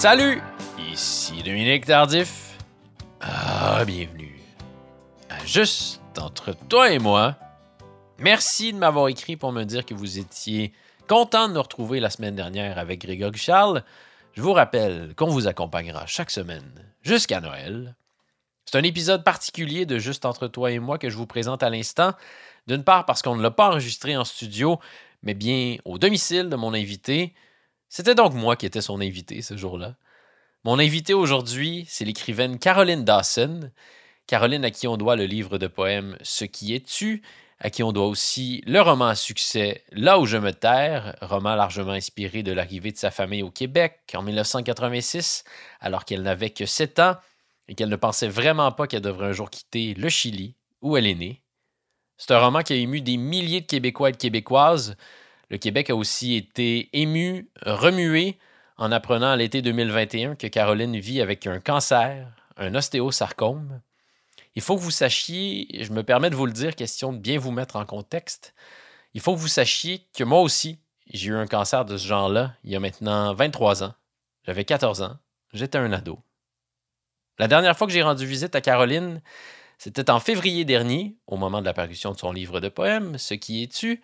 Salut, 0.00 0.40
ici 0.92 1.42
Dominique 1.42 1.84
Tardif. 1.86 2.56
Ah, 3.20 3.84
bienvenue 3.84 4.38
à 5.28 5.44
Juste 5.44 6.00
entre 6.20 6.52
toi 6.68 6.92
et 6.92 7.00
moi. 7.00 7.34
Merci 8.20 8.72
de 8.72 8.78
m'avoir 8.78 9.08
écrit 9.08 9.36
pour 9.36 9.50
me 9.50 9.64
dire 9.64 9.84
que 9.84 9.94
vous 9.94 10.20
étiez 10.20 10.72
content 11.08 11.48
de 11.48 11.54
nous 11.54 11.62
retrouver 11.62 11.98
la 11.98 12.10
semaine 12.10 12.36
dernière 12.36 12.78
avec 12.78 13.00
Grégory 13.00 13.38
Charles. 13.38 13.82
Je 14.34 14.40
vous 14.40 14.52
rappelle 14.52 15.16
qu'on 15.16 15.30
vous 15.30 15.48
accompagnera 15.48 16.06
chaque 16.06 16.30
semaine 16.30 16.70
jusqu'à 17.02 17.40
Noël. 17.40 17.96
C'est 18.70 18.76
un 18.76 18.82
épisode 18.82 19.24
particulier 19.24 19.86
de 19.86 19.98
Juste 19.98 20.26
entre 20.26 20.46
toi 20.46 20.70
et 20.70 20.78
moi 20.78 20.98
que 20.98 21.08
je 21.08 21.16
vous 21.16 21.26
présente 21.26 21.62
à 21.62 21.70
l'instant. 21.70 22.12
D'une 22.66 22.84
part 22.84 23.06
parce 23.06 23.22
qu'on 23.22 23.34
ne 23.34 23.42
l'a 23.42 23.50
pas 23.50 23.70
enregistré 23.70 24.14
en 24.14 24.26
studio, 24.26 24.78
mais 25.22 25.32
bien 25.32 25.78
au 25.86 25.96
domicile 25.96 26.50
de 26.50 26.56
mon 26.56 26.74
invité. 26.74 27.32
C'était 27.88 28.14
donc 28.14 28.34
moi 28.34 28.56
qui 28.56 28.66
étais 28.66 28.82
son 28.82 29.00
invité 29.00 29.40
ce 29.40 29.56
jour-là. 29.56 29.94
Mon 30.64 30.78
invité 30.78 31.14
aujourd'hui, 31.14 31.86
c'est 31.88 32.04
l'écrivaine 32.04 32.58
Caroline 32.58 33.04
Dawson. 33.06 33.70
Caroline 34.26 34.66
à 34.66 34.70
qui 34.70 34.86
on 34.86 34.98
doit 34.98 35.16
le 35.16 35.24
livre 35.24 35.56
de 35.56 35.66
poèmes 35.66 36.18
Ce 36.20 36.44
qui 36.44 36.74
es-tu, 36.74 37.22
à 37.60 37.70
qui 37.70 37.82
on 37.82 37.92
doit 37.92 38.06
aussi 38.06 38.62
le 38.66 38.82
roman 38.82 39.06
à 39.06 39.14
succès 39.14 39.82
Là 39.92 40.18
où 40.18 40.26
je 40.26 40.36
me 40.36 40.52
terre, 40.52 41.16
roman 41.22 41.54
largement 41.54 41.92
inspiré 41.92 42.42
de 42.42 42.52
l'arrivée 42.52 42.92
de 42.92 42.98
sa 42.98 43.10
famille 43.10 43.42
au 43.42 43.50
Québec 43.50 44.00
en 44.14 44.20
1986, 44.20 45.44
alors 45.80 46.04
qu'elle 46.04 46.20
n'avait 46.20 46.50
que 46.50 46.66
7 46.66 46.98
ans 46.98 47.16
et 47.68 47.74
qu'elle 47.74 47.88
ne 47.88 47.96
pensait 47.96 48.28
vraiment 48.28 48.72
pas 48.72 48.86
qu'elle 48.86 49.02
devrait 49.02 49.28
un 49.28 49.32
jour 49.32 49.50
quitter 49.50 49.94
le 49.94 50.08
Chili, 50.08 50.56
où 50.80 50.96
elle 50.96 51.06
est 51.06 51.14
née. 51.14 51.42
C'est 52.16 52.32
un 52.32 52.40
roman 52.40 52.62
qui 52.62 52.72
a 52.72 52.76
ému 52.76 53.00
des 53.00 53.16
milliers 53.16 53.60
de 53.60 53.66
Québécois 53.66 54.08
et 54.08 54.12
de 54.12 54.16
Québécoises, 54.16 54.96
le 55.50 55.56
Québec 55.56 55.88
a 55.88 55.96
aussi 55.96 56.34
été 56.34 56.90
ému, 56.92 57.48
remué, 57.62 58.38
en 58.76 58.92
apprenant 58.92 59.30
à 59.30 59.36
l'été 59.36 59.62
2021 59.62 60.36
que 60.36 60.46
Caroline 60.46 60.98
vit 60.98 61.20
avec 61.20 61.46
un 61.46 61.58
cancer, 61.58 62.30
un 62.56 62.74
ostéosarcome. 62.74 63.80
Il 64.54 64.62
faut 64.62 64.76
que 64.76 64.82
vous 64.82 64.90
sachiez, 64.90 65.68
je 65.82 65.92
me 65.92 66.02
permets 66.02 66.30
de 66.30 66.36
vous 66.36 66.46
le 66.46 66.52
dire, 66.52 66.76
question 66.76 67.12
de 67.12 67.18
bien 67.18 67.38
vous 67.38 67.50
mettre 67.50 67.76
en 67.76 67.86
contexte, 67.86 68.54
il 69.14 69.20
faut 69.20 69.34
que 69.34 69.40
vous 69.40 69.48
sachiez 69.48 70.06
que 70.14 70.24
moi 70.24 70.40
aussi, 70.40 70.78
j'ai 71.06 71.28
eu 71.28 71.34
un 71.34 71.46
cancer 71.46 71.84
de 71.84 71.96
ce 71.96 72.06
genre-là 72.06 72.54
il 72.62 72.70
y 72.70 72.76
a 72.76 72.80
maintenant 72.80 73.32
23 73.34 73.82
ans. 73.82 73.94
J'avais 74.44 74.64
14 74.64 75.02
ans, 75.02 75.16
j'étais 75.52 75.78
un 75.78 75.92
ado. 75.92 76.20
La 77.38 77.46
dernière 77.48 77.76
fois 77.76 77.86
que 77.86 77.92
j'ai 77.92 78.02
rendu 78.02 78.26
visite 78.26 78.54
à 78.56 78.60
Caroline, 78.60 79.20
c'était 79.78 80.10
en 80.10 80.18
février 80.18 80.64
dernier, 80.64 81.16
au 81.26 81.36
moment 81.36 81.60
de 81.60 81.66
la 81.66 81.72
parution 81.72 82.12
de 82.12 82.18
son 82.18 82.32
livre 82.32 82.60
de 82.60 82.68
poèmes, 82.68 83.16
Ce 83.16 83.34
qui 83.34 83.62
es-tu, 83.62 84.02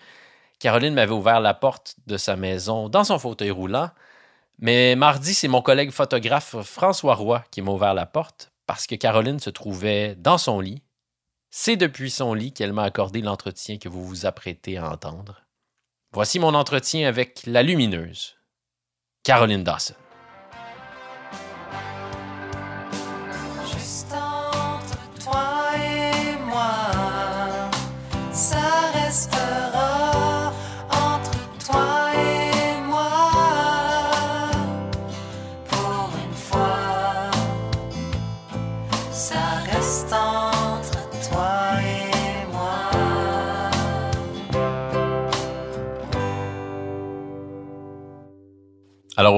Caroline 0.60 0.94
m'avait 0.94 1.12
ouvert 1.12 1.40
la 1.40 1.52
porte 1.52 1.96
de 2.06 2.16
sa 2.16 2.36
maison 2.36 2.88
dans 2.88 3.04
son 3.04 3.18
fauteuil 3.18 3.50
roulant. 3.50 3.90
Mais 4.60 4.94
mardi, 4.94 5.34
c'est 5.34 5.48
mon 5.48 5.62
collègue 5.62 5.90
photographe 5.90 6.56
François 6.62 7.16
Roy 7.16 7.44
qui 7.50 7.60
m'a 7.60 7.72
ouvert 7.72 7.92
la 7.92 8.06
porte 8.06 8.52
parce 8.66 8.86
que 8.86 8.94
Caroline 8.94 9.40
se 9.40 9.50
trouvait 9.50 10.14
dans 10.14 10.38
son 10.38 10.60
lit. 10.60 10.82
C'est 11.50 11.76
depuis 11.76 12.10
son 12.10 12.34
lit 12.34 12.52
qu'elle 12.52 12.72
m'a 12.72 12.84
accordé 12.84 13.20
l'entretien 13.20 13.78
que 13.78 13.88
vous 13.88 14.04
vous 14.04 14.26
apprêtez 14.26 14.78
à 14.78 14.90
entendre. 14.90 15.42
Voici 16.12 16.38
mon 16.38 16.54
entretien 16.54 17.08
avec 17.08 17.42
la 17.46 17.64
lumineuse, 17.64 18.36
Caroline 19.24 19.64
Dawson. 19.64 19.94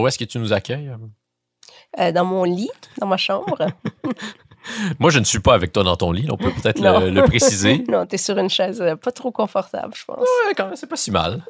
Où 0.00 0.08
est-ce 0.08 0.18
que 0.18 0.24
tu 0.24 0.38
nous 0.38 0.52
accueilles? 0.52 0.92
Euh, 1.98 2.12
dans 2.12 2.24
mon 2.24 2.44
lit, 2.44 2.70
dans 2.98 3.06
ma 3.06 3.16
chambre. 3.16 3.58
Moi, 4.98 5.10
je 5.10 5.18
ne 5.18 5.24
suis 5.24 5.38
pas 5.38 5.54
avec 5.54 5.72
toi 5.72 5.84
dans 5.84 5.96
ton 5.96 6.12
lit. 6.12 6.26
On 6.30 6.36
peut 6.36 6.50
peut-être 6.62 6.80
le, 6.80 7.22
préciser. 7.22 7.84
non, 7.88 8.06
tu 8.06 8.16
es 8.16 8.18
sur 8.18 8.36
une 8.38 8.50
chaise 8.50 8.80
euh, 8.80 8.96
pas 8.96 9.12
trop 9.12 9.30
confortable, 9.30 9.94
je 9.94 10.04
pense. 10.04 10.18
Ouais, 10.18 10.54
quand 10.56 10.66
même, 10.66 10.76
c'est 10.76 10.88
pas 10.88 10.96
si 10.96 11.10
mal. 11.10 11.44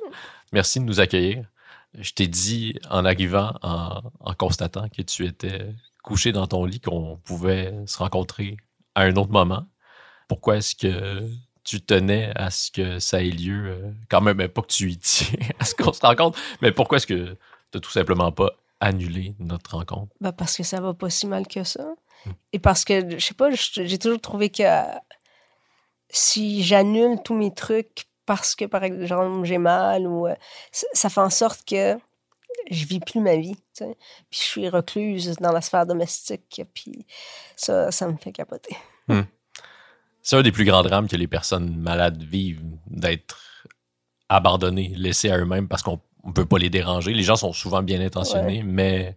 Merci 0.52 0.80
de 0.80 0.84
nous 0.84 1.00
accueillir. 1.00 1.44
Je 1.98 2.12
t'ai 2.12 2.26
dit 2.26 2.78
en 2.90 3.04
arrivant, 3.04 3.54
en, 3.62 4.02
en, 4.20 4.34
constatant 4.34 4.86
que 4.88 5.02
tu 5.02 5.24
étais 5.24 5.66
couché 6.02 6.32
dans 6.32 6.46
ton 6.46 6.64
lit, 6.64 6.80
qu'on 6.80 7.16
pouvait 7.24 7.74
se 7.86 7.98
rencontrer 7.98 8.58
à 8.94 9.02
un 9.02 9.16
autre 9.16 9.32
moment. 9.32 9.64
Pourquoi 10.28 10.58
est-ce 10.58 10.74
que 10.74 11.26
tu 11.66 11.80
tenais 11.80 12.30
à 12.36 12.50
ce 12.50 12.70
que 12.70 12.98
ça 13.00 13.22
ait 13.22 13.30
lieu, 13.30 13.66
euh, 13.66 13.90
quand 14.08 14.20
même, 14.20 14.36
pas 14.48 14.62
que 14.62 14.68
tu 14.68 14.90
y 14.90 14.96
tiens 14.96 15.38
à 15.58 15.64
ce 15.64 15.74
qu'on 15.74 15.92
se 15.92 16.00
rencontre, 16.00 16.38
mais 16.62 16.70
pourquoi 16.70 16.96
est-ce 16.96 17.06
que 17.06 17.36
tout 17.78 17.90
simplement 17.90 18.32
pas 18.32 18.52
annulé 18.80 19.34
notre 19.38 19.76
rencontre? 19.76 20.14
Ben 20.20 20.32
parce 20.32 20.56
que 20.56 20.62
ça 20.62 20.80
va 20.80 20.94
pas 20.94 21.10
si 21.10 21.26
mal 21.26 21.46
que 21.46 21.64
ça. 21.64 21.84
Hmm. 22.24 22.32
Et 22.52 22.58
parce 22.58 22.84
que, 22.84 23.18
je 23.18 23.24
sais 23.24 23.34
pas, 23.34 23.50
j'ai 23.50 23.98
toujours 23.98 24.20
trouvé 24.20 24.50
que 24.50 24.62
si 26.10 26.62
j'annule 26.62 27.22
tous 27.24 27.34
mes 27.34 27.52
trucs 27.52 28.06
parce 28.26 28.54
que, 28.54 28.64
par 28.64 28.82
exemple, 28.82 29.44
j'ai 29.44 29.58
mal 29.58 30.06
ou 30.06 30.26
euh, 30.26 30.34
ça, 30.72 31.08
fait 31.08 31.20
en 31.20 31.30
sorte 31.30 31.64
que 31.64 31.96
je 32.70 32.84
vis 32.84 33.00
plus 33.00 33.20
ma 33.20 33.36
vie. 33.36 33.56
Puis 33.78 33.86
je 34.30 34.38
suis 34.38 34.68
recluse 34.68 35.36
dans 35.40 35.52
la 35.52 35.60
sphère 35.60 35.86
domestique. 35.86 36.62
Puis 36.74 37.06
ça, 37.54 37.92
ça 37.92 38.08
me 38.08 38.16
fait 38.16 38.32
capoter. 38.32 38.76
Hmm. 39.08 39.22
C'est 40.22 40.36
un 40.36 40.42
des 40.42 40.50
plus 40.50 40.64
grands 40.64 40.82
drames 40.82 41.06
que 41.06 41.16
les 41.16 41.28
personnes 41.28 41.76
malades 41.76 42.20
vivent, 42.20 42.62
d'être 42.88 43.64
abandonnées, 44.28 44.92
laissées 44.96 45.30
à 45.30 45.38
eux-mêmes 45.38 45.68
parce 45.68 45.84
qu'on 45.84 46.00
on 46.26 46.32
peut 46.32 46.44
pas 46.44 46.58
les 46.58 46.70
déranger. 46.70 47.12
Les 47.12 47.22
gens 47.22 47.36
sont 47.36 47.52
souvent 47.52 47.82
bien 47.82 48.00
intentionnés, 48.00 48.62
mais 48.64 49.16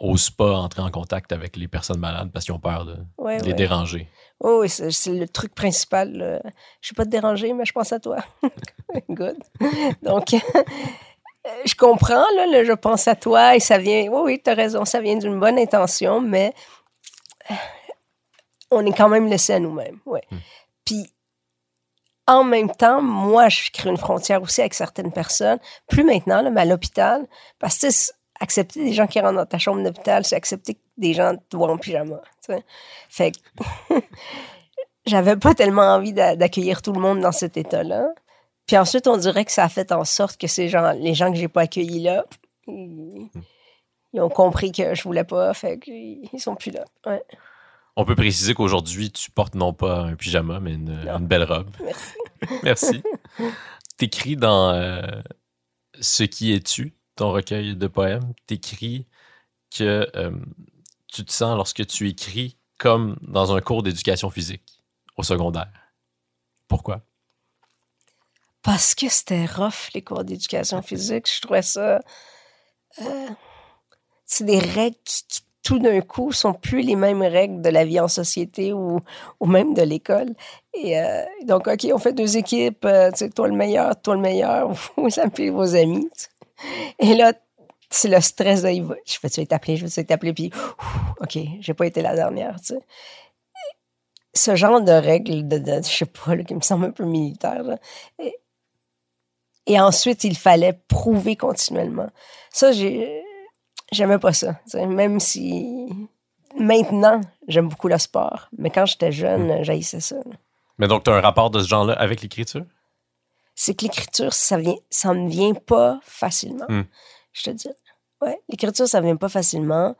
n'osent 0.00 0.30
pas 0.30 0.56
entrer 0.56 0.82
en 0.82 0.90
contact 0.90 1.32
avec 1.32 1.56
les 1.56 1.68
personnes 1.68 2.00
malades 2.00 2.30
parce 2.32 2.44
qu'ils 2.44 2.54
ont 2.54 2.58
peur 2.58 2.84
de, 2.84 2.96
les 3.44 3.54
déranger. 3.54 4.08
oui, 4.40 4.68
c'est 4.68 5.12
le 5.12 5.28
truc 5.28 5.54
principal. 5.54 6.10
Je 6.10 6.18
ne 6.18 6.94
vais 6.94 6.96
pas 6.96 7.04
te 7.04 7.10
déranger, 7.10 7.52
mais 7.52 7.64
je 7.64 7.72
pense 7.72 7.92
à 7.92 8.00
toi. 8.00 8.16
Good. 9.08 9.38
Donc, 10.02 10.34
je 11.64 11.74
comprends, 11.76 12.24
là, 12.36 12.64
je 12.64 12.72
pense 12.72 13.06
à 13.06 13.14
toi 13.14 13.54
et 13.54 13.60
ça 13.60 13.78
vient. 13.78 14.08
Oui, 14.10 14.20
oui, 14.24 14.40
tu 14.42 14.50
as 14.50 14.54
raison, 14.54 14.84
ça 14.84 15.00
vient 15.00 15.16
d'une 15.16 15.38
bonne 15.38 15.58
intention, 15.58 16.20
mais 16.20 16.52
on 18.72 18.84
est 18.84 18.96
quand 18.96 19.08
même 19.08 19.28
laissé 19.28 19.52
à 19.52 19.60
nous-mêmes. 19.60 19.98
Ouais. 20.06 20.22
Hmm. 20.30 20.38
Puis, 20.84 21.12
en 22.32 22.44
même 22.44 22.70
temps, 22.70 23.02
moi, 23.02 23.48
je 23.48 23.70
crée 23.70 23.90
une 23.90 23.96
frontière 23.96 24.42
aussi 24.42 24.60
avec 24.60 24.74
certaines 24.74 25.12
personnes. 25.12 25.58
Plus 25.88 26.04
maintenant, 26.04 26.48
mais 26.50 26.62
à 26.62 26.64
l'hôpital. 26.64 27.26
Parce 27.58 27.78
que 27.78 27.88
accepter 28.40 28.84
des 28.84 28.92
gens 28.92 29.06
qui 29.06 29.20
rentrent 29.20 29.36
dans 29.36 29.46
ta 29.46 29.58
chambre 29.58 29.82
d'hôpital, 29.82 30.24
c'est 30.24 30.34
accepter 30.34 30.74
que 30.74 30.80
des 30.96 31.14
gens 31.14 31.36
te 31.48 31.56
voient 31.56 31.70
en 31.70 31.78
pyjama. 31.78 32.20
Fait 33.08 33.32
que 33.32 33.94
j'avais 35.06 35.36
pas 35.36 35.54
tellement 35.54 35.94
envie 35.94 36.12
d'accueillir 36.12 36.82
tout 36.82 36.92
le 36.92 37.00
monde 37.00 37.20
dans 37.20 37.32
cet 37.32 37.56
état-là. 37.56 38.08
Puis 38.66 38.76
ensuite, 38.76 39.06
on 39.06 39.16
dirait 39.16 39.44
que 39.44 39.52
ça 39.52 39.64
a 39.64 39.68
fait 39.68 39.92
en 39.92 40.04
sorte 40.04 40.40
que 40.40 40.46
ces 40.46 40.68
gens, 40.68 40.92
les 40.92 41.14
gens 41.14 41.30
que 41.30 41.38
j'ai 41.38 41.48
pas 41.48 41.62
accueillis 41.62 42.02
là, 42.02 42.24
ils, 42.66 43.28
ont 44.14 44.28
compris 44.28 44.72
que 44.72 44.94
je 44.94 45.02
voulais 45.02 45.24
pas, 45.24 45.52
fait 45.54 45.78
qu'ils 45.78 46.28
sont 46.38 46.54
plus 46.54 46.70
là. 46.70 46.84
Ouais. 47.06 47.22
On 47.96 48.04
peut 48.04 48.14
préciser 48.14 48.54
qu'aujourd'hui, 48.54 49.10
tu 49.10 49.30
portes 49.30 49.54
non 49.54 49.72
pas 49.72 50.00
un 50.00 50.14
pyjama, 50.14 50.60
mais 50.60 50.74
une, 50.74 51.26
belle 51.26 51.44
robe. 51.44 51.70
Merci. 51.84 52.14
Merci. 52.62 53.02
T'écris 53.96 54.36
dans 54.36 54.70
euh, 54.70 55.22
Ce 56.00 56.22
qui 56.22 56.52
es-tu, 56.52 56.94
ton 57.16 57.32
recueil 57.32 57.76
de 57.76 57.86
poèmes, 57.86 58.32
t'écris 58.46 59.06
que 59.76 60.10
euh, 60.16 60.32
tu 61.08 61.24
te 61.24 61.32
sens, 61.32 61.56
lorsque 61.56 61.86
tu 61.86 62.08
écris, 62.08 62.56
comme 62.78 63.16
dans 63.22 63.54
un 63.54 63.60
cours 63.60 63.82
d'éducation 63.82 64.30
physique 64.30 64.82
au 65.16 65.22
secondaire. 65.22 65.70
Pourquoi? 66.68 67.02
Parce 68.62 68.94
que 68.94 69.08
c'était 69.08 69.46
rough, 69.46 69.90
les 69.94 70.02
cours 70.02 70.24
d'éducation 70.24 70.82
physique. 70.82 71.30
Je 71.32 71.40
trouvais 71.40 71.62
ça... 71.62 72.00
Euh, 73.00 73.28
c'est 74.24 74.44
des 74.44 74.58
règles 74.58 74.96
qui 75.04 75.42
tout 75.62 75.78
d'un 75.78 76.00
coup, 76.00 76.32
sont 76.32 76.54
plus 76.54 76.80
les 76.80 76.96
mêmes 76.96 77.22
règles 77.22 77.62
de 77.62 77.68
la 77.68 77.84
vie 77.84 78.00
en 78.00 78.08
société 78.08 78.72
ou, 78.72 79.00
ou 79.40 79.46
même 79.46 79.74
de 79.74 79.82
l'école. 79.82 80.34
Et 80.74 80.98
euh, 80.98 81.22
donc, 81.44 81.68
OK, 81.68 81.86
on 81.92 81.98
fait 81.98 82.12
deux 82.12 82.36
équipes, 82.36 82.84
euh, 82.84 83.10
tu 83.12 83.18
sais, 83.18 83.30
toi 83.30 83.48
le 83.48 83.54
meilleur, 83.54 84.00
toi 84.00 84.14
le 84.14 84.20
meilleur, 84.20 84.72
vous 84.96 85.20
appelez 85.20 85.50
vos 85.50 85.74
amis. 85.76 86.08
Et 86.98 87.14
là, 87.14 87.32
c'est 87.90 88.08
le 88.08 88.20
stress 88.20 88.62
de, 88.62 88.68
je 88.68 89.18
vais-tu 89.22 89.46
t'appeler, 89.46 89.76
je 89.76 89.84
vais-tu 89.84 90.04
t'appeler, 90.04 90.32
puis, 90.32 90.50
OK, 91.20 91.38
j'ai 91.60 91.74
pas 91.74 91.86
été 91.86 92.02
la 92.02 92.14
dernière, 92.14 92.56
ce 94.34 94.56
genre 94.56 94.80
de 94.80 94.92
règles, 94.92 95.46
de, 95.46 95.58
de, 95.58 95.82
je 95.82 95.88
sais 95.88 96.06
pas, 96.06 96.36
qui 96.38 96.54
me 96.54 96.60
semble 96.60 96.86
un 96.86 96.90
peu 96.90 97.04
militaire. 97.04 97.62
Et, 98.18 98.34
et 99.66 99.78
ensuite, 99.78 100.24
il 100.24 100.36
fallait 100.36 100.72
prouver 100.88 101.36
continuellement. 101.36 102.08
Ça, 102.50 102.72
j'ai, 102.72 103.22
j'aimais 103.92 104.18
pas 104.18 104.32
ça. 104.32 104.58
Même 104.74 105.20
si 105.20 105.88
maintenant, 106.58 107.20
j'aime 107.48 107.68
beaucoup 107.68 107.88
le 107.88 107.98
sport. 107.98 108.48
Mais 108.58 108.70
quand 108.70 108.86
j'étais 108.86 109.12
jeune, 109.12 109.62
j'haïssais 109.62 110.00
ça. 110.00 110.16
Mais 110.78 110.88
donc, 110.88 111.04
tu 111.04 111.10
as 111.10 111.14
un 111.14 111.20
rapport 111.20 111.50
de 111.50 111.60
ce 111.60 111.68
genre-là 111.68 111.94
avec 111.94 112.22
l'écriture? 112.22 112.64
C'est 113.54 113.74
que 113.74 113.84
l'écriture, 113.84 114.32
ça 114.32 114.56
vient, 114.56 114.76
ça 114.90 115.12
ne 115.14 115.28
vient 115.28 115.54
pas 115.54 116.00
facilement. 116.02 116.66
Hmm. 116.68 116.84
Je 117.32 117.42
te 117.44 117.50
dis. 117.50 117.68
Ouais, 118.20 118.40
l'écriture, 118.48 118.88
ça 118.88 119.00
vient 119.00 119.16
pas 119.16 119.28
facilement. 119.28 119.94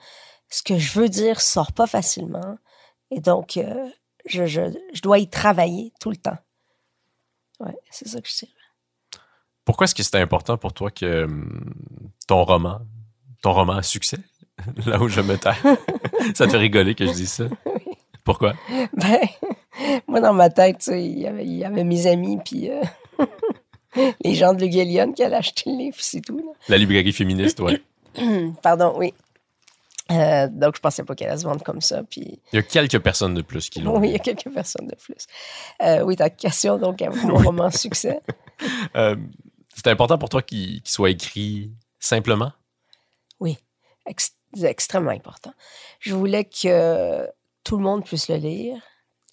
Ce 0.49 0.63
que 0.63 0.79
je 0.79 0.99
veux 0.99 1.09
dire 1.09 1.41
sort 1.41 1.73
pas 1.73 1.87
facilement. 1.87 2.59
Et 3.11 3.21
donc, 3.21 3.57
euh, 3.57 3.89
je, 4.27 4.47
je, 4.47 4.63
je 4.93 5.03
dois 5.03 5.19
y 5.19 5.29
travailler 5.29 5.93
tout 6.01 6.11
le 6.11 6.17
temps. 6.17 6.39
Ouais, 7.61 7.77
c'est 7.91 8.09
ça 8.09 8.21
que 8.21 8.29
je 8.29 8.39
dirais. 8.39 8.53
Pourquoi 9.65 9.85
est-ce 9.85 9.95
que 9.95 10.03
c'était 10.03 10.19
important 10.19 10.57
pour 10.57 10.73
toi 10.73 10.91
que 10.91 11.25
hum, 11.25 11.75
ton 12.27 12.45
roman, 12.45 12.81
ton 13.43 13.53
roman 13.53 13.75
a 13.75 13.83
succès, 13.83 14.19
là 14.87 14.99
où 15.01 15.09
je 15.09 15.21
me 15.21 15.37
tais, 15.37 15.51
ça 16.35 16.47
te 16.47 16.53
fait 16.53 16.57
rigoler 16.59 16.95
que 16.95 17.05
je 17.07 17.13
dise 17.13 17.31
ça? 17.33 17.45
Pourquoi? 18.25 18.55
Ben, 18.95 19.19
moi, 20.07 20.21
dans 20.21 20.33
ma 20.33 20.49
tête, 20.49 20.87
il 20.93 21.19
y 21.19 21.27
avait, 21.27 21.45
il 21.45 21.57
y 21.57 21.65
avait 21.65 21.83
mes 21.83 22.07
amis, 22.07 22.39
puis 22.45 22.71
euh, 22.71 22.81
les 24.25 24.37
gens 24.37 24.55
de 24.55 24.65
Lugelion 24.65 25.13
qui 25.13 25.25
allaient 25.25 25.37
acheter 25.37 25.71
le 25.71 25.77
livre, 25.77 25.97
c'est 25.99 26.21
tout. 26.21 26.39
là. 26.39 26.53
La 26.69 26.79
librairie 26.79 27.13
féministe, 27.13 27.59
ouais. 27.61 27.83
Pardon, 28.63 28.95
oui. 28.97 29.13
Euh, 30.13 30.47
donc, 30.53 30.77
je 30.77 30.81
pensais 30.81 31.03
pas 31.03 31.17
qu'elle 31.17 31.31
allait 31.31 31.39
se 31.39 31.45
vendre 31.45 31.65
comme 31.65 31.81
ça. 31.81 32.03
Puis, 32.09 32.39
Il 32.53 32.57
y 32.57 32.59
a 32.59 32.63
quelques 32.63 33.01
personnes 33.01 33.35
de 33.35 33.43
plus 33.43 33.69
qui 33.69 33.81
l'ont. 33.81 33.99
oui, 33.99 34.09
il 34.09 34.13
y 34.13 34.17
a 34.17 34.19
quelques 34.21 34.51
personnes 34.53 34.87
de 34.87 34.95
plus. 34.95 35.27
Euh, 35.83 36.03
oui, 36.03 36.15
ta 36.15 36.31
question, 36.31 36.79
donc, 36.79 37.03
à 37.03 37.11
mon 37.11 37.37
roman 37.39 37.71
succès. 37.71 38.21
C'était 39.75 39.91
important 39.91 40.19
pour 40.19 40.29
toi 40.29 40.43
qu'il 40.43 40.83
qu'il 40.83 40.91
soit 40.93 41.11
écrit 41.11 41.73
simplement? 41.99 42.53
Extrêmement 44.07 45.11
important. 45.11 45.53
Je 46.01 46.15
voulais 46.15 46.45
que 46.45 47.29
tout 47.65 47.77
le 47.77 47.83
monde 47.83 48.05
puisse 48.05 48.29
le 48.29 48.37
lire. 48.37 48.83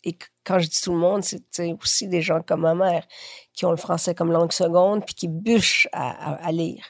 Et 0.04 0.18
quand 0.45 0.60
je 0.60 0.68
dis 0.68 0.81
tout 0.81 0.94
le 0.94 1.00
monde, 1.00 1.24
c'est 1.24 1.74
aussi 1.81 2.07
des 2.07 2.21
gens 2.21 2.42
comme 2.42 2.62
ma 2.62 2.75
mère 2.75 3.06
qui 3.54 3.66
ont 3.66 3.71
le 3.71 3.77
français 3.77 4.16
comme 4.16 4.31
langue 4.31 4.54
seconde 4.54 5.06
puis 5.06 5.13
qui 5.13 5.27
bûchent 5.27 5.89
à 5.92 6.51
lire. 6.51 6.86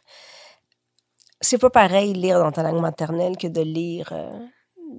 C'est 1.42 1.58
pas 1.58 1.70
pareil 1.70 2.14
lire 2.14 2.40
dans 2.40 2.52
ta 2.52 2.64
langue 2.64 2.82
maternelle 2.82 3.38
que 3.38 3.48
de 3.48 3.62
lire 3.62 4.10
euh, 4.12 4.30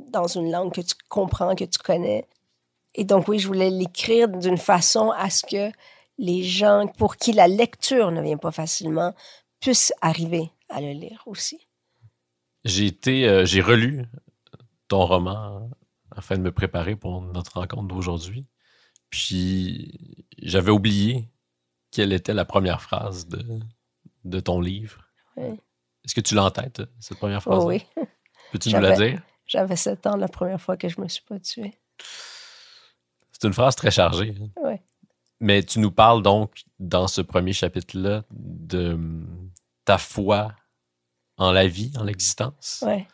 dans 0.09 0.27
une 0.27 0.51
langue 0.51 0.73
que 0.73 0.81
tu 0.81 0.95
comprends, 1.09 1.55
que 1.55 1.65
tu 1.65 1.79
connais. 1.79 2.27
Et 2.95 3.05
donc, 3.05 3.29
oui, 3.29 3.39
je 3.39 3.47
voulais 3.47 3.71
l'écrire 3.71 4.29
d'une 4.29 4.59
façon 4.59 5.11
à 5.11 5.31
ce 5.31 5.45
que 5.45 5.71
les 6.19 6.43
gens 6.43 6.87
pour 6.99 7.17
qui 7.17 7.33
la 7.33 7.47
lecture 7.47 8.11
ne 8.11 8.23
vient 8.23 8.37
pas 8.37 8.51
facilement 8.51 9.15
puissent 9.61 9.93
arriver 10.01 10.51
à 10.69 10.81
le 10.81 10.93
lire 10.93 11.23
aussi. 11.27 11.69
J'ai 12.65 12.87
été, 12.87 13.29
euh, 13.29 13.45
j'ai 13.45 13.61
relu 13.63 14.05
ton 14.89 15.07
roman 15.07 15.71
afin 16.11 16.37
de 16.37 16.43
me 16.43 16.53
préparer 16.53 16.97
pour 16.97 17.23
notre 17.23 17.55
rencontre 17.59 17.89
d'aujourd'hui. 17.89 18.47
Puis 19.11 20.25
j'avais 20.39 20.71
oublié 20.71 21.29
quelle 21.91 22.13
était 22.13 22.35
la 22.35 22.45
première 22.45 22.83
phrase 22.83 23.27
de, 23.29 23.45
de 24.25 24.41
ton 24.41 24.61
livre. 24.61 25.05
Est-ce 25.37 26.15
que 26.15 26.21
tu 26.21 26.35
l'as 26.35 26.45
en 26.45 26.51
tête, 26.51 26.83
cette 27.01 27.19
première 27.19 27.43
phrase? 27.43 27.65
Oui. 27.65 27.85
Peux-tu 28.53 28.73
nous 28.73 28.81
la 28.81 28.97
dire? 28.97 29.23
J'avais 29.47 29.77
7 29.77 30.07
ans 30.07 30.17
la 30.17 30.29
première 30.29 30.61
fois 30.61 30.77
que 30.77 30.89
je 30.89 31.01
me 31.01 31.09
suis 31.09 31.25
pas 31.25 31.39
tuée. 31.41 31.75
C'est 33.33 33.47
une 33.47 33.53
phrase 33.53 33.75
très 33.75 33.91
chargée. 33.91 34.35
hein. 34.41 34.49
Ouais. 34.63 34.83
Mais 35.41 35.63
tu 35.63 35.79
nous 35.79 35.91
parles 35.91 36.23
donc, 36.23 36.63
dans 36.79 37.09
ce 37.09 37.21
premier 37.21 37.53
chapitre-là, 37.53 38.25
de 38.31 38.99
ta 39.85 39.99
foi 39.99 40.55
en 41.41 41.53
la 41.53 41.67
vie, 41.67 41.93
en 41.99 42.05
l'existence? 42.05 42.85
Ouais. 42.87 43.09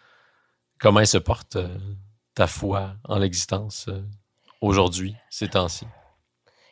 Comment 0.79 1.01
elle 1.01 1.07
se 1.07 1.17
porte, 1.17 1.57
euh, 1.57 1.79
ta 2.35 2.47
foi 2.47 2.95
en 3.05 3.19
l'existence, 3.19 3.87
euh, 3.89 4.03
aujourd'hui, 4.61 5.17
ces 5.31 5.49
temps-ci? 5.49 5.87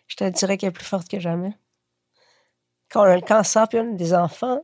Je 0.09 0.17
te 0.17 0.29
dirais 0.29 0.59
qu'elle 0.59 0.69
est 0.69 0.73
plus 0.73 0.85
forte 0.85 1.09
que 1.09 1.19
jamais. 1.19 1.57
Quand 2.91 3.01
on 3.03 3.05
a 3.05 3.15
le 3.15 3.23
cancer 3.23 3.67
puis 3.69 3.79
on 3.79 3.95
a 3.95 3.97
des 3.97 4.13
enfants, 4.13 4.61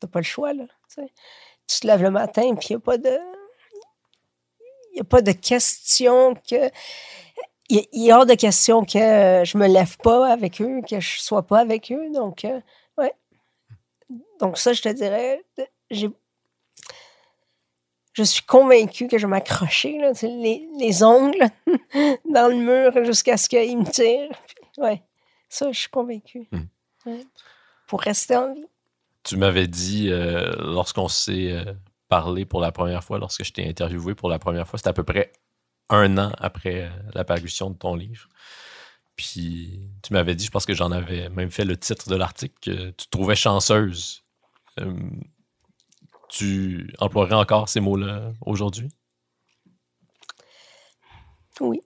t'as 0.00 0.08
pas 0.08 0.18
le 0.18 0.24
choix, 0.24 0.52
là. 0.52 0.64
tu 0.94 1.80
te 1.80 1.86
lèves 1.86 2.02
le 2.02 2.10
matin 2.10 2.54
puis 2.56 2.68
il 2.70 2.72
n'y 2.72 2.76
a 2.76 2.80
pas 2.80 2.98
de. 2.98 3.18
Il 4.94 5.00
a 5.00 5.04
pas 5.04 5.22
de 5.22 5.32
question 5.32 6.34
que. 6.34 6.70
Il 7.70 7.86
y- 7.92 8.08
est 8.08 8.12
hors 8.12 8.26
de 8.26 8.34
question 8.34 8.84
que 8.84 8.98
euh, 8.98 9.44
je 9.46 9.56
me 9.56 9.66
lève 9.66 9.96
pas 9.98 10.30
avec 10.30 10.60
eux, 10.60 10.82
que 10.82 11.00
je 11.00 11.20
sois 11.20 11.46
pas 11.46 11.60
avec 11.60 11.90
eux. 11.90 12.10
Donc, 12.12 12.44
euh, 12.44 12.60
ouais. 12.98 13.14
Donc, 14.40 14.58
ça, 14.58 14.74
je 14.74 14.82
te 14.82 14.90
dirais, 14.90 15.42
j'ai. 15.90 16.10
Je 18.12 18.22
suis 18.22 18.42
convaincue 18.42 19.08
que 19.08 19.16
je 19.16 19.26
vais 19.26 19.30
m'accrocher, 19.30 19.98
les, 20.22 20.68
les 20.78 21.02
ongles 21.02 21.46
dans 22.30 22.48
le 22.48 22.56
mur 22.56 23.04
jusqu'à 23.04 23.36
ce 23.36 23.48
qu'il 23.48 23.78
me 23.78 23.90
tire. 23.90 24.30
Ouais, 24.78 25.02
ça, 25.48 25.70
je 25.72 25.78
suis 25.78 25.88
convaincue. 25.88 26.48
Hmm. 26.50 26.64
Ouais. 27.06 27.24
Pour 27.86 28.00
rester 28.00 28.36
en 28.36 28.54
vie. 28.54 28.66
Tu 29.22 29.36
m'avais 29.36 29.66
dit, 29.66 30.08
euh, 30.10 30.50
lorsqu'on 30.58 31.08
s'est 31.08 31.52
euh, 31.52 31.72
parlé 32.08 32.44
pour 32.44 32.60
la 32.60 32.72
première 32.72 33.04
fois, 33.04 33.18
lorsque 33.18 33.44
je 33.44 33.52
t'ai 33.52 33.68
interviewé 33.68 34.14
pour 34.14 34.28
la 34.28 34.38
première 34.38 34.66
fois, 34.66 34.78
c'était 34.78 34.90
à 34.90 34.94
peu 34.94 35.04
près 35.04 35.32
un 35.88 36.18
an 36.18 36.32
après 36.38 36.84
euh, 36.84 36.90
la 37.14 37.24
parution 37.24 37.70
de 37.70 37.76
ton 37.76 37.94
livre. 37.94 38.28
Puis 39.16 39.90
tu 40.02 40.12
m'avais 40.12 40.34
dit, 40.34 40.44
je 40.44 40.50
pense 40.50 40.66
que 40.66 40.74
j'en 40.74 40.90
avais 40.90 41.28
même 41.28 41.50
fait 41.50 41.64
le 41.64 41.76
titre 41.76 42.08
de 42.08 42.16
l'article, 42.16 42.54
que 42.60 42.90
tu 42.90 43.06
te 43.06 43.10
trouvais 43.10 43.36
chanceuse. 43.36 44.24
Tu 46.32 46.90
emploierais 46.98 47.34
encore 47.34 47.68
ces 47.68 47.80
mots-là 47.80 48.32
aujourd'hui? 48.46 48.88
Oui. 51.60 51.82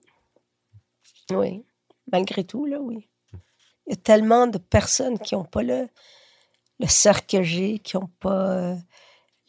Oui. 1.31 1.65
Malgré 2.09 2.45
tout, 2.45 2.65
là, 2.65 2.79
oui. 2.79 3.09
Il 3.33 3.89
y 3.89 3.93
a 3.93 3.97
tellement 3.97 4.47
de 4.47 4.57
personnes 4.57 5.19
qui 5.19 5.35
n'ont 5.35 5.43
pas 5.43 5.63
le, 5.63 5.89
le 6.79 6.87
cercle 6.87 7.37
que 7.37 7.43
j'ai, 7.43 7.79
qui 7.79 7.97
n'ont 7.97 8.09
pas 8.21 8.51
euh, 8.51 8.75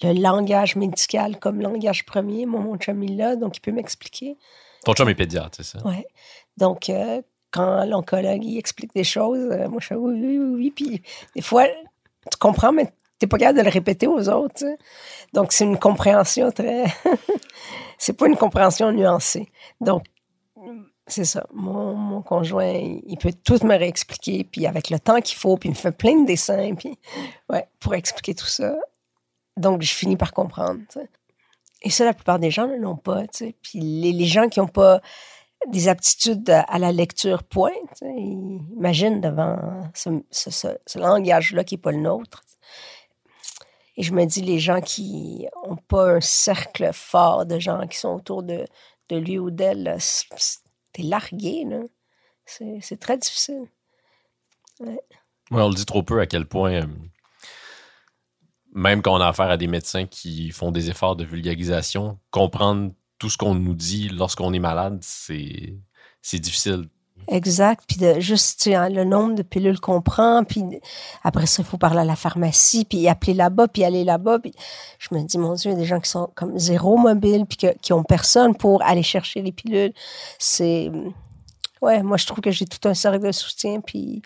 le 0.02 0.20
langage 0.20 0.74
médical 0.74 1.38
comme 1.38 1.60
langage 1.60 2.04
premier. 2.04 2.44
Moi, 2.44 2.60
mon 2.60 2.76
chum, 2.76 3.00
il 3.04 3.16
l'a, 3.16 3.36
donc 3.36 3.56
il 3.56 3.60
peut 3.60 3.70
m'expliquer. 3.70 4.36
Ton 4.84 4.94
chum 4.94 5.08
est 5.08 5.14
pédiatre, 5.14 5.58
c'est 5.58 5.62
ça? 5.62 5.86
Ouais. 5.86 6.08
Donc, 6.56 6.90
euh, 6.90 7.22
quand 7.52 7.84
l'oncologue 7.84 8.44
il 8.44 8.58
explique 8.58 8.92
des 8.96 9.04
choses, 9.04 9.48
euh, 9.52 9.68
moi, 9.68 9.80
je 9.80 9.86
fais 9.86 9.94
oui, 9.94 10.14
oui, 10.14 10.38
oui, 10.38 10.54
oui. 10.56 10.70
Puis, 10.72 11.02
des 11.36 11.42
fois, 11.42 11.68
tu 11.68 12.38
comprends, 12.40 12.72
mais 12.72 12.92
tu 13.18 13.24
n'es 13.24 13.28
pas 13.28 13.38
capable 13.38 13.58
de 13.58 13.64
le 13.64 13.70
répéter 13.70 14.06
aux 14.06 14.28
autres. 14.28 14.64
Donc, 15.32 15.52
c'est 15.52 15.64
une 15.64 15.78
compréhension 15.78 16.50
très. 16.52 16.84
c'est 17.98 18.12
pas 18.12 18.26
une 18.26 18.36
compréhension 18.36 18.92
nuancée. 18.92 19.48
Donc, 19.80 20.04
c'est 21.06 21.24
ça. 21.24 21.46
Mon, 21.52 21.94
mon 21.94 22.22
conjoint, 22.22 22.72
il 22.74 23.16
peut 23.18 23.32
tout 23.44 23.64
me 23.64 23.76
réexpliquer, 23.76 24.44
puis 24.44 24.66
avec 24.66 24.90
le 24.90 24.98
temps 25.00 25.20
qu'il 25.20 25.36
faut, 25.38 25.56
puis 25.56 25.68
il 25.70 25.72
me 25.72 25.76
fait 25.76 25.92
plein 25.92 26.20
de 26.20 26.26
dessins, 26.26 26.74
puis 26.74 26.98
ouais, 27.50 27.66
pour 27.80 27.94
expliquer 27.94 28.34
tout 28.34 28.46
ça. 28.46 28.76
Donc, 29.56 29.82
je 29.82 29.92
finis 29.92 30.16
par 30.16 30.32
comprendre. 30.32 30.80
Et 31.82 31.90
ça, 31.90 32.04
la 32.04 32.12
plupart 32.12 32.38
des 32.38 32.50
gens 32.50 32.66
ne 32.68 32.76
l'ont 32.76 32.96
pas. 32.96 33.22
Puis 33.62 33.80
les, 33.80 34.12
les 34.12 34.26
gens 34.26 34.48
qui 34.48 34.60
n'ont 34.60 34.66
pas 34.68 35.00
des 35.68 35.88
aptitudes 35.88 36.48
à 36.50 36.78
la 36.78 36.92
lecture 36.92 37.42
point, 37.42 37.72
ils 38.02 38.60
imaginent 38.76 39.20
devant 39.20 39.56
ce- 39.94 40.22
ce- 40.30 40.76
ce 40.86 40.98
langage-là 40.98 41.64
qui 41.64 41.74
n'est 41.74 41.80
pas 41.80 41.90
le 41.92 41.98
nôtre. 41.98 42.42
Et 43.98 44.04
je 44.04 44.14
me 44.14 44.24
dis, 44.26 44.42
les 44.42 44.60
gens 44.60 44.80
qui 44.80 45.48
n'ont 45.66 45.76
pas 45.76 46.14
un 46.14 46.20
cercle 46.20 46.90
fort 46.92 47.44
de 47.46 47.58
gens 47.58 47.84
qui 47.88 47.98
sont 47.98 48.14
autour 48.14 48.44
de, 48.44 48.64
de 49.08 49.16
lui 49.16 49.40
ou 49.40 49.50
d'elle, 49.50 49.98
t'es 50.92 51.02
largué. 51.02 51.66
C'est 52.46 53.00
très 53.00 53.18
difficile. 53.18 53.64
Ouais, 54.78 55.00
on 55.50 55.68
le 55.68 55.74
dit 55.74 55.84
trop 55.84 56.04
peu 56.04 56.20
à 56.20 56.26
quel 56.26 56.46
point, 56.46 56.74
euh, 56.74 56.86
même 58.72 59.02
quand 59.02 59.16
on 59.16 59.20
a 59.20 59.26
affaire 59.26 59.50
à 59.50 59.56
des 59.56 59.66
médecins 59.66 60.06
qui 60.06 60.52
font 60.52 60.70
des 60.70 60.90
efforts 60.90 61.16
de 61.16 61.24
vulgarisation, 61.24 62.20
comprendre 62.30 62.92
tout 63.18 63.28
ce 63.28 63.36
qu'on 63.36 63.56
nous 63.56 63.74
dit 63.74 64.10
lorsqu'on 64.10 64.52
est 64.52 64.60
malade, 64.60 65.00
c'est 65.02 65.74
difficile. 66.34 66.88
Exact. 67.30 67.84
Puis 67.86 67.98
de, 67.98 68.20
juste 68.20 68.60
tu 68.60 68.70
sais, 68.70 68.74
hein, 68.74 68.88
le 68.88 69.04
nombre 69.04 69.34
de 69.34 69.42
pilules 69.42 69.80
qu'on 69.80 70.00
prend, 70.00 70.44
puis 70.44 70.62
après 71.22 71.46
ça, 71.46 71.62
il 71.62 71.66
faut 71.66 71.76
parler 71.76 72.00
à 72.00 72.04
la 72.04 72.16
pharmacie, 72.16 72.84
puis 72.86 73.06
appeler 73.06 73.34
là-bas, 73.34 73.68
puis 73.68 73.84
aller 73.84 74.02
là-bas. 74.04 74.38
Puis 74.38 74.54
je 74.98 75.14
me 75.14 75.22
dis, 75.22 75.36
mon 75.38 75.52
Dieu, 75.54 75.70
il 75.70 75.74
y 75.74 75.76
a 75.76 75.80
des 75.80 75.86
gens 75.86 76.00
qui 76.00 76.08
sont 76.08 76.30
comme 76.34 76.58
zéro 76.58 76.96
mobile, 76.96 77.44
puis 77.46 77.58
que- 77.58 77.76
qui 77.78 77.92
ont 77.92 78.02
personne 78.02 78.56
pour 78.56 78.82
aller 78.82 79.02
chercher 79.02 79.42
les 79.42 79.52
pilules. 79.52 79.92
C'est. 80.38 80.90
Ouais, 81.82 82.02
moi, 82.02 82.16
je 82.16 82.26
trouve 82.26 82.40
que 82.40 82.50
j'ai 82.50 82.64
tout 82.64 82.88
un 82.88 82.94
cercle 82.94 83.20
de 83.26 83.32
soutien, 83.32 83.80
puis. 83.80 84.22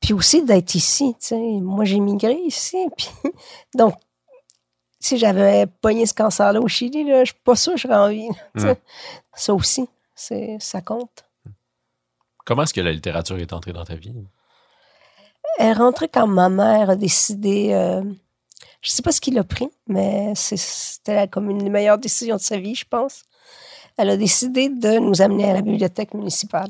Puis 0.00 0.12
aussi 0.12 0.42
d'être 0.44 0.74
ici, 0.74 1.14
tu 1.20 1.26
sais. 1.28 1.36
Moi, 1.60 1.84
j'ai 1.84 2.00
migré 2.00 2.34
ici, 2.46 2.86
puis. 2.96 3.10
Donc, 3.74 3.94
si 4.98 5.18
j'avais 5.18 5.66
pogné 5.66 6.06
ce 6.06 6.14
cancer-là 6.14 6.58
au 6.60 6.68
Chili, 6.68 7.04
là, 7.04 7.24
je 7.24 7.32
suis 7.32 7.40
pas 7.44 7.54
sûre 7.56 7.74
que 7.74 7.80
je 7.80 7.86
serais 7.86 7.96
en 7.96 8.08
vie. 8.08 8.28
là, 8.28 8.34
tu 8.56 8.62
sais. 8.62 8.80
Ça 9.34 9.52
aussi, 9.54 9.86
c'est, 10.14 10.56
ça 10.60 10.80
compte. 10.80 11.24
Comment 12.44 12.62
est-ce 12.64 12.74
que 12.74 12.80
la 12.80 12.92
littérature 12.92 13.38
est 13.38 13.52
entrée 13.52 13.72
dans 13.72 13.84
ta 13.84 13.94
vie? 13.94 14.14
Elle 15.58 15.68
est 15.68 15.72
rentrée 15.72 16.08
quand 16.08 16.26
ma 16.26 16.48
mère 16.48 16.90
a 16.90 16.96
décidé. 16.96 17.70
euh, 17.72 18.02
je 18.82 18.90
sais 18.90 19.02
pas 19.02 19.12
ce 19.12 19.20
qu'il 19.20 19.38
a 19.38 19.44
pris, 19.44 19.68
mais 19.86 20.34
c'était 20.34 21.26
comme 21.28 21.48
une 21.48 21.58
des 21.58 21.70
meilleures 21.70 21.98
décisions 21.98 22.36
de 22.36 22.40
sa 22.40 22.58
vie, 22.58 22.74
je 22.74 22.84
pense. 22.84 23.24
Elle 23.96 24.10
a 24.10 24.16
décidé 24.16 24.68
de 24.68 24.98
nous 24.98 25.22
amener 25.22 25.50
à 25.50 25.54
la 25.54 25.62
bibliothèque 25.62 26.12
municipale. 26.12 26.68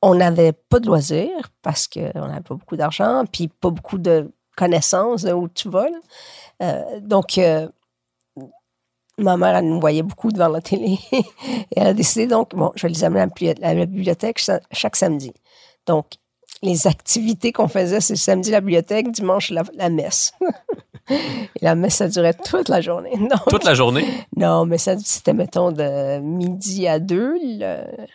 On 0.00 0.14
n'avait 0.14 0.52
pas 0.52 0.78
de 0.78 0.86
loisirs 0.86 1.50
parce 1.62 1.88
qu'on 1.88 2.28
n'avait 2.28 2.40
pas 2.40 2.54
beaucoup 2.54 2.76
d'argent, 2.76 3.24
puis 3.30 3.48
pas 3.48 3.70
beaucoup 3.70 3.98
de 3.98 4.30
connaissances 4.56 5.22
de 5.22 5.32
où 5.32 5.48
tu 5.48 5.68
vas. 5.68 5.88
Euh, 6.62 7.00
donc, 7.00 7.38
euh, 7.38 7.68
ma 9.18 9.36
mère, 9.36 9.56
elle 9.56 9.68
nous 9.68 9.80
voyait 9.80 10.02
beaucoup 10.02 10.30
devant 10.32 10.48
la 10.48 10.60
télé. 10.60 10.98
Et 11.12 11.22
elle 11.76 11.88
a 11.88 11.94
décidé, 11.94 12.26
donc, 12.26 12.54
bon, 12.54 12.72
je 12.76 12.82
vais 12.86 12.92
les 12.92 13.04
amener 13.04 13.22
à 13.62 13.74
la 13.74 13.86
bibliothèque 13.86 14.38
cha- 14.38 14.60
chaque 14.72 14.96
samedi. 14.96 15.32
Donc, 15.86 16.06
les 16.62 16.86
activités 16.86 17.52
qu'on 17.52 17.68
faisait, 17.68 18.00
c'est 18.00 18.16
samedi 18.16 18.50
la 18.50 18.60
bibliothèque, 18.60 19.10
dimanche 19.12 19.50
la, 19.50 19.62
la 19.74 19.90
messe. 19.90 20.32
Et 21.10 21.16
la 21.62 21.74
messe, 21.74 21.94
ça 21.96 22.08
durait 22.08 22.34
toute 22.34 22.68
la 22.68 22.80
journée. 22.82 23.12
Toute 23.48 23.64
la 23.64 23.72
journée? 23.74 24.04
non 24.36 24.66
mais 24.66 24.76
ça, 24.76 24.94
c'était, 24.98 25.32
mettons, 25.32 25.72
de 25.72 26.18
midi 26.18 26.86
à 26.86 26.98
deux, 26.98 27.34
le- 27.42 28.06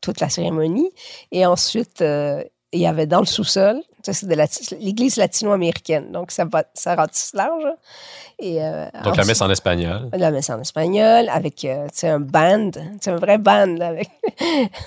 toute 0.00 0.20
la 0.20 0.28
cérémonie. 0.28 0.90
Et 1.32 1.46
ensuite, 1.46 2.02
euh, 2.02 2.42
il 2.74 2.80
y 2.80 2.86
avait 2.86 3.06
dans 3.06 3.20
le 3.20 3.26
sous-sol, 3.26 3.80
ça, 4.02 4.12
c'est 4.12 4.26
de 4.26 4.34
l'église 4.80 5.16
latino-américaine. 5.16 6.12
Donc, 6.12 6.30
ça, 6.30 6.44
va, 6.44 6.64
ça 6.74 6.94
ratisse 6.94 7.32
large. 7.34 7.64
Et, 8.38 8.62
euh, 8.62 8.86
Donc 9.02 9.16
la 9.16 9.24
messe 9.24 9.40
en 9.40 9.48
espagnol. 9.48 10.10
la 10.12 10.30
messe 10.30 10.50
en 10.50 10.60
espagnol 10.60 11.28
avec 11.30 11.64
euh, 11.64 11.88
un 12.02 12.20
band, 12.20 12.70
c'est 13.00 13.10
un 13.10 13.16
vrai 13.16 13.38
band 13.38 13.66
là, 13.78 13.88
avec 13.88 14.10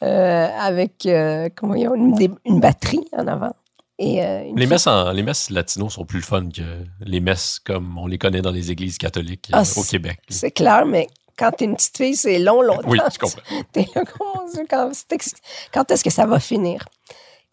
Euh, 0.00 0.48
avec 0.60 1.06
euh, 1.06 1.48
comment 1.56 1.74
une, 1.74 2.60
batterie 2.60 3.04
en 3.16 3.26
avant 3.26 3.52
et 3.98 4.24
euh, 4.24 4.44
Les 4.54 4.68
messes, 4.68 4.86
en, 4.86 5.10
les 5.10 5.24
messes 5.24 5.50
latinos 5.50 5.94
sont 5.94 6.04
plus 6.04 6.22
fun 6.22 6.50
que 6.50 6.62
les 7.00 7.18
messes 7.18 7.58
comme 7.58 7.98
on 7.98 8.06
les 8.06 8.16
connaît 8.16 8.40
dans 8.40 8.52
les 8.52 8.70
églises 8.70 8.96
catholiques 8.96 9.48
Ah, 9.52 9.64
au 9.76 9.82
Québec. 9.82 10.20
c'est 10.28 10.52
clair 10.52 10.86
mais 10.86 11.08
quand 11.38 11.52
t'es 11.52 11.64
une 11.66 11.76
petite 11.76 11.96
fille 11.96 12.16
c'est 12.16 12.38
long 12.38 12.62
longtemps 12.62 12.88
Oui, 12.88 12.98
je 13.12 13.18
comprends. 13.18 13.40
T'es 13.72 13.86
là, 13.94 14.02
mon 14.20 14.50
Dieu, 14.50 14.66
quand, 14.68 15.90
est-ce 15.90 16.04
que 16.04 16.10
ça 16.10 16.26
va 16.26 16.40
finir? 16.40 16.84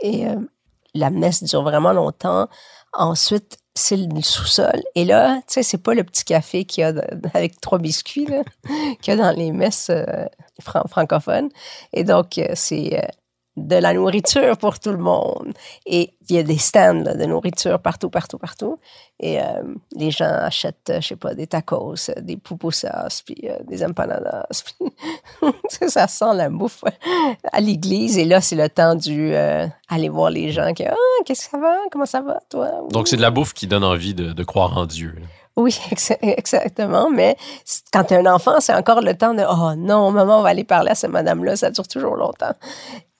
Et 0.01 0.27
euh, 0.27 0.35
la 0.93 1.09
messe 1.09 1.43
dure 1.43 1.63
vraiment 1.63 1.93
longtemps. 1.93 2.47
Ensuite 2.93 3.57
c'est 3.77 3.97
le 3.97 4.21
sous-sol. 4.21 4.81
Et 4.95 5.03
là 5.05 5.37
tu 5.47 5.53
sais 5.55 5.63
c'est 5.63 5.77
pas 5.83 5.93
le 5.93 6.03
petit 6.05 6.23
café 6.23 6.63
qu'il 6.65 6.81
y 6.81 6.85
a 6.85 6.93
de- 6.93 7.03
avec 7.33 7.59
trois 7.59 7.77
biscuits 7.77 8.25
qu'il 9.01 9.07
y 9.07 9.11
a 9.11 9.15
dans 9.17 9.31
les 9.37 9.51
messes 9.51 9.89
euh, 9.89 10.05
fran- 10.61 10.87
francophones. 10.87 11.49
Et 11.93 12.03
donc 12.05 12.37
euh, 12.37 12.47
c'est 12.55 13.05
de 13.57 13.75
la 13.77 13.93
nourriture 13.93 14.57
pour 14.57 14.79
tout 14.79 14.91
le 14.91 14.97
monde 14.97 15.53
et 15.85 16.11
il 16.29 16.35
y 16.35 16.39
a 16.39 16.43
des 16.43 16.57
stands 16.57 17.03
là, 17.03 17.13
de 17.13 17.23
nourriture 17.25 17.79
partout 17.79 18.09
partout 18.09 18.37
partout 18.37 18.79
et 19.19 19.39
euh, 19.41 19.45
les 19.95 20.11
gens 20.11 20.25
achètent 20.29 20.89
euh, 20.89 20.99
je 20.99 21.07
sais 21.09 21.15
pas 21.15 21.33
des 21.35 21.47
tacos 21.47 21.95
euh, 22.09 22.19
des 22.21 22.35
pupusas 22.35 23.21
puis 23.25 23.37
euh, 23.45 23.57
des 23.65 23.83
empanadas 23.85 24.45
puis 24.79 25.89
ça 25.89 26.07
sent 26.07 26.33
la 26.33 26.49
bouffe 26.49 26.83
à 27.51 27.61
l'église 27.61 28.17
et 28.17 28.25
là 28.25 28.41
c'est 28.41 28.55
le 28.57 28.67
temps 28.69 28.95
du 28.95 29.33
euh, 29.33 29.65
aller 29.87 30.09
voir 30.09 30.31
les 30.31 30.51
gens 30.51 30.73
qui 30.73 30.83
ah 30.85 30.93
qu'est-ce 31.25 31.45
que 31.45 31.51
ça 31.51 31.57
va? 31.57 31.75
Comment 31.91 32.05
ça 32.05 32.21
va 32.21 32.39
toi 32.49 32.69
Donc 32.91 33.07
c'est 33.07 33.17
de 33.17 33.21
la 33.21 33.31
bouffe 33.31 33.53
qui 33.53 33.67
donne 33.67 33.83
envie 33.85 34.13
de, 34.13 34.33
de 34.33 34.43
croire 34.43 34.77
en 34.77 34.85
Dieu. 34.85 35.13
là. 35.17 35.25
oui, 35.55 35.71
exa- 35.91 36.17
exactement. 36.21 37.09
Mais 37.09 37.37
quand 37.93 38.03
tu 38.03 38.13
es 38.13 38.17
un 38.17 38.25
enfant, 38.33 38.59
c'est 38.59 38.73
encore 38.73 38.99
le 39.01 39.15
temps 39.17 39.33
de 39.33 39.43
Oh 39.49 39.75
non, 39.77 40.11
maman, 40.11 40.39
on 40.39 40.41
va 40.41 40.49
aller 40.49 40.65
parler 40.65 40.91
à 40.91 40.95
cette 40.95 41.11
madame-là, 41.11 41.55
ça 41.55 41.71
dure 41.71 41.87
toujours 41.87 42.15
longtemps. 42.17 42.53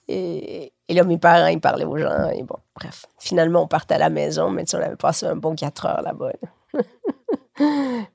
Et, 0.08 0.72
et 0.88 0.94
là, 0.94 1.02
mes 1.04 1.18
parents, 1.18 1.46
ils 1.48 1.60
parlaient 1.60 1.84
aux 1.84 1.96
gens. 1.98 2.30
Et 2.30 2.42
bon, 2.42 2.56
bref. 2.74 3.06
Finalement, 3.18 3.62
on 3.62 3.66
partait 3.66 3.94
à 3.94 3.98
la 3.98 4.10
maison, 4.10 4.50
mais 4.50 4.64
tu 4.64 4.70
sais, 4.72 4.76
on 4.76 4.80
avait 4.82 4.96
passé 4.96 5.26
un 5.26 5.36
bon 5.36 5.54
quatre 5.56 5.86
heures 5.86 6.02
là-bas. 6.02 6.30
là. 6.74 6.82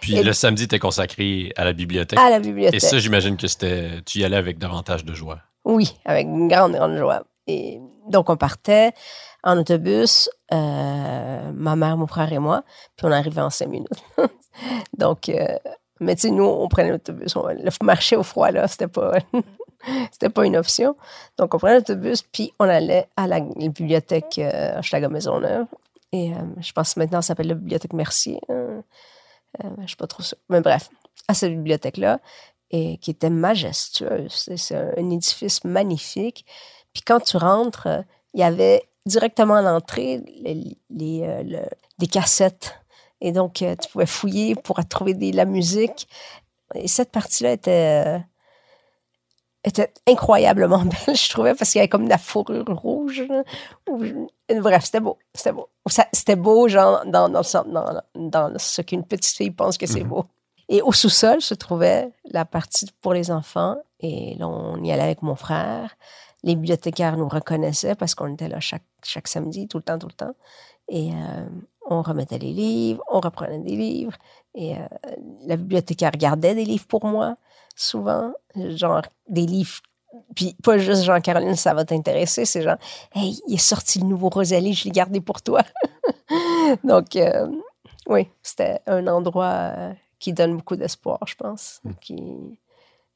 Puis 0.00 0.16
Et- 0.16 0.22
le 0.22 0.32
samedi 0.32 0.64
était 0.64 0.78
consacré 0.78 1.52
à 1.56 1.64
la 1.64 1.72
bibliothèque. 1.72 2.18
À 2.18 2.30
la 2.30 2.36
Et 2.36 2.40
bibliothèque. 2.40 2.80
ça, 2.80 2.98
j'imagine 2.98 3.36
que 3.36 3.46
c'était 3.46 4.00
tu 4.04 4.18
y 4.20 4.24
allais 4.24 4.36
avec 4.36 4.58
davantage 4.58 5.04
de 5.04 5.12
joie. 5.14 5.40
Oui, 5.64 5.96
avec 6.04 6.26
une 6.26 6.48
grande, 6.48 6.72
grande 6.72 6.96
joie. 6.96 7.24
Et 7.48 7.80
donc, 8.08 8.30
on 8.30 8.36
partait 8.36 8.92
en 9.42 9.58
autobus, 9.58 10.28
euh, 10.52 11.50
ma 11.52 11.76
mère, 11.76 11.96
mon 11.96 12.06
frère 12.06 12.32
et 12.32 12.38
moi, 12.38 12.62
puis 12.96 13.06
on 13.06 13.12
arrivait 13.12 13.40
en 13.40 13.50
cinq 13.50 13.68
minutes. 13.68 13.88
donc, 14.98 15.28
euh, 15.28 15.46
mais 16.00 16.14
tu 16.14 16.22
sais, 16.22 16.30
nous, 16.30 16.44
on 16.44 16.68
prenait 16.68 16.90
l'autobus. 16.90 17.34
On- 17.36 17.46
Le 17.48 17.70
marché 17.84 18.16
au 18.16 18.22
froid, 18.22 18.50
là, 18.50 18.66
c'était 18.68 18.88
pas, 18.88 19.18
c'était 20.12 20.30
pas 20.30 20.44
une 20.44 20.56
option. 20.56 20.96
Donc, 21.38 21.54
on 21.54 21.58
prenait 21.58 21.76
l'autobus, 21.76 22.22
puis 22.22 22.52
on 22.58 22.68
allait 22.68 23.08
à 23.16 23.26
la, 23.26 23.40
bibliothèque 23.40 24.38
euh, 24.38 24.78
Hochelaga 24.78 25.08
Maisonneuve. 25.08 25.66
Et 26.12 26.32
euh, 26.32 26.36
je 26.60 26.72
pense 26.72 26.94
que 26.94 27.00
maintenant, 27.00 27.22
ça 27.22 27.28
s'appelle 27.28 27.48
la 27.48 27.54
bibliothèque 27.54 27.92
Mercier. 27.92 28.40
hein. 28.48 28.82
Euh, 29.64 29.68
je 29.82 29.86
suis 29.86 29.96
pas 29.96 30.06
trop 30.06 30.22
sûre. 30.22 30.38
Mais 30.48 30.60
bref, 30.60 30.90
à 31.28 31.34
cette 31.34 31.52
bibliothèque-là, 31.52 32.20
et 32.70 32.98
qui 32.98 33.10
était 33.10 33.30
majestueuse. 33.30 34.48
C'est 34.56 34.74
un 34.74 35.10
édifice 35.10 35.64
magnifique. 35.64 36.44
Puis 36.92 37.02
quand 37.02 37.20
tu 37.20 37.36
rentres, 37.36 37.88
il 38.34 38.40
y 38.40 38.42
avait 38.42 38.82
directement 39.06 39.54
à 39.54 39.62
l'entrée 39.62 40.22
les, 40.42 40.76
les, 40.90 41.22
euh, 41.22 41.66
des 41.98 42.06
cassettes. 42.06 42.74
Et 43.20 43.32
donc, 43.32 43.62
euh, 43.62 43.76
tu 43.76 43.88
pouvais 43.90 44.06
fouiller 44.06 44.54
pour 44.56 44.84
trouver 44.88 45.14
de 45.14 45.36
la 45.36 45.44
musique. 45.44 46.08
Et 46.74 46.88
cette 46.88 47.12
partie-là 47.12 47.52
était, 47.52 48.20
était 49.66 49.92
incroyablement 50.08 50.78
belle, 51.06 51.16
je 51.16 51.28
trouvais, 51.30 51.54
parce 51.54 51.70
qu'il 51.72 51.78
y 51.78 51.82
avait 51.82 51.88
comme 51.88 52.04
de 52.04 52.10
la 52.10 52.18
fourrure 52.18 52.64
rouge. 52.68 53.24
Bref, 54.60 54.84
c'était 54.84 55.00
beau. 55.00 55.18
C'était 55.34 55.52
beau. 55.52 55.68
C'était 56.12 56.36
beau, 56.36 56.68
genre, 56.68 57.02
dans, 57.06 57.28
dans, 57.28 57.40
le 57.40 57.44
sens- 57.44 57.66
dans, 57.66 58.00
dans 58.14 58.58
ce 58.58 58.82
qu'une 58.82 59.04
petite 59.04 59.36
fille 59.36 59.50
pense 59.50 59.76
que 59.78 59.86
c'est 59.86 60.02
Mhm. 60.02 60.08
beau. 60.08 60.24
Et 60.68 60.82
au 60.82 60.92
sous-sol 60.92 61.40
se 61.40 61.54
trouvait 61.54 62.10
la 62.24 62.44
partie 62.44 62.86
pour 63.00 63.12
les 63.12 63.30
enfants. 63.30 63.76
Et 64.00 64.34
là, 64.38 64.48
on 64.48 64.82
y 64.82 64.90
allait 64.92 65.02
avec 65.02 65.22
mon 65.22 65.36
frère. 65.36 65.96
Les 66.42 66.54
bibliothécaires 66.54 67.16
nous 67.16 67.28
reconnaissaient 67.28 67.94
parce 67.94 68.14
qu'on 68.14 68.32
était 68.34 68.48
là 68.48 68.60
chaque, 68.60 68.82
chaque 69.04 69.28
samedi, 69.28 69.68
tout 69.68 69.78
le 69.78 69.82
temps, 69.84 69.98
tout 69.98 70.08
le 70.08 70.12
temps. 70.12 70.34
Et 70.88 71.10
euh, 71.12 71.46
on 71.88 72.02
remettait 72.02 72.38
les 72.38 72.52
livres, 72.52 73.02
on 73.10 73.20
reprenait 73.20 73.58
des 73.60 73.76
livres. 73.76 74.16
Et 74.54 74.74
euh, 74.76 74.78
la 75.46 75.56
bibliothécaire 75.56 76.12
gardait 76.12 76.54
des 76.54 76.64
livres 76.64 76.86
pour 76.86 77.04
moi, 77.04 77.36
souvent. 77.76 78.32
Genre 78.56 79.02
des 79.28 79.46
livres. 79.46 79.80
Puis 80.34 80.56
pas 80.62 80.78
juste 80.78 81.04
genre 81.04 81.20
Caroline, 81.20 81.54
ça 81.54 81.74
va 81.74 81.84
t'intéresser. 81.84 82.44
C'est 82.44 82.62
genre, 82.62 82.78
hey, 83.14 83.38
il 83.46 83.54
est 83.54 83.58
sorti 83.58 84.00
le 84.00 84.06
nouveau 84.06 84.30
Rosalie, 84.30 84.74
je 84.74 84.84
l'ai 84.84 84.90
gardé 84.90 85.20
pour 85.20 85.42
toi. 85.42 85.62
Donc, 86.84 87.14
euh, 87.16 87.46
oui, 88.08 88.28
c'était 88.42 88.80
un 88.86 89.06
endroit 89.06 89.72
euh, 89.76 89.92
qui 90.18 90.32
donne 90.32 90.56
beaucoup 90.56 90.76
d'espoir, 90.76 91.20
je 91.26 91.34
pense. 91.34 91.82
Qui, 92.00 92.58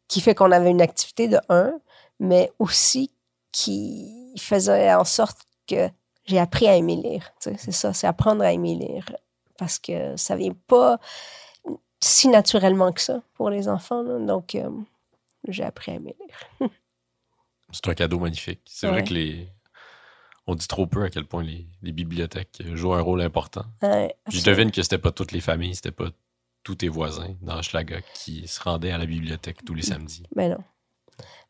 qui 0.08 0.20
fait 0.20 0.34
qu'on 0.34 0.52
avait 0.52 0.70
une 0.70 0.82
activité 0.82 1.26
de 1.26 1.38
un, 1.48 1.72
mais 2.18 2.52
aussi 2.58 3.10
qui 3.52 4.34
faisait 4.38 4.92
en 4.92 5.04
sorte 5.04 5.38
que 5.66 5.88
j'ai 6.26 6.38
appris 6.38 6.68
à 6.68 6.76
aimer 6.76 6.96
lire. 6.96 7.32
tu 7.40 7.50
sais, 7.50 7.56
C'est 7.58 7.72
ça, 7.72 7.92
c'est 7.92 8.06
apprendre 8.06 8.42
à 8.42 8.52
aimer 8.52 8.74
lire. 8.74 9.10
Parce 9.58 9.78
que 9.78 10.16
ça 10.16 10.36
vient 10.36 10.54
pas 10.66 10.98
si 12.02 12.28
naturellement 12.28 12.92
que 12.92 13.00
ça 13.00 13.22
pour 13.34 13.50
les 13.50 13.68
enfants. 13.68 14.02
là. 14.02 14.18
Donc, 14.18 14.54
euh, 14.54 14.70
j'ai 15.48 15.64
appris 15.64 15.92
à 15.92 15.94
aimer 15.94 16.16
lire. 16.20 16.70
C'est 17.72 17.88
un 17.88 17.94
cadeau 17.94 18.18
magnifique. 18.18 18.60
C'est 18.66 18.88
vrai 18.88 19.04
que 19.04 19.14
les. 19.14 19.48
On 20.46 20.54
dit 20.56 20.66
trop 20.66 20.86
peu 20.86 21.04
à 21.04 21.10
quel 21.10 21.24
point 21.26 21.44
les, 21.44 21.66
les 21.82 21.92
bibliothèques 21.92 22.60
jouent 22.74 22.94
un 22.94 23.00
rôle 23.00 23.20
important. 23.22 23.64
Ouais, 23.82 24.16
je 24.28 24.42
devine 24.42 24.72
que 24.72 24.82
c'était 24.82 24.98
pas 24.98 25.12
toutes 25.12 25.30
les 25.30 25.40
familles, 25.40 25.76
c'était 25.76 25.92
pas 25.92 26.08
tous 26.64 26.74
tes 26.74 26.88
voisins 26.88 27.36
dans 27.42 27.58
Hochelaga 27.58 28.00
qui 28.14 28.48
se 28.48 28.60
rendaient 28.60 28.90
à 28.90 28.98
la 28.98 29.06
bibliothèque 29.06 29.64
tous 29.64 29.74
les 29.74 29.82
samedis. 29.82 30.24
Mais 30.34 30.48
non. 30.48 30.58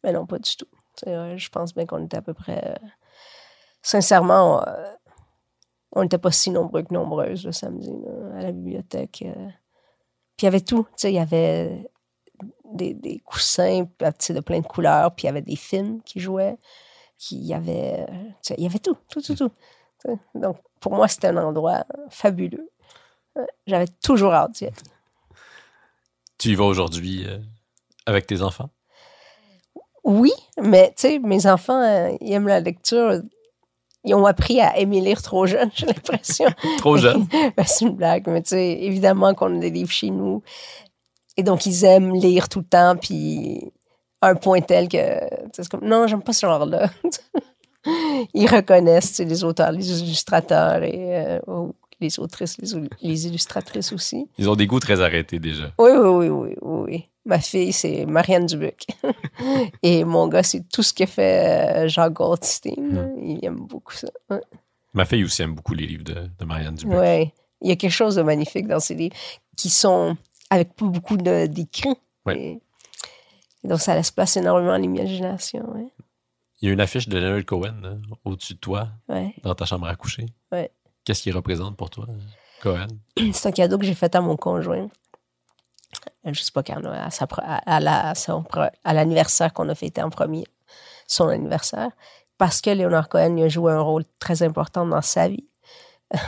Mais 0.04 0.12
non, 0.12 0.26
pas 0.26 0.38
du 0.38 0.54
tout. 0.57 0.66
Je 1.07 1.49
pense 1.49 1.73
bien 1.75 1.87
qu'on 1.87 2.04
était 2.04 2.19
à 2.19 2.23
peu 2.23 2.35
près. 2.35 2.62
euh, 2.83 2.87
Sincèrement, 3.83 4.66
euh, 4.69 4.92
on 5.92 6.02
n'était 6.02 6.19
pas 6.19 6.30
si 6.33 6.50
nombreux 6.50 6.83
que 6.83 6.92
nombreuses 6.92 7.47
le 7.47 7.52
samedi 7.52 7.90
là, 7.90 8.38
à 8.38 8.42
la 8.42 8.52
bibliothèque. 8.52 9.23
euh. 9.26 9.49
Puis 10.40 10.47
il 10.47 10.52
y 10.52 10.54
avait 10.54 10.62
tout. 10.62 10.85
Tu 10.85 10.92
sais, 10.97 11.12
il 11.12 11.16
y 11.16 11.18
avait 11.18 11.87
des, 12.73 12.94
des 12.94 13.18
coussins 13.18 13.85
tu 13.85 14.06
sais, 14.20 14.32
de 14.32 14.40
plein 14.40 14.61
de 14.61 14.66
couleurs, 14.66 15.14
puis 15.14 15.25
il 15.25 15.26
y 15.26 15.28
avait 15.28 15.42
des 15.42 15.54
films 15.54 16.00
qui 16.02 16.18
jouaient. 16.18 16.56
Puis 17.18 17.37
il 17.37 17.44
y 17.44 17.52
avait. 17.52 18.06
euh, 18.09 18.14
tu 18.16 18.32
sais, 18.40 18.54
il 18.56 18.64
y 18.64 18.66
avait 18.66 18.78
tout, 18.78 18.97
tout, 19.11 19.20
tout, 19.20 19.50
Donc, 20.35 20.56
pour 20.80 20.94
moi, 20.94 21.09
c'était 21.09 21.26
un 21.26 21.37
endroit 21.37 21.85
fabuleux. 22.09 22.70
Euh, 23.37 23.44
J'avais 23.66 23.88
toujours 24.02 24.32
hâte 24.32 24.52
d'y 24.52 24.64
être. 24.64 24.82
Tu 26.38 26.49
y 26.49 26.54
vas 26.54 26.64
aujourd'hui 26.64 27.26
euh, 27.26 27.37
avec 28.06 28.26
tes 28.26 28.40
enfants? 28.40 28.70
Oui, 30.04 30.32
mais 30.56 30.94
tu 30.97 31.02
sais, 31.02 31.18
mes 31.18 31.44
enfants, 31.47 31.82
euh, 31.82 32.16
ils 32.23 32.32
aiment 32.32 32.49
la 32.49 32.61
lecture. 32.61 33.20
Ils 34.04 34.14
ont 34.14 34.25
appris 34.25 34.61
à 34.61 34.78
aimer 34.78 35.00
lire 35.00 35.23
trop 35.23 35.47
jeune, 35.47 35.71
j'ai 35.75 35.87
l'impression. 35.87 36.47
Trop 36.78 36.97
jeune? 36.97 37.26
Ben, 37.57 37.64
c'est 37.66 37.85
une 37.85 37.97
blague, 37.97 38.26
mais 38.28 38.42
tu 38.42 38.50
sais, 38.50 38.78
évidemment 38.80 39.35
qu'on 39.35 39.57
a 39.57 39.59
des 39.59 39.71
livres 39.71 39.90
chez 39.90 40.11
nous. 40.11 40.42
Et 41.37 41.42
donc, 41.42 41.66
ils 41.66 41.85
aiment 41.85 42.14
lire 42.14 42.49
tout 42.49 42.61
le 42.61 42.64
temps. 42.64 42.97
Puis 42.97 43.73
un 44.23 44.35
point 44.35 44.61
tel 44.61 44.88
que 44.88 44.99
c'est 45.52 45.69
comme 45.69 45.85
non, 45.85 46.07
j'aime 46.07 46.23
pas 46.23 46.33
ce 46.33 46.47
genre-là. 46.47 46.90
Ils 48.35 48.47
reconnaissent 48.47 49.19
les 49.19 49.42
auteurs, 49.42 49.73
les 49.73 50.02
illustrateurs 50.02 50.83
et 50.83 51.16
euh, 51.16 51.40
oh, 51.47 51.75
les 51.99 52.19
autrices, 52.19 52.59
les, 52.59 52.88
les, 53.00 53.26
illustratrices 53.26 53.92
aussi. 53.92 54.28
Ils 54.37 54.50
ont 54.50 54.57
des 54.57 54.66
goûts 54.66 54.80
très 54.80 55.00
arrêtés 55.00 55.38
déjà. 55.38 55.73
Oui, 55.78 55.90
oui, 55.92 56.28
oui, 56.28 56.28
oui, 56.28 56.54
oui. 56.61 57.10
Ma 57.27 57.39
fille, 57.39 57.73
c'est 57.73 58.07
Marianne 58.07 58.47
Dubuc. 58.47 58.87
et 59.83 60.05
mon 60.05 60.27
gars, 60.29 60.43
c'est 60.43 60.67
tout 60.69 60.83
ce 60.83 60.93
que 60.93 61.07
fait 61.07 61.85
euh, 61.85 61.89
Jacques 61.89 62.15
Goldstein. 62.15 63.15
Il 63.23 63.45
aime 63.45 63.61
beaucoup 63.61 63.93
ça. 63.93 64.09
Ma 64.95 65.05
fille 65.05 65.25
aussi 65.25 65.43
aime 65.43 65.55
beaucoup 65.55 65.75
les 65.75 65.87
livres 65.87 66.05
de, 66.05 66.29
de 66.39 66.45
Marianne 66.45 66.75
Dubuc. 66.75 66.99
Oui. 66.99 67.33
Il 67.61 67.69
y 67.69 67.73
a 67.73 67.77
quelque 67.77 67.93
chose 67.93 68.17
de 68.17 68.23
magnifique 68.23 68.67
dans 68.67 68.81
ces 68.81 68.95
livres 68.95 69.17
qui 69.57 69.69
sont 69.69 70.17
avec 70.49 70.71
beaucoup 70.79 71.17
d'écrits. 71.17 71.95
Oui. 72.27 72.61
donc, 73.65 73.81
ça 73.81 73.95
laisse 73.95 74.11
place 74.11 74.37
énormément 74.37 74.73
à 74.73 74.79
l'imagination. 74.79 75.91
Il 76.61 76.67
y 76.67 76.71
a 76.71 76.73
une 76.73 76.81
affiche 76.81 77.09
de 77.09 77.19
Leonard 77.19 77.45
Cohen 77.45 77.83
hein, 77.85 77.99
au-dessus 78.25 78.55
de 78.55 78.59
toi, 78.59 78.89
ouais. 79.09 79.35
dans 79.43 79.55
ta 79.55 79.65
chambre 79.65 79.87
à 79.87 79.95
coucher. 79.95 80.27
Ouais. 80.53 80.71
Qu'est-ce 81.05 81.23
qu'il 81.23 81.35
représente 81.35 81.77
pour 81.77 81.89
toi, 81.89 82.07
Cohen? 82.62 82.89
C'est 83.33 83.49
un 83.49 83.53
cadeau 83.53 83.79
que 83.79 83.85
j'ai 83.85 83.95
fait 83.95 84.15
à 84.15 84.21
mon 84.21 84.37
conjoint. 84.37 84.89
Je 86.25 86.40
sais 86.40 86.52
pas 86.52 86.62
quand, 86.62 86.85
à, 86.85 87.11
sa, 87.11 87.26
à, 87.26 87.80
la, 87.80 88.12
à 88.85 88.95
l'anniversaire 88.95 89.52
qu'on 89.52 89.69
a 89.69 89.75
fêté 89.75 90.02
en 90.02 90.11
premier, 90.11 90.45
son 91.07 91.28
anniversaire, 91.28 91.90
parce 92.38 92.61
que 92.61 92.71
Leonard 92.71 93.09
Cohen 93.09 93.37
a 93.38 93.49
joué 93.49 93.73
un 93.73 93.80
rôle 93.80 94.04
très 94.19 94.42
important 94.42 94.87
dans 94.87 95.02
sa 95.02 95.28
vie. 95.28 95.49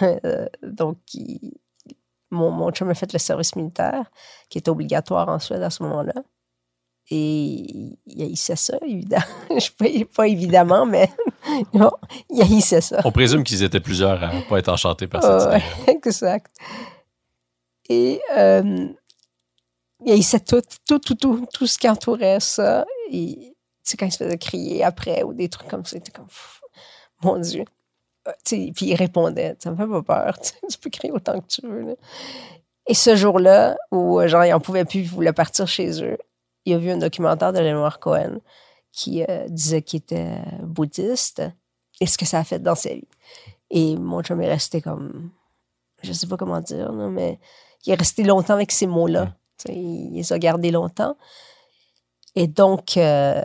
donc, 0.63 0.99
mon, 2.31 2.51
mon 2.51 2.71
chum 2.71 2.91
a 2.91 2.95
fait 2.95 3.13
le 3.13 3.19
service 3.19 3.55
militaire, 3.57 4.05
qui 4.49 4.59
est 4.59 4.69
obligatoire 4.69 5.29
en 5.29 5.39
Suède 5.39 5.63
à 5.63 5.71
ce 5.71 5.83
moment-là. 5.85 6.15
Et 7.11 7.99
il 8.07 8.23
haïssait 8.23 8.57
ça, 8.57 8.79
évidemment. 8.87 9.25
Je 9.51 10.05
pas 10.05 10.29
évidemment, 10.29 10.87
mais 10.87 11.11
non, 11.75 11.91
il 12.31 12.43
haïssait 12.43 12.81
ça. 12.81 13.01
On 13.05 13.13
présume 13.13 13.45
qu'ils 13.45 13.63
étaient 13.63 13.81
plusieurs 13.81 14.23
à 14.23 14.35
ne 14.35 14.41
pas 14.43 14.59
être 14.59 14.69
enchantés 14.69 15.07
par 15.07 15.23
cette 15.23 15.61
idée. 15.61 15.93
Exact. 15.93 16.57
Et 17.89 18.21
euh, 18.37 18.89
il 20.05 20.13
haïssait 20.13 20.41
tout, 20.41 20.63
tout, 20.87 20.99
tout, 20.99 21.15
tout, 21.15 21.47
tout 21.53 21.67
ce 21.67 21.79
qui 21.79 21.89
entourait 21.89 22.41
ça. 22.41 22.85
Quand 23.11 24.07
il 24.07 24.13
se 24.13 24.17
faisait 24.17 24.39
crier 24.39 24.85
après 24.85 25.23
ou 25.23 25.35
des 25.35 25.49
trucs 25.49 25.69
comme 25.69 25.85
ça, 25.85 25.97
il 25.97 26.01
était 26.01 26.13
comme, 26.13 26.29
mon 27.23 27.39
Dieu. 27.39 27.65
Euh, 28.29 28.33
puis 28.45 28.75
il 28.81 28.95
répondait, 28.95 29.57
ça 29.59 29.71
me 29.71 29.77
fait 29.77 29.87
pas 29.87 30.03
peur, 30.03 30.39
tu 30.71 30.79
peux 30.79 30.91
crier 30.91 31.13
autant 31.13 31.41
que 31.41 31.47
tu 31.47 31.67
veux. 31.67 31.97
Et 32.87 32.95
ce 32.95 33.17
jour-là, 33.17 33.77
où 33.91 34.21
genre, 34.27 34.45
ils 34.45 34.51
n'en 34.51 34.61
pouvaient 34.61 34.85
plus, 34.85 35.01
ils 35.01 35.09
voulaient 35.09 35.33
partir 35.33 35.67
chez 35.67 36.03
eux, 36.03 36.19
il 36.65 36.75
a 36.75 36.79
vu 36.79 36.91
un 36.91 36.99
documentaire 36.99 37.53
de 37.53 37.59
Leonard 37.59 37.99
Cohen 37.99 38.39
qui 38.93 39.25
euh, 39.25 39.49
disait 39.49 39.83
qu'il 39.83 39.99
était 39.99 40.37
bouddhiste 40.63 41.43
et 42.01 42.07
ce 42.07 42.19
que 42.19 42.25
ça 42.25 42.39
a 42.39 42.45
fait 42.45 42.61
dans 42.61 42.75
sa 42.75 42.91
vie. 42.91 43.09
Et 43.71 43.97
mon 43.97 44.23
chum 44.23 44.41
est 44.41 44.49
resté 44.49 44.81
comme, 44.81 45.31
je 46.03 46.13
sais 46.13 46.27
pas 46.27 46.37
comment 46.37 46.61
dire, 46.61 46.93
mais 46.93 47.39
il 47.87 47.93
est 47.93 47.97
resté 47.97 48.23
longtemps 48.23 48.55
avec 48.55 48.71
ces 48.71 48.87
mots-là. 48.87 49.35
Il, 49.69 50.15
les 50.15 50.33
a 50.33 50.39
gardés 50.39 50.71
longtemps. 50.71 51.17
Et 52.35 52.47
donc, 52.47 52.97
euh, 52.97 53.43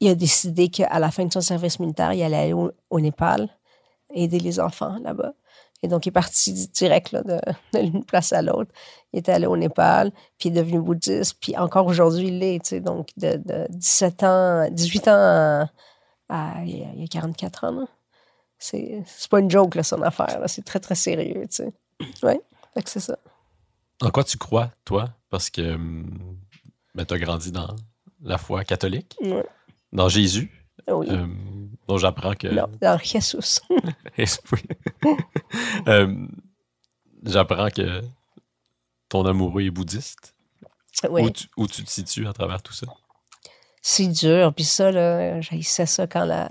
il 0.00 0.08
a 0.08 0.14
décidé 0.14 0.68
qu'à 0.68 0.98
la 0.98 1.10
fin 1.10 1.24
de 1.24 1.32
son 1.32 1.40
service 1.40 1.78
militaire, 1.78 2.12
il 2.12 2.22
allait 2.22 2.36
aller 2.36 2.52
au 2.52 3.00
Népal 3.00 3.48
aider 4.14 4.38
les 4.38 4.60
enfants 4.60 4.96
là-bas. 5.02 5.34
Et 5.82 5.88
donc, 5.88 6.06
il 6.06 6.08
est 6.08 6.12
parti 6.12 6.52
direct 6.68 7.14
d'une 7.74 8.04
place 8.04 8.32
à 8.32 8.40
l'autre. 8.40 8.72
Il 9.12 9.18
était 9.18 9.32
allé 9.32 9.46
au 9.46 9.56
Népal, 9.56 10.12
puis 10.38 10.48
il 10.48 10.56
est 10.56 10.62
devenu 10.62 10.80
bouddhiste, 10.80 11.36
puis 11.40 11.56
encore 11.58 11.86
aujourd'hui, 11.86 12.28
il 12.28 12.38
l'est, 12.38 12.74
donc 12.76 13.08
de, 13.18 13.66
17 13.68 14.22
ans, 14.22 14.68
18 14.70 15.08
ans 15.08 15.68
à, 16.30 16.62
il, 16.64 16.78
y 16.78 17.04
a, 17.04 17.06
44 17.06 17.64
ans. 17.64 17.86
C'est 18.58 19.04
pas 19.30 19.40
une 19.40 19.50
joke, 19.50 19.74
là, 19.74 19.82
son 19.82 20.00
affaire. 20.00 20.40
C'est 20.46 20.64
très, 20.64 20.80
très 20.80 20.94
sérieux. 20.94 21.46
Oui, 22.22 22.34
c'est 22.86 23.00
ça. 23.00 23.18
En 24.00 24.10
quoi 24.10 24.24
tu 24.24 24.38
crois, 24.38 24.72
toi? 24.84 25.10
Parce 25.30 25.50
que 25.50 25.76
ben, 26.94 27.04
tu 27.04 27.14
as 27.14 27.18
grandi 27.18 27.52
dans 27.52 27.76
la 28.22 28.38
foi 28.38 28.64
catholique, 28.64 29.16
dans 29.92 30.08
Jésus. 30.08 30.50
Oui. 30.88 31.06
Euh, 31.10 31.26
dont 31.88 31.96
j'apprends 31.96 32.34
que. 32.34 32.48
Non, 32.48 32.68
dans 32.80 32.98
Jesus. 32.98 33.60
euh, 35.88 36.14
j'apprends 37.24 37.70
que 37.70 38.02
ton 39.08 39.24
amoureux 39.24 39.62
est 39.62 39.70
bouddhiste. 39.70 40.34
Oui. 41.08 41.22
Où 41.22 41.30
tu, 41.30 41.46
où 41.56 41.66
tu 41.66 41.84
te 41.84 41.90
situes 41.90 42.26
à 42.26 42.32
travers 42.32 42.62
tout 42.62 42.72
ça? 42.72 42.86
C'est 43.82 44.08
dur. 44.08 44.52
Puis 44.54 44.64
ça, 44.64 44.90
là, 44.90 45.40
ça 45.62 46.06
quand 46.06 46.24
la. 46.24 46.50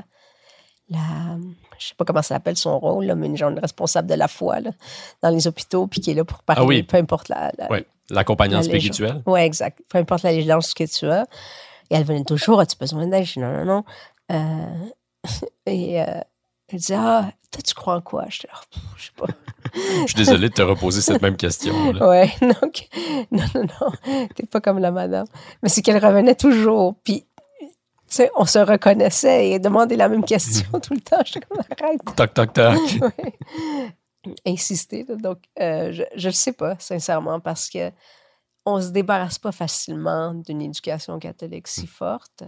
La 0.94 1.38
je 1.80 1.90
sais 1.90 1.96
pas 1.96 2.06
comment 2.06 2.22
ça 2.22 2.36
s'appelle 2.36 2.56
son 2.56 2.80
rôle, 2.80 3.06
là, 3.06 3.16
mais 3.16 3.28
une 3.28 3.38
genre 3.38 3.52
responsable 3.62 4.08
de 4.08 4.14
la 4.14 4.28
foi 4.28 4.60
là, 4.62 4.72
dans 5.22 5.30
les 5.30 5.48
hôpitaux, 5.48 5.88
puis 5.88 6.00
qui 6.00 6.12
est 6.12 6.14
là 6.14 6.24
pour 6.24 6.42
parler, 6.44 6.62
ah 6.64 6.66
oui. 6.66 6.84
peu 6.84 6.98
importe 6.98 7.30
la. 7.30 7.52
la 7.58 7.68
oui, 7.72 7.80
l'accompagnant 8.10 8.62
spirituel. 8.62 9.22
Oui, 9.26 9.42
exact. 9.42 9.80
Peu 9.90 9.98
importe 9.98 10.24
la 10.24 10.32
légende 10.32 10.64
que 10.76 10.84
tu 10.86 11.08
as. 11.08 11.26
Et 11.90 11.96
elle 11.96 12.06
venait 12.06 12.24
toujours, 12.24 12.60
as-tu 12.60 12.78
besoin 12.78 13.08
d'aide? 13.08 13.26
Je 13.26 13.34
dis 13.34 13.40
non, 13.40 13.52
non, 13.52 13.66
non. 13.66 13.84
Euh, 14.32 15.28
et 15.66 16.02
euh, 16.02 16.22
elle 16.70 16.80
disait 16.80 16.96
Ah, 16.98 17.32
toi, 17.52 17.62
tu 17.62 17.74
crois 17.74 17.96
en 17.96 18.02
quoi? 18.02 18.26
Je 18.30 18.40
dis 18.40 18.48
Je 18.98 19.06
sais 19.06 19.12
pas. 19.18 19.28
Je 19.76 20.08
suis 20.08 20.16
désolé 20.16 20.50
de 20.50 20.54
te 20.54 20.62
reposer 20.62 21.02
cette 21.02 21.22
même 21.22 21.38
question. 21.38 21.74
Ouais, 22.02 22.32
donc, 22.42 22.88
non, 23.32 23.46
non, 23.56 23.62
non, 23.64 24.26
t'es 24.36 24.46
pas 24.46 24.62
comme 24.62 24.80
la 24.80 24.92
madame. 24.92 25.26
Mais 25.62 25.70
c'est 25.70 25.82
qu'elle 25.82 26.04
revenait 26.04 26.36
toujours. 26.36 26.96
Puis, 27.04 27.26
sais, 28.14 28.32
on 28.36 28.46
se 28.46 28.60
reconnaissait 28.60 29.50
et 29.50 29.60
demandait 29.60 29.96
la 29.96 30.10
même 30.10 30.24
question 30.24 30.80
tout 30.80 30.94
le 30.94 31.02
temps. 31.02 31.22
J'étais 31.26 31.42
comme 31.42 31.60
Arrête. 31.60 32.02
Toc, 32.16 32.34
toc, 32.34 32.54
toc. 32.54 32.80
Insister. 34.46 35.04
Donc, 35.04 35.40
euh, 35.60 35.92
je 36.16 36.28
ne 36.28 36.32
sais 36.32 36.54
pas, 36.54 36.78
sincèrement, 36.80 37.40
parce 37.40 37.70
que 37.70 37.92
on 38.66 38.80
se 38.80 38.90
débarrasse 38.90 39.40
pas 39.40 39.52
facilement 39.52 40.34
d'une 40.34 40.62
éducation 40.62 41.20
catholique 41.20 41.68
si 41.68 41.86
forte. 41.86 42.44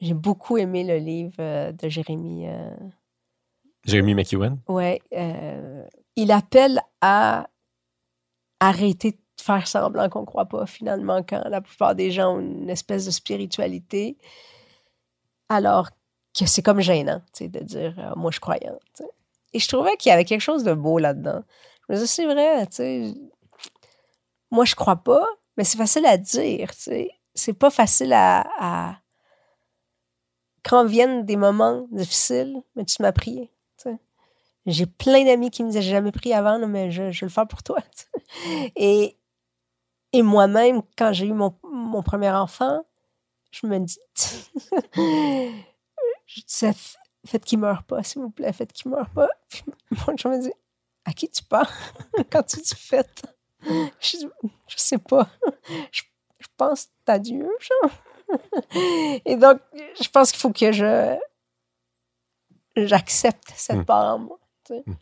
J'ai 0.00 0.14
beaucoup 0.14 0.58
aimé 0.58 0.82
le 0.84 0.96
livre 0.98 1.36
euh, 1.38 1.70
de 1.72 1.88
Jérémy. 1.88 2.48
Euh... 2.48 2.70
Jérémy 3.84 4.14
McEwen? 4.14 4.58
Oui. 4.68 5.00
Il 6.16 6.32
appelle 6.32 6.80
à 7.00 7.48
arrêter 8.58 9.12
de 9.12 9.18
faire 9.40 9.66
semblant 9.68 10.08
qu'on 10.08 10.22
ne 10.22 10.26
croit 10.26 10.46
pas, 10.46 10.66
finalement, 10.66 11.22
quand 11.22 11.42
la 11.48 11.60
plupart 11.60 11.94
des 11.94 12.10
gens 12.10 12.36
ont 12.36 12.40
une 12.40 12.70
espèce 12.70 13.06
de 13.06 13.10
spiritualité, 13.10 14.18
alors 15.48 15.90
que 16.38 16.46
c'est 16.46 16.62
comme 16.62 16.80
gênant, 16.80 17.22
de 17.40 17.58
dire 17.60 17.94
euh, 17.98 18.14
moi, 18.16 18.30
je 18.30 18.34
suis 18.34 18.40
croyante. 18.40 19.02
Et 19.52 19.58
je 19.58 19.68
trouvais 19.68 19.96
qu'il 19.96 20.10
y 20.10 20.12
avait 20.12 20.24
quelque 20.24 20.42
chose 20.42 20.64
de 20.64 20.74
beau 20.74 20.98
là-dedans. 20.98 21.42
Je 21.88 21.94
me 21.94 21.98
disais, 21.98 22.06
c'est 22.06 22.26
vrai, 22.26 22.66
moi, 24.50 24.64
je 24.64 24.74
crois 24.74 24.96
pas, 24.96 25.26
mais 25.56 25.64
c'est 25.64 25.78
facile 25.78 26.06
à 26.06 26.16
dire, 26.16 26.74
tu 26.74 26.82
sais. 26.82 27.10
C'est 27.34 27.52
pas 27.52 27.70
facile 27.70 28.12
à 28.12 28.98
quand 30.68 30.84
viennent 30.84 31.24
des 31.24 31.36
moments 31.36 31.86
difficiles, 31.90 32.62
mais 32.76 32.84
tu 32.84 33.02
m'as 33.02 33.12
prié. 33.12 33.50
J'ai 34.66 34.84
plein 34.84 35.24
d'amis 35.24 35.50
qui 35.50 35.62
me 35.62 35.68
disaient 35.68 35.80
jamais 35.80 36.12
prié 36.12 36.34
avant, 36.34 36.58
mais 36.66 36.90
je, 36.90 37.24
le 37.24 37.30
faire 37.30 37.48
pour 37.48 37.62
toi. 37.62 37.78
Et, 38.76 39.16
et 40.12 40.20
moi-même, 40.20 40.82
quand 40.98 41.14
j'ai 41.14 41.26
eu 41.26 41.32
mon, 41.32 41.54
mon, 41.62 42.02
premier 42.02 42.28
enfant, 42.30 42.84
je 43.50 43.66
me 43.66 43.78
dis 43.78 43.98
disais 46.46 46.72
Faites 47.26 47.44
qu'il 47.44 47.58
meure 47.58 47.82
pas, 47.82 48.02
s'il 48.02 48.22
vous 48.22 48.30
plaît, 48.30 48.52
faites 48.52 48.72
qu'il 48.72 48.90
meure 48.90 49.10
pas. 49.10 49.28
Puis 49.48 49.64
je 50.16 50.28
me 50.28 50.40
dis 50.40 50.52
À 51.04 51.12
qui 51.12 51.28
tu 51.28 51.42
parles? 51.44 51.68
Quand 52.30 52.42
tu 52.42 52.60
dis 52.60 52.74
faites 52.74 53.22
je, 53.60 54.18
je 54.68 54.76
sais 54.76 54.98
pas. 54.98 55.28
Je, 55.90 56.02
je 56.38 56.46
pense 56.56 56.88
à 57.06 57.18
Dieu, 57.18 57.48
genre. 57.60 57.90
Et 59.24 59.36
donc, 59.36 59.60
je 60.00 60.08
pense 60.08 60.30
qu'il 60.30 60.40
faut 60.40 60.52
que 60.52 60.70
je 60.72 61.18
j'accepte 62.76 63.52
cette 63.56 63.78
hmm. 63.78 63.84
part 63.84 64.14
en 64.14 64.18
moi. 64.18 64.38
Hmm. 64.70 64.92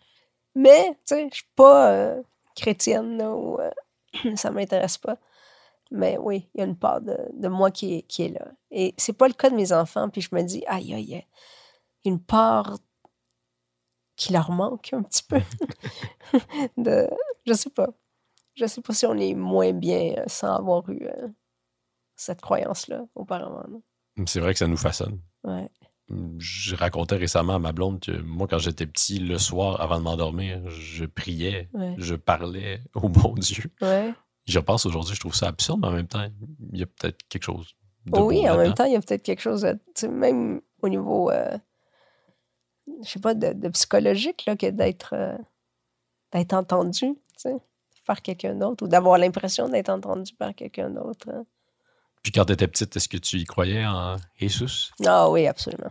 Mais, 0.55 0.91
tu 1.07 1.15
sais, 1.15 1.29
je 1.31 1.35
suis 1.35 1.51
pas 1.55 1.91
euh, 1.91 2.23
chrétienne 2.55 3.21
ou 3.23 3.59
euh, 3.61 3.71
ça 4.37 4.51
m'intéresse 4.51 4.99
pas. 4.99 5.19
Mais 5.90 6.18
oui, 6.18 6.49
il 6.55 6.59
y 6.59 6.61
a 6.62 6.66
une 6.66 6.77
part 6.77 7.01
de, 7.01 7.16
de 7.35 7.49
moi 7.49 7.70
qui 7.70 7.94
est, 7.94 8.03
qui 8.03 8.22
est 8.22 8.29
là. 8.31 8.49
Et 8.70 8.94
c'est 8.96 9.12
pas 9.12 9.29
le 9.29 9.35
cas 9.35 9.51
de 9.51 9.55
mes 9.55 9.72
enfants, 9.72 10.09
puis 10.09 10.20
je 10.20 10.29
me 10.33 10.42
dis, 10.42 10.64
aïe, 10.66 10.94
aïe, 10.94 11.05
il 11.05 12.07
y 12.07 12.09
a 12.11 12.11
une 12.12 12.20
part 12.20 12.79
qui 14.16 14.33
leur 14.33 14.51
manque 14.51 14.92
un 14.92 15.03
petit 15.03 15.22
peu. 15.22 15.40
de, 16.77 17.09
je 17.46 17.53
sais 17.53 17.70
pas. 17.70 17.88
Je 18.55 18.66
sais 18.66 18.81
pas 18.81 18.94
si 18.94 19.07
on 19.07 19.16
est 19.16 19.35
moins 19.35 19.72
bien 19.72 20.14
euh, 20.16 20.25
sans 20.27 20.57
avoir 20.57 20.88
eu 20.88 21.07
cette 22.16 22.40
croyance-là 22.40 23.05
auparavant. 23.14 23.66
C'est 24.27 24.40
vrai 24.40 24.55
que 24.55 24.59
ça 24.59 24.66
nous 24.66 24.79
façonne. 24.79 25.20
Ouais. 25.44 25.68
Je 26.38 26.75
racontais 26.75 27.16
récemment 27.16 27.57
à 27.57 27.59
ma 27.59 27.72
blonde 27.72 28.01
que 28.01 28.12
moi, 28.22 28.46
quand 28.49 28.59
j'étais 28.59 28.87
petit, 28.87 29.18
le 29.18 29.38
soir, 29.38 29.81
avant 29.81 29.99
de 29.99 30.05
m'endormir, 30.05 30.68
je 30.70 31.05
priais, 31.05 31.68
je 31.99 32.14
parlais 32.14 32.81
au 32.94 33.09
bon 33.09 33.35
Dieu. 33.35 33.64
Ouais. 33.83 34.14
Je 34.47 34.59
repense 34.59 34.87
aujourd'hui, 34.87 35.15
je 35.15 35.21
trouve 35.21 35.35
ça 35.35 35.49
absurde, 35.49 35.81
mais 35.81 35.89
en 35.89 35.93
même 35.93 36.07
temps, 36.09 36.27
il 36.73 36.79
y 36.79 36.83
a 36.83 36.87
peut-être 36.87 37.19
quelque 37.29 37.43
chose 37.45 37.75
de 38.07 38.21
oui, 38.21 38.43
beau 38.43 38.49
en 38.49 38.57
même 38.59 38.75
temps, 38.75 38.85
il 38.85 38.93
y 38.93 38.97
a 38.97 39.01
peut-être 39.01 39.23
quelque 39.25 39.41
chose, 39.41 39.63
de- 39.63 39.73
tu 39.73 39.79
sais, 40.03 40.09
même 40.09 40.61
au 40.83 40.89
niveau, 40.89 41.31
euh, 41.31 41.57
je 43.03 43.09
sais 43.11 43.19
pas, 43.21 43.35
de, 43.35 43.53
de 43.53 43.69
psychologique, 43.71 44.45
là, 44.47 44.57
que 44.57 44.67
d'être 44.71 45.15
euh, 45.15 45.37
d'être 46.33 46.53
entendu, 46.55 47.15
tu 47.15 47.17
sais, 47.37 47.57
par 48.07 48.23
quelqu'un 48.23 48.55
d'autre, 48.55 48.85
ou 48.85 48.89
d'avoir 48.89 49.19
l'impression 49.19 49.69
d'être 49.69 49.89
entendu 49.89 50.33
par 50.35 50.55
quelqu'un 50.55 50.91
d'autre. 50.91 51.29
hein. 51.31 51.45
Puis 52.23 52.31
quand 52.33 52.45
tu 52.45 52.53
étais 52.53 52.69
petite, 52.69 52.95
est-ce 52.97 53.09
que 53.09 53.17
tu 53.17 53.39
y 53.39 53.45
croyais 53.45 53.85
en 53.87 54.17
Jesus? 54.37 54.91
Ah 55.05 55.29
oui, 55.31 55.47
absolument. 55.47 55.91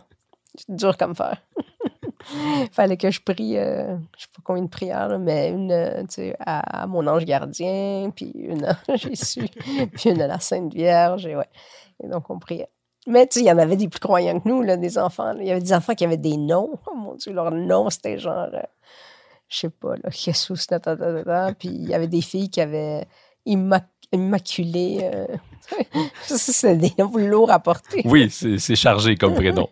Dur 0.68 0.96
comme 0.96 1.14
faire. 1.14 1.42
Fallait 2.72 2.96
que 2.96 3.10
je 3.10 3.20
prie, 3.20 3.56
euh, 3.56 3.96
je 4.16 4.22
sais 4.22 4.28
pas 4.34 4.42
combien 4.44 4.62
de 4.62 4.68
prières, 4.68 5.08
là, 5.08 5.18
mais 5.18 5.48
une 5.50 5.70
euh, 5.72 6.00
tu 6.02 6.06
sais, 6.10 6.36
à, 6.40 6.82
à 6.82 6.86
mon 6.86 7.06
ange 7.06 7.24
gardien, 7.24 8.10
puis 8.14 8.32
une 8.34 8.64
à 8.88 8.96
Jésus, 8.96 9.48
puis 9.94 10.10
une 10.10 10.20
à 10.22 10.26
la 10.26 10.40
Sainte 10.40 10.72
Vierge. 10.74 11.26
Et, 11.26 11.36
ouais. 11.36 11.48
et 12.02 12.08
donc, 12.08 12.28
on 12.30 12.38
priait. 12.38 12.68
Mais 13.06 13.26
tu 13.28 13.38
sais, 13.38 13.44
il 13.44 13.48
y 13.48 13.52
en 13.52 13.58
avait 13.58 13.76
des 13.76 13.88
plus 13.88 14.00
croyants 14.00 14.40
que 14.40 14.48
nous, 14.48 14.62
là, 14.62 14.76
des 14.76 14.98
enfants. 14.98 15.32
là. 15.32 15.36
Il 15.40 15.46
y 15.46 15.50
avait 15.52 15.60
des 15.60 15.72
enfants 15.72 15.94
qui 15.94 16.04
avaient 16.04 16.16
des 16.16 16.36
noms. 16.36 16.70
Oh 16.90 16.94
mon 16.96 17.14
Dieu, 17.14 17.32
leur 17.32 17.52
nom, 17.52 17.88
c'était 17.90 18.18
genre, 18.18 18.48
euh, 18.52 18.60
je 19.48 19.58
sais 19.58 19.70
pas, 19.70 19.94
là, 19.94 20.10
Jesus, 20.10 20.66
ta, 20.66 20.80
ta, 20.80 20.96
ta, 20.96 21.12
ta, 21.12 21.22
ta. 21.24 21.54
Puis 21.54 21.68
il 21.68 21.88
y 21.88 21.94
avait 21.94 22.08
des 22.08 22.20
filles 22.22 22.50
qui 22.50 22.60
avaient 22.60 23.06
immac- 23.46 23.84
immaculé. 24.12 24.98
euh, 25.14 25.26
c'était 26.22 26.76
des 26.76 26.92
noms 26.98 27.16
lourds 27.16 27.52
à 27.52 27.60
porter. 27.60 28.02
Oui, 28.06 28.28
c'est 28.30 28.58
c'est 28.58 28.74
chargé 28.76 29.14
comme 29.14 29.34
prénom. 29.34 29.68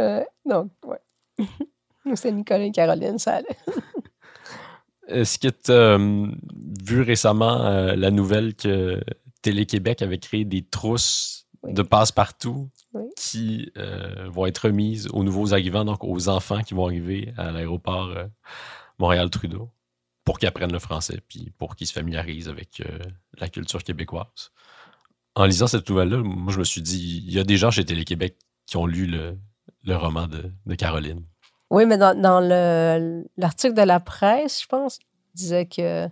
Euh, 0.00 0.24
donc, 0.46 0.68
ouais. 0.86 1.46
C'est 2.14 2.32
Nicolas 2.32 2.64
et 2.64 2.70
Caroline, 2.72 3.18
ça 3.18 3.36
allait. 3.36 3.56
Est-ce 5.08 5.38
que 5.38 5.48
tu 5.48 5.70
as 5.72 5.98
vu 6.84 7.02
récemment 7.02 7.64
euh, 7.66 7.94
la 7.94 8.10
nouvelle 8.10 8.54
que 8.54 9.00
Télé-Québec 9.42 10.00
avait 10.02 10.18
créé 10.18 10.44
des 10.44 10.62
trousses 10.64 11.46
Oui. 11.62 11.74
de 11.74 11.82
passe-partout 11.82 12.70
Oui. 12.94 13.04
qui 13.16 13.70
euh, 13.76 14.28
vont 14.30 14.46
être 14.46 14.68
remises 14.68 15.08
aux 15.12 15.22
nouveaux 15.24 15.52
arrivants, 15.52 15.84
donc 15.84 16.04
aux 16.04 16.28
enfants 16.28 16.62
qui 16.62 16.72
vont 16.74 16.86
arriver 16.86 17.32
à 17.36 17.50
l'aéroport 17.52 18.08
euh, 18.10 18.26
Montréal-Trudeau 18.98 19.70
pour 20.24 20.38
qu'ils 20.38 20.48
apprennent 20.48 20.72
le 20.72 20.78
français 20.78 21.20
puis 21.28 21.52
pour 21.58 21.76
qu'ils 21.76 21.86
se 21.86 21.92
familiarisent 21.92 22.48
avec 22.48 22.80
euh, 22.80 22.98
la 23.38 23.48
culture 23.48 23.82
québécoise? 23.82 24.52
En 25.34 25.44
lisant 25.44 25.66
cette 25.66 25.88
nouvelle-là, 25.90 26.18
moi, 26.18 26.52
je 26.52 26.58
me 26.58 26.64
suis 26.64 26.80
dit, 26.80 27.22
il 27.26 27.32
y 27.32 27.38
a 27.38 27.44
des 27.44 27.56
gens 27.58 27.70
chez 27.70 27.84
Télé-Québec 27.84 28.38
qui 28.66 28.76
ont 28.78 28.86
lu 28.86 29.04
le, 29.06 29.36
le 29.82 29.96
roman 29.96 30.28
de, 30.28 30.50
de 30.64 30.74
Caroline. 30.76 31.22
Oui, 31.70 31.86
mais 31.86 31.98
dans, 31.98 32.18
dans 32.20 32.40
le- 32.40 33.24
l'article 33.36 33.74
de 33.74 33.82
la 33.82 34.00
presse, 34.00 34.62
je 34.62 34.66
pense, 34.66 34.98
disait 35.34 35.66
que 35.66 36.08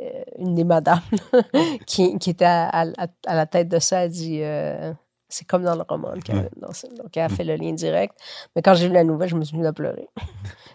euh, 0.00 0.24
une 0.38 0.54
des 0.54 0.64
madames 0.64 1.00
qui, 1.86 2.18
qui 2.18 2.30
était 2.30 2.44
à, 2.44 2.68
à- 2.80 3.06
à 3.26 3.34
la 3.34 3.46
tête 3.46 3.68
de 3.68 3.78
ça 3.78 4.00
a 4.00 4.08
dit 4.08 4.40
euh, 4.42 4.92
c'est 5.28 5.46
comme 5.46 5.62
dans 5.64 5.74
le 5.76 5.82
roman 5.88 6.14
de 6.16 6.20
Caroline. 6.20 6.48
Dawson. 6.56 6.88
Donc, 6.96 7.16
elle 7.16 7.22
a 7.24 7.28
fait 7.28 7.44
le 7.44 7.56
lien 7.56 7.72
direct. 7.72 8.14
Mais 8.54 8.62
quand 8.62 8.74
j'ai 8.74 8.88
vu 8.88 8.94
la 8.94 9.04
nouvelle, 9.04 9.28
je 9.28 9.36
me 9.36 9.44
suis 9.44 9.56
mise 9.56 9.66
à 9.66 9.72
pleurer. 9.72 10.08
tu 10.16 10.22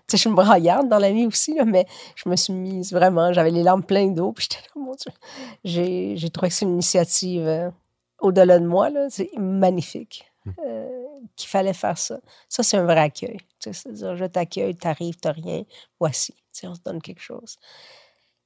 sais, 0.08 0.18
je 0.18 0.18
suis 0.18 0.30
braillarde 0.30 0.90
dans 0.90 0.98
la 1.00 1.12
vie 1.12 1.26
aussi, 1.28 1.54
là, 1.56 1.66
mais 1.66 1.86
je 2.16 2.28
me 2.30 2.36
suis 2.36 2.54
mise 2.54 2.92
vraiment, 2.94 3.32
j'avais 3.34 3.52
les 3.52 3.64
larmes 3.64 3.84
pleines 3.84 4.16
d'eau, 4.16 4.32
puis 4.32 4.48
j'étais 4.52 4.64
là, 4.76 4.82
mon 4.82 4.96
Dieu. 4.96 5.12
J'ai, 5.64 6.18
j'ai 6.18 6.30
trouvé 6.30 6.50
que 6.50 6.56
c'est 6.56 6.66
une 6.66 6.74
initiative 6.74 7.46
euh, 7.48 7.70
au-delà 8.20 8.58
de 8.60 8.66
moi, 8.66 8.90
là, 8.90 9.08
c'est 9.10 9.30
magnifique. 9.38 10.29
Euh, 10.48 10.88
qu'il 11.36 11.50
fallait 11.50 11.74
faire 11.74 11.98
ça. 11.98 12.20
Ça, 12.48 12.64
c'est 12.64 12.78
un 12.78 12.84
vrai 12.84 13.00
accueil. 13.00 13.38
C'est-à-dire, 13.60 14.16
je 14.16 14.26
t'accueille, 14.26 14.76
t'arrives, 14.76 15.18
t'as 15.18 15.32
rien, 15.32 15.64
voici. 16.00 16.34
On 16.64 16.76
se 16.76 16.82
donne 16.82 17.02
quelque 17.02 17.22
chose. 17.22 17.58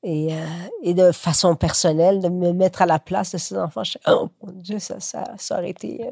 Et, 0.04 0.34
euh, 0.34 0.46
et 0.84 0.94
de 0.94 1.12
façon 1.12 1.56
personnelle, 1.56 2.20
de 2.20 2.28
me 2.30 2.52
mettre 2.52 2.82
à 2.82 2.86
la 2.86 3.00
place 3.00 3.32
de 3.32 3.38
ces 3.38 3.58
enfants, 3.58 3.84
je 3.84 3.98
oh 4.08 4.30
mon 4.42 4.52
Dieu, 4.52 4.78
ça, 4.80 5.00
ça, 5.00 5.24
ça 5.38 5.58
aurait 5.58 5.70
été. 5.70 6.06
euh, 6.06 6.12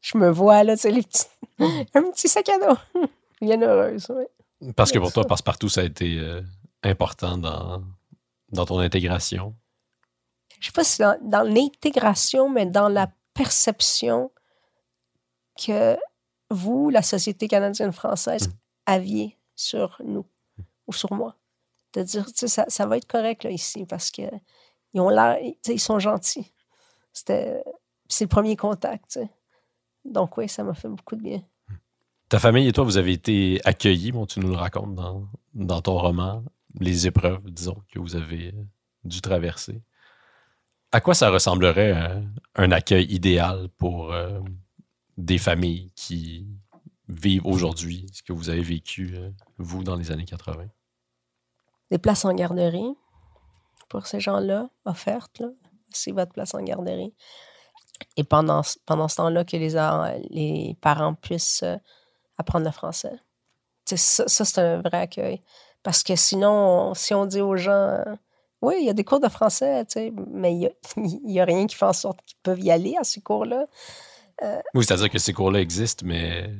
je 0.00 0.18
me 0.18 0.28
vois, 0.30 0.64
là, 0.64 0.74
tu 0.74 0.82
sais, 0.82 0.90
les 0.90 1.02
petits, 1.02 1.26
un 1.94 2.10
petit 2.10 2.28
sac 2.28 2.48
à 2.48 2.58
dos. 2.58 2.78
Bien 3.40 3.62
heureuse, 3.62 4.10
oui. 4.10 4.72
Parce 4.74 4.90
que 4.90 4.98
pour 4.98 5.12
toi, 5.12 5.24
passe-partout, 5.28 5.68
ça 5.68 5.82
a 5.82 5.84
été 5.84 6.18
euh, 6.18 6.42
important 6.82 7.38
dans, 7.38 7.82
dans 8.50 8.66
ton 8.66 8.78
intégration. 8.80 9.54
je 10.58 10.66
sais 10.66 10.72
pas 10.72 10.84
si 10.84 11.00
dans, 11.00 11.16
dans 11.22 11.42
l'intégration, 11.42 12.48
mais 12.50 12.66
dans 12.66 12.88
la 12.88 13.08
perception 13.34 14.30
que 15.64 15.96
vous, 16.50 16.90
la 16.90 17.02
société 17.02 17.48
canadienne-française, 17.48 18.48
Mm. 18.48 18.52
aviez 18.86 19.38
sur 19.54 20.00
nous 20.04 20.26
ou 20.86 20.92
sur 20.92 21.12
moi. 21.12 21.36
De 21.94 22.02
dire, 22.02 22.24
tu 22.26 22.32
sais, 22.34 22.48
ça, 22.48 22.64
ça 22.68 22.86
va 22.86 22.96
être 22.96 23.06
correct 23.06 23.44
là, 23.44 23.50
ici 23.50 23.84
parce 23.84 24.10
que 24.10 24.22
ils 24.94 25.00
ont 25.00 25.08
l'air, 25.08 25.36
tu 25.40 25.54
sais, 25.62 25.74
ils 25.74 25.80
sont 25.80 25.98
gentils. 25.98 26.52
C'était, 27.12 27.62
c'est 28.08 28.24
le 28.24 28.28
premier 28.28 28.56
contact, 28.56 29.04
tu 29.12 29.20
sais. 29.20 29.30
Donc 30.04 30.36
oui, 30.36 30.48
ça 30.48 30.64
m'a 30.64 30.74
fait 30.74 30.88
beaucoup 30.88 31.16
de 31.16 31.22
bien. 31.22 31.42
Ta 32.28 32.38
famille 32.38 32.68
et 32.68 32.72
toi, 32.72 32.84
vous 32.84 32.96
avez 32.96 33.12
été 33.12 33.60
accueillis, 33.64 34.12
bon, 34.12 34.24
tu 34.24 34.40
nous 34.40 34.50
le 34.50 34.56
racontes 34.56 34.94
dans, 34.94 35.26
dans 35.54 35.82
ton 35.82 35.98
roman, 35.98 36.44
les 36.78 37.06
épreuves, 37.08 37.50
disons, 37.50 37.82
que 37.92 37.98
vous 37.98 38.14
avez 38.14 38.48
euh, 38.48 38.64
dû 39.04 39.20
traverser. 39.20 39.82
À 40.92 41.00
quoi 41.00 41.14
ça 41.14 41.30
ressemblerait 41.30 41.92
euh, 41.96 42.20
un 42.54 42.70
accueil 42.70 43.06
idéal 43.12 43.68
pour 43.78 44.12
euh, 44.12 44.40
des 45.20 45.38
familles 45.38 45.92
qui 45.94 46.46
vivent 47.08 47.46
aujourd'hui 47.46 48.06
ce 48.12 48.22
que 48.22 48.32
vous 48.32 48.48
avez 48.50 48.62
vécu, 48.62 49.14
euh, 49.16 49.30
vous, 49.58 49.82
dans 49.84 49.96
les 49.96 50.10
années 50.10 50.24
80? 50.24 50.66
Des 51.90 51.98
places 51.98 52.24
en 52.24 52.32
garderie 52.34 52.94
pour 53.88 54.06
ces 54.06 54.20
gens-là, 54.20 54.70
offertes. 54.84 55.42
C'est 55.90 56.12
votre 56.12 56.32
place 56.32 56.54
en 56.54 56.62
garderie. 56.62 57.12
Et 58.16 58.24
pendant, 58.24 58.62
pendant 58.86 59.08
ce 59.08 59.16
temps-là, 59.16 59.44
que 59.44 59.56
les, 59.56 59.74
les 60.30 60.76
parents 60.80 61.14
puissent 61.14 61.62
euh, 61.64 61.76
apprendre 62.38 62.64
le 62.64 62.70
français. 62.70 63.18
Ça, 63.86 64.24
c'est 64.28 64.58
un 64.60 64.80
vrai 64.80 64.98
accueil. 64.98 65.40
Parce 65.82 66.02
que 66.04 66.14
sinon, 66.14 66.50
on- 66.90 66.94
si 66.94 67.12
on 67.14 67.26
dit 67.26 67.40
aux 67.40 67.56
gens, 67.56 67.72
euh, 67.72 68.04
oui, 68.62 68.76
il 68.80 68.86
y 68.86 68.90
a 68.90 68.92
des 68.92 69.04
cours 69.04 69.20
de 69.20 69.28
français, 69.28 69.84
mais 70.28 70.52
il 70.54 70.58
n'y 70.58 70.66
a, 70.66 70.70
y 71.24 71.40
a 71.40 71.44
rien 71.44 71.66
qui 71.66 71.74
fait 71.74 71.86
en 71.86 71.92
sorte 71.92 72.20
qu'ils 72.24 72.38
peuvent 72.42 72.60
y 72.60 72.70
aller 72.70 72.96
à 72.96 73.02
ces 73.04 73.20
cours-là. 73.20 73.64
Oui, 74.74 74.84
c'est-à-dire 74.84 75.10
que 75.10 75.18
ces 75.18 75.32
cours-là 75.32 75.60
existent, 75.60 76.04
mais 76.06 76.50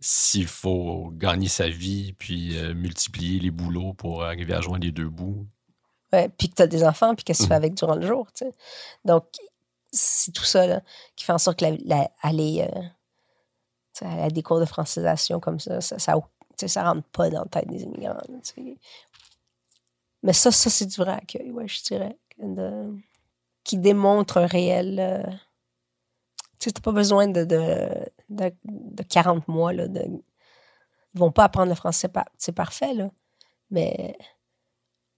s'il 0.00 0.46
faut 0.46 1.10
gagner 1.12 1.48
sa 1.48 1.68
vie 1.68 2.12
puis 2.14 2.56
euh, 2.58 2.74
multiplier 2.74 3.40
les 3.40 3.50
boulots 3.50 3.92
pour 3.94 4.24
arriver 4.24 4.54
à 4.54 4.60
joindre 4.60 4.84
les 4.84 4.92
deux 4.92 5.08
bouts, 5.08 5.46
Ouais, 6.12 6.28
puis 6.28 6.48
que 6.48 6.54
tu 6.54 6.62
as 6.62 6.66
des 6.68 6.84
enfants, 6.84 7.14
puis 7.16 7.24
qu'est-ce 7.24 7.38
que 7.40 7.44
tu 7.44 7.48
fais 7.48 7.54
Mhm. 7.54 7.64
avec 7.64 7.74
durant 7.74 7.96
le 7.96 8.06
jour, 8.06 8.30
tu 8.32 8.44
sais. 8.44 8.52
Donc, 9.04 9.24
c'est 9.90 10.30
tout 10.32 10.44
ça 10.44 10.64
là, 10.66 10.80
qui 11.16 11.24
fait 11.24 11.32
en 11.32 11.38
sorte 11.38 11.58
que 11.58 11.64
la, 11.64 11.72
la- 11.84 12.10
aller, 12.22 12.60
euh, 12.70 12.80
tu 12.80 13.98
sais, 14.00 14.04
aller 14.06 14.22
à 14.22 14.30
des 14.30 14.42
cours 14.42 14.60
de 14.60 14.64
francisation 14.64 15.40
comme 15.40 15.58
ça, 15.58 15.80
ça, 15.80 15.98
ça, 15.98 16.14
tu 16.14 16.20
sais, 16.56 16.68
ça 16.68 16.84
rentre 16.84 17.08
pas 17.08 17.30
dans 17.30 17.40
la 17.42 17.48
tête 17.48 17.68
des 17.68 17.82
immigrants. 17.82 18.14
là. 18.28 18.64
Mais 20.22 20.32
ça, 20.32 20.50
ça 20.52 20.70
c'est 20.70 20.86
du 20.86 20.96
vrai 20.96 21.12
accueil, 21.14 21.50
ouais, 21.50 21.66
je 21.68 21.82
dirais. 21.82 22.16
de- 22.38 22.94
qui 23.64 23.78
démontre 23.78 24.36
un 24.38 24.46
réel. 24.46 24.98
euh, 25.00 25.22
tu 26.70 26.72
t'as 26.72 26.80
pas 26.80 26.92
besoin 26.92 27.28
de, 27.28 27.44
de, 27.44 27.88
de, 28.30 28.52
de 28.64 29.02
40 29.02 29.48
mois. 29.48 29.72
Là, 29.72 29.88
de, 29.88 30.00
ils 31.14 31.18
vont 31.20 31.32
pas 31.32 31.44
apprendre 31.44 31.68
le 31.68 31.74
français, 31.74 32.08
par- 32.08 32.28
c'est 32.38 32.52
parfait, 32.52 32.94
là. 32.94 33.10
Mais 33.70 34.16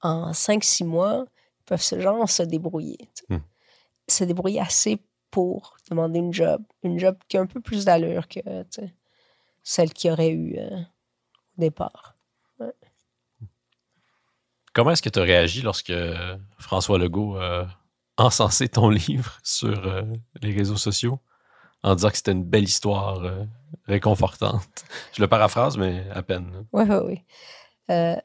en 0.03 0.33
5-6 0.33 0.85
mois, 0.85 1.25
ils 1.61 1.65
peuvent 1.65 1.83
se, 1.83 2.01
genre, 2.01 2.29
se 2.29 2.43
débrouiller. 2.43 2.99
Hmm. 3.29 3.39
Se 4.09 4.25
débrouiller 4.25 4.61
assez 4.61 5.03
pour 5.31 5.77
demander 5.91 6.19
une 6.21 6.33
job. 6.33 6.63
Une 6.83 6.99
job 6.99 7.17
qui 7.29 7.37
a 7.37 7.41
un 7.41 7.47
peu 7.47 7.61
plus 7.61 7.85
d'allure 7.85 8.29
que 8.29 8.41
celle 9.63 9.93
qu'il 9.93 10.13
aurait 10.13 10.31
eu 10.31 10.57
euh, 10.59 10.79
au 10.79 11.61
départ. 11.61 12.17
Comment 14.73 14.91
est-ce 14.91 15.03
que 15.03 15.09
tu 15.09 15.19
as 15.19 15.23
réagi 15.23 15.63
lorsque 15.63 15.93
François 16.59 16.99
Legault 16.99 17.37
a 17.37 17.67
encensé 18.19 18.69
ton 18.69 18.91
livre 19.09 19.39
sur 19.43 19.87
euh, 19.87 20.03
les 20.43 20.53
réseaux 20.53 20.77
sociaux? 20.77 21.19
En 21.87 21.95
disant 21.95 22.11
que 22.11 22.17
c'était 22.17 22.33
une 22.33 22.45
belle 22.45 22.65
histoire 22.65 23.23
euh, 23.25 23.45
réconfortante? 23.87 24.85
Je 25.15 25.23
le 25.23 25.29
paraphrase, 25.29 25.79
mais 25.79 26.05
à 26.15 26.23
peine. 26.23 26.67
Oui, 26.73 26.85
oui, 26.89 26.97
oui. 27.05 27.23
Euh, 27.91 28.17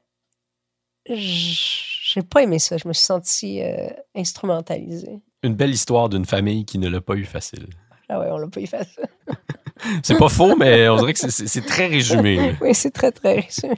j'ai 1.05 2.21
pas 2.21 2.43
aimé 2.43 2.59
ça. 2.59 2.77
Je 2.77 2.87
me 2.87 2.93
suis 2.93 3.05
sentie 3.05 3.61
euh, 3.63 3.89
instrumentalisée. 4.15 5.19
Une 5.43 5.55
belle 5.55 5.71
histoire 5.71 6.09
d'une 6.09 6.25
famille 6.25 6.65
qui 6.65 6.77
ne 6.77 6.89
l'a 6.89 7.01
pas 7.01 7.15
eu 7.15 7.25
facile. 7.25 7.67
Ah 8.09 8.19
ouais, 8.19 8.27
on 8.31 8.37
l'a 8.37 8.47
pas 8.47 8.59
eu 8.59 8.67
facile. 8.67 9.05
C'est 10.03 10.17
pas 10.17 10.29
faux, 10.29 10.55
mais 10.57 10.87
on 10.89 10.97
dirait 10.97 11.13
que 11.13 11.19
c'est- 11.19 11.65
très 11.65 11.87
résumé. 11.87 12.55
oui, 12.61 12.75
c'est 12.75 12.91
très, 12.91 13.11
très 13.11 13.39
résumé. 13.39 13.75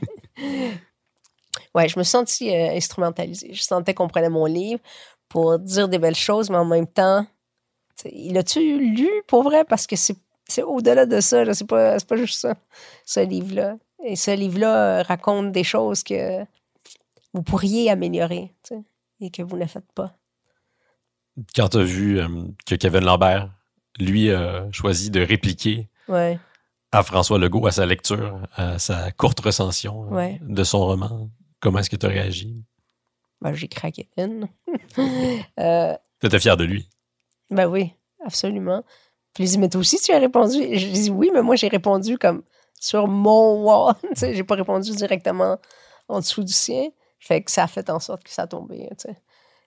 ouais, 1.73 1.87
je 1.87 1.97
me 1.97 2.03
suis 2.03 2.11
sentie 2.11 2.53
euh, 2.53 2.75
instrumentalisée. 2.75 3.53
Je 3.53 3.61
sentais 3.61 3.93
qu'on 3.93 4.09
prenait 4.09 4.27
mon 4.29 4.45
livre 4.45 4.81
pour 5.29 5.57
dire 5.59 5.87
des 5.87 5.99
belles 5.99 6.15
choses, 6.15 6.49
mais 6.49 6.57
en 6.57 6.65
même 6.65 6.87
temps, 6.87 7.25
il 8.11 8.37
a-tu 8.37 8.59
lu 8.79 9.09
pour 9.27 9.43
vrai? 9.43 9.63
Parce 9.65 9.87
que 9.87 9.95
c'est 9.95 10.17
au-delà 10.63 11.05
de 11.05 11.19
ça. 11.19 11.53
C'est 11.53 11.67
pas, 11.67 11.97
pas 11.99 12.15
juste 12.15 12.39
ça, 12.39 12.55
ce 13.05 13.19
livre-là. 13.21 13.77
Et 14.05 14.15
ce 14.15 14.31
livre-là 14.31 14.99
euh, 14.99 15.03
raconte 15.03 15.51
des 15.51 15.63
choses 15.63 16.03
que 16.03 16.43
vous 17.33 17.41
pourriez 17.43 17.89
améliorer 17.89 18.53
tu 18.63 18.75
sais, 18.75 18.81
et 19.21 19.29
que 19.31 19.41
vous 19.41 19.57
ne 19.57 19.65
faites 19.65 19.91
pas. 19.93 20.13
Quand 21.55 21.69
tu 21.69 21.77
as 21.77 21.83
vu 21.83 22.19
euh, 22.19 22.27
que 22.65 22.75
Kevin 22.75 23.05
Lambert 23.05 23.49
lui 23.99 24.29
a 24.31 24.69
choisi 24.71 25.09
de 25.09 25.21
répliquer 25.21 25.87
Ouais. 26.09 26.37
à 26.91 27.01
François 27.01 27.39
Legault, 27.39 27.65
à 27.65 27.71
sa 27.71 27.85
lecture, 27.85 28.39
à 28.55 28.77
sa 28.77 29.11
courte 29.13 29.39
recension 29.39 30.05
euh, 30.11 30.15
Ouais. 30.15 30.39
de 30.41 30.63
son 30.65 30.79
roman. 30.85 31.29
Comment 31.61 31.79
est-ce 31.79 31.89
que 31.89 31.95
tu 31.95 32.05
as 32.05 32.09
réagi? 32.09 32.61
Ben, 33.41 33.53
j'ai 33.53 33.67
craqué 33.69 34.09
une. 34.17 34.47
euh, 35.59 35.95
Tu 36.19 36.27
étais 36.27 36.39
fier 36.39 36.57
de 36.57 36.65
lui. 36.65 36.89
Ben 37.53 37.67
oui, 37.67 37.93
absolument. 38.25 38.83
Puis 39.33 39.45
il 39.45 39.49
dit, 39.49 39.57
mais 39.57 39.69
toi 39.69 39.81
aussi, 39.81 39.97
tu 39.99 40.11
as 40.11 40.19
répondu. 40.19 40.57
Je 40.77 40.87
dis 40.87 41.09
oui, 41.09 41.31
mais 41.33 41.41
moi, 41.41 41.55
j'ai 41.55 41.67
répondu 41.67 42.17
comme 42.17 42.43
sur 42.79 43.07
mon 43.07 43.63
wall. 43.63 43.95
tu 44.01 44.07
sais, 44.15 44.35
j'ai 44.35 44.43
pas 44.43 44.55
répondu 44.55 44.91
directement 44.91 45.57
en 46.07 46.19
dessous 46.19 46.43
du 46.43 46.53
sien. 46.53 46.89
Fait 47.19 47.41
que 47.41 47.51
ça 47.51 47.63
a 47.63 47.67
fait 47.67 47.89
en 47.89 47.99
sorte 47.99 48.23
que 48.23 48.29
ça 48.31 48.43
a 48.43 48.47
tombé. 48.47 48.89
tu. 48.99 49.07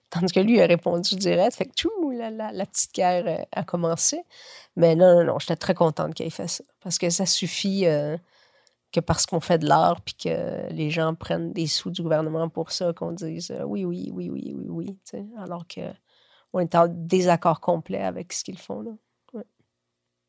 Tandis 0.09 0.31
que 0.31 0.39
lui, 0.39 0.55
il 0.55 0.61
a 0.61 0.67
répondu 0.67 1.15
direct. 1.15 1.55
Fait 1.55 1.65
que 1.65 1.73
tchou, 1.73 2.11
la, 2.11 2.29
la, 2.29 2.51
la 2.51 2.65
petite 2.65 2.93
guerre 2.93 3.27
euh, 3.27 3.43
a 3.51 3.63
commencé. 3.63 4.21
Mais 4.75 4.95
non, 4.95 5.15
non, 5.15 5.23
non, 5.25 5.39
j'étais 5.39 5.57
très 5.57 5.73
contente 5.73 6.13
qu'il 6.13 6.25
ait 6.25 6.29
fait 6.29 6.47
ça. 6.47 6.63
Parce 6.81 6.97
que 6.97 7.09
ça 7.09 7.25
suffit 7.25 7.85
euh, 7.85 8.17
que 8.93 9.01
parce 9.01 9.25
qu'on 9.25 9.41
fait 9.41 9.57
de 9.57 9.67
l'art 9.67 9.99
puis 10.01 10.15
que 10.15 10.71
les 10.71 10.89
gens 10.91 11.13
prennent 11.13 11.51
des 11.51 11.67
sous 11.67 11.91
du 11.91 12.01
gouvernement 12.01 12.47
pour 12.47 12.71
ça, 12.71 12.93
qu'on 12.93 13.11
dise 13.11 13.51
euh, 13.51 13.63
oui, 13.63 13.83
oui, 13.83 14.09
oui, 14.13 14.29
oui, 14.29 14.55
oui, 14.55 14.97
oui. 15.13 15.29
alors 15.37 15.67
que 15.67 15.81
on 16.57 16.61
est 16.61 16.75
en 16.75 16.87
désaccord 16.87 17.59
complet 17.61 18.01
avec 18.01 18.33
ce 18.33 18.43
qu'ils 18.43 18.59
font. 18.59 18.81
Là. 18.81 18.91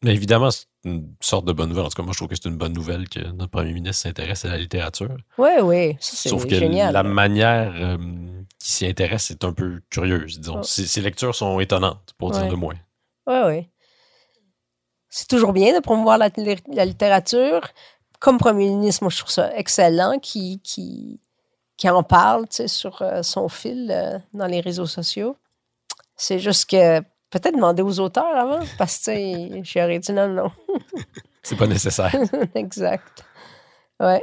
Mais 0.03 0.15
évidemment, 0.15 0.51
c'est 0.53 0.67
une 0.85 1.13
sorte 1.21 1.45
de 1.45 1.53
bonne 1.53 1.71
nouvelle. 1.71 1.87
En 1.87 1.89
tout 1.89 1.97
cas, 1.97 2.05
moi, 2.05 2.13
je 2.13 2.19
trouve 2.19 2.29
que 2.29 2.37
c'est 2.37 2.49
une 2.49 2.57
bonne 2.57 2.73
nouvelle 2.73 3.09
que 3.09 3.19
notre 3.33 3.51
premier 3.51 3.73
ministre 3.73 4.03
s'intéresse 4.03 4.45
à 4.45 4.49
la 4.49 4.57
littérature. 4.57 5.17
Oui, 5.39 5.51
oui, 5.61 5.97
ça, 5.99 6.29
Sauf 6.29 6.47
que 6.47 6.55
génial. 6.55 6.93
la 6.93 7.03
manière 7.03 7.73
euh, 7.75 7.97
qui 8.61 8.71
s'y 8.73 8.87
intéresse 8.87 9.33
est 9.33 9.45
un 9.45 9.53
peu 9.53 9.81
curieuse, 9.91 10.39
disons. 10.39 10.59
Oh. 10.61 10.63
Ses, 10.63 10.87
ses 10.87 11.01
lectures 11.01 11.35
sont 11.35 11.59
étonnantes, 11.59 12.15
pour 12.17 12.31
dire 12.31 12.49
le 12.49 12.57
moins. 12.57 12.77
Oui, 13.27 13.37
oui. 13.47 13.69
C'est 15.09 15.27
toujours 15.27 15.53
bien 15.53 15.75
de 15.75 15.81
promouvoir 15.81 16.17
la, 16.17 16.31
la 16.69 16.85
littérature. 16.85 17.63
Comme 18.21 18.39
premier 18.39 18.69
ministre, 18.69 19.03
moi, 19.03 19.11
je 19.11 19.19
trouve 19.19 19.31
ça 19.31 19.53
excellent 19.57 20.21
qui, 20.21 20.61
qui, 20.63 21.21
qui 21.77 21.89
en 21.89 22.05
parle 22.05 22.47
tu 22.49 22.57
sais, 22.57 22.69
sur 22.69 23.03
euh, 23.03 23.23
son 23.23 23.49
fil 23.49 23.91
euh, 23.91 24.19
dans 24.33 24.47
les 24.47 24.61
réseaux 24.61 24.87
sociaux. 24.87 25.37
C'est 26.19 26.39
juste 26.39 26.69
que 26.69 27.01
peut-être 27.31 27.55
demander 27.55 27.83
aux 27.83 28.01
auteurs 28.01 28.37
avant, 28.37 28.61
parce 28.77 28.99
que 29.07 29.63
j'aurais 29.65 29.99
dit 30.01 30.13
non, 30.13 30.29
non. 30.29 30.51
C'est 31.43 31.57
pas 31.57 31.67
nécessaire. 31.67 32.15
exact. 32.55 33.25
Ouais. 34.01 34.23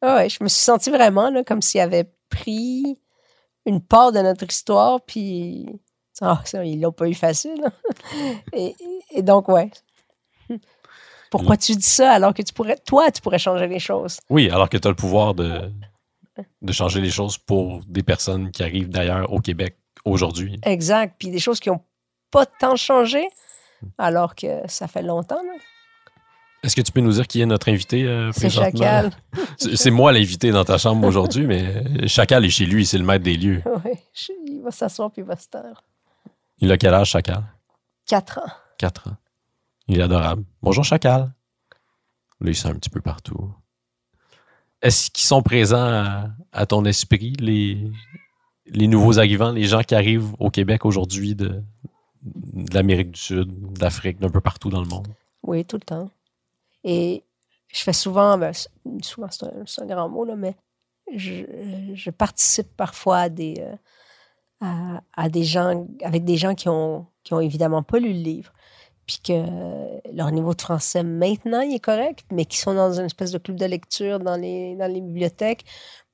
Ah 0.00 0.16
ouais, 0.16 0.28
je 0.30 0.42
me 0.42 0.48
suis 0.48 0.62
sentie 0.62 0.90
vraiment 0.90 1.28
là, 1.28 1.44
comme 1.44 1.60
s'il 1.60 1.80
avait 1.80 2.10
pris 2.30 2.98
une 3.66 3.82
part 3.82 4.12
de 4.12 4.20
notre 4.20 4.46
histoire, 4.48 5.00
puis. 5.04 5.68
Ah, 6.20 6.40
ça, 6.44 6.64
ils 6.64 6.80
l'ont 6.80 6.92
pas 6.92 7.06
eu 7.08 7.14
facile. 7.14 7.62
hein. 7.64 7.72
et, 8.52 8.74
et 9.10 9.22
donc, 9.22 9.48
ouais. 9.48 9.70
Pourquoi 11.30 11.56
tu 11.56 11.74
dis 11.76 11.82
ça 11.86 12.10
alors 12.12 12.32
que 12.34 12.42
tu 12.42 12.52
pourrais, 12.52 12.76
toi, 12.78 13.10
tu 13.10 13.20
pourrais 13.20 13.38
changer 13.38 13.66
les 13.66 13.78
choses? 13.78 14.18
Oui, 14.30 14.48
alors 14.50 14.68
que 14.68 14.78
tu 14.78 14.88
as 14.88 14.90
le 14.90 14.96
pouvoir 14.96 15.34
de, 15.34 15.70
de 16.62 16.72
changer 16.72 17.00
les 17.00 17.10
choses 17.10 17.36
pour 17.38 17.84
des 17.86 18.02
personnes 18.02 18.50
qui 18.50 18.62
arrivent 18.62 18.88
d'ailleurs 18.88 19.30
au 19.32 19.40
Québec 19.40 19.77
aujourd'hui. 20.04 20.58
Exact. 20.62 21.14
Puis 21.18 21.30
des 21.30 21.38
choses 21.38 21.60
qui 21.60 21.68
n'ont 21.70 21.80
pas 22.30 22.46
tant 22.46 22.76
changé, 22.76 23.28
alors 23.96 24.34
que 24.34 24.60
ça 24.66 24.88
fait 24.88 25.02
longtemps. 25.02 25.42
là. 25.42 25.52
Est-ce 26.62 26.74
que 26.74 26.80
tu 26.80 26.90
peux 26.90 27.00
nous 27.00 27.12
dire 27.12 27.26
qui 27.26 27.40
est 27.40 27.46
notre 27.46 27.68
invité 27.68 28.04
euh, 28.04 28.32
C'est? 28.32 28.50
Chacal. 28.50 29.12
C'est 29.58 29.90
moi 29.92 30.12
l'invité 30.12 30.50
dans 30.50 30.64
ta 30.64 30.76
chambre 30.76 31.06
aujourd'hui, 31.06 31.46
mais 31.46 32.08
Chacal 32.08 32.44
est 32.44 32.50
chez 32.50 32.66
lui, 32.66 32.84
c'est 32.84 32.98
le 32.98 33.04
maître 33.04 33.24
des 33.24 33.36
lieux. 33.36 33.62
Oui, 33.84 33.92
il 34.46 34.60
va 34.62 34.70
s'asseoir 34.70 35.10
puis 35.10 35.22
il 35.22 35.24
va 35.24 35.36
se 35.36 35.48
taire. 35.48 35.82
Il 36.58 36.72
a 36.72 36.76
quel 36.76 36.92
âge, 36.94 37.10
Chacal? 37.10 37.44
Quatre 38.06 38.38
ans. 38.38 38.50
4 38.78 39.08
ans. 39.08 39.16
Il 39.86 40.00
est 40.00 40.02
adorable. 40.02 40.44
Bonjour, 40.62 40.84
Chacal. 40.84 41.32
Là, 42.40 42.50
il 42.50 42.56
sent 42.56 42.68
un 42.68 42.74
petit 42.74 42.90
peu 42.90 43.00
partout. 43.00 43.52
Est-ce 44.82 45.10
qu'ils 45.10 45.26
sont 45.26 45.42
présents 45.42 45.76
à, 45.78 46.28
à 46.52 46.66
ton 46.66 46.84
esprit, 46.84 47.32
les, 47.38 47.90
les 48.70 48.86
nouveaux 48.86 49.18
arrivants, 49.18 49.52
les 49.52 49.64
gens 49.64 49.82
qui 49.82 49.94
arrivent 49.94 50.32
au 50.38 50.50
Québec 50.50 50.84
aujourd'hui 50.84 51.34
de, 51.34 51.62
l'Amérique 52.72 53.12
du 53.12 53.20
Sud, 53.20 53.72
d'Afrique, 53.72 54.18
d'un 54.18 54.30
peu 54.30 54.40
partout 54.40 54.70
dans 54.70 54.80
le 54.80 54.88
monde? 54.88 55.08
Oui, 55.42 55.64
tout 55.64 55.76
le 55.76 55.82
temps. 55.82 56.10
Et 56.84 57.24
je 57.68 57.82
fais 57.82 57.92
souvent, 57.92 58.38
ben, 58.38 58.52
souvent 59.02 59.28
c'est 59.30 59.82
un, 59.82 59.86
grand 59.86 60.08
mot, 60.08 60.26
mais 60.36 60.56
je, 61.14 62.10
participe 62.10 62.68
parfois 62.76 63.18
à 63.18 63.28
des, 63.28 63.56
euh, 64.62 64.98
à, 65.16 65.28
des 65.28 65.44
gens, 65.44 65.86
avec 66.02 66.24
des 66.24 66.36
gens 66.36 66.54
qui 66.54 66.68
ont, 66.68 67.06
qui 67.24 67.34
ont 67.34 67.40
évidemment 67.40 67.82
pas 67.82 67.98
lu 67.98 68.12
le 68.12 68.20
livre, 68.20 68.52
puis 69.06 69.20
que 69.24 70.12
leur 70.12 70.30
niveau 70.32 70.54
de 70.54 70.60
français 70.60 71.02
maintenant 71.02 71.60
il 71.60 71.74
est 71.74 71.80
correct, 71.80 72.26
mais 72.30 72.44
qui 72.44 72.58
sont 72.58 72.74
dans 72.74 72.98
une 72.98 73.06
espèce 73.06 73.32
de 73.32 73.38
club 73.38 73.56
de 73.56 73.66
lecture 73.66 74.18
dans 74.18 74.36
les 74.36 75.00
bibliothèques 75.00 75.64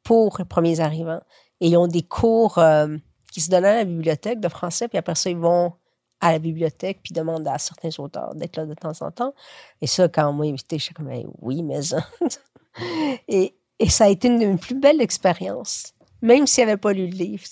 pour 0.05 0.37
les 0.39 0.45
premiers 0.45 0.81
arrivants. 0.81 1.23
Et 1.61 1.69
ils 1.69 1.77
ont 1.77 1.87
des 1.87 2.03
cours 2.03 2.59
euh, 2.59 2.97
qui 3.33 3.41
se 3.41 3.51
donnent 3.51 3.65
à 3.65 3.77
la 3.77 3.85
bibliothèque 3.85 4.41
de 4.41 4.49
français, 4.49 4.89
puis 4.89 4.99
après 4.99 5.15
ça, 5.15 5.31
ils 5.31 5.37
vont 5.37 5.73
à 6.21 6.33
la 6.33 6.39
bibliothèque, 6.39 7.01
puis 7.03 7.13
demandent 7.13 7.47
à 7.49 7.59
certains 7.59 7.91
auteurs 7.99 8.35
d'être 8.35 8.57
là 8.57 8.65
de 8.65 8.75
temps 8.75 8.93
en 9.03 9.11
temps. 9.11 9.35
Et 9.83 9.87
ça, 9.87 10.09
quand 10.09 10.29
on 10.29 10.33
m'a 10.33 10.47
invité, 10.47 10.79
je 10.79 10.85
suis 10.85 10.95
comme, 10.95 11.11
oui, 11.43 11.63
mais 11.63 11.81
et, 13.29 13.55
et 13.79 13.89
ça 13.91 14.05
a 14.05 14.09
été 14.09 14.29
une 14.29 14.39
mes 14.39 14.57
plus 14.57 14.75
belles 14.75 15.03
expériences, 15.03 15.95
même 16.23 16.47
s'ils 16.47 16.65
n'avaient 16.65 16.79
pas 16.79 16.93
lu 16.93 17.07
le 17.09 17.17
livre, 17.17 17.45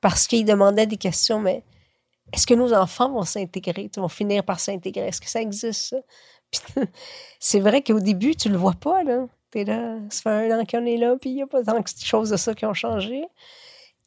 parce 0.00 0.26
qu'ils 0.26 0.44
demandaient 0.44 0.86
des 0.86 0.96
questions, 0.96 1.40
mais 1.40 1.64
est-ce 2.32 2.46
que 2.46 2.54
nos 2.54 2.72
enfants 2.72 3.10
vont 3.10 3.24
s'intégrer, 3.24 3.90
vont 3.96 4.08
finir 4.08 4.44
par 4.44 4.60
s'intégrer? 4.60 5.08
Est-ce 5.08 5.20
que 5.20 5.28
ça 5.28 5.40
existe, 5.40 5.90
ça? 5.90 5.96
C'est 7.40 7.60
vrai 7.60 7.82
qu'au 7.82 8.00
début, 8.00 8.34
tu 8.34 8.48
le 8.48 8.56
vois 8.56 8.74
pas, 8.74 9.02
là. 9.02 9.26
T'es 9.50 9.64
là, 9.64 9.96
ça 10.10 10.22
fait 10.22 10.52
un 10.52 10.60
an 10.60 10.64
qu'on 10.64 10.84
est 10.84 10.96
là, 10.98 11.16
puis 11.20 11.30
il 11.30 11.34
n'y 11.36 11.42
a 11.42 11.46
pas 11.46 11.62
tant 11.64 11.78
de 11.80 11.84
choses 12.04 12.30
de 12.30 12.36
ça 12.36 12.54
qui 12.54 12.66
ont 12.66 12.74
changé. 12.74 13.24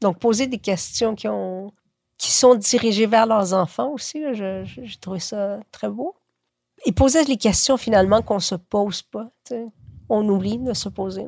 Donc, 0.01 0.19
poser 0.19 0.47
des 0.47 0.59
questions 0.59 1.15
qui 1.15 1.27
ont 1.27 1.71
qui 2.17 2.29
sont 2.29 2.53
dirigées 2.53 3.07
vers 3.07 3.25
leurs 3.25 3.53
enfants 3.55 3.89
aussi, 3.93 4.19
là, 4.19 4.33
je- 4.33 4.63
je- 4.63 4.83
j'ai 4.85 4.97
trouvé 4.97 5.19
ça 5.19 5.59
très 5.71 5.89
beau. 5.89 6.13
Et 6.85 6.91
poser 6.91 7.23
les 7.23 7.37
questions 7.37 7.77
finalement 7.77 8.21
qu'on 8.21 8.39
se 8.39 8.53
pose 8.53 9.01
pas. 9.01 9.31
On 10.07 10.27
oublie 10.29 10.59
de 10.59 10.73
se 10.73 10.87
poser. 10.89 11.25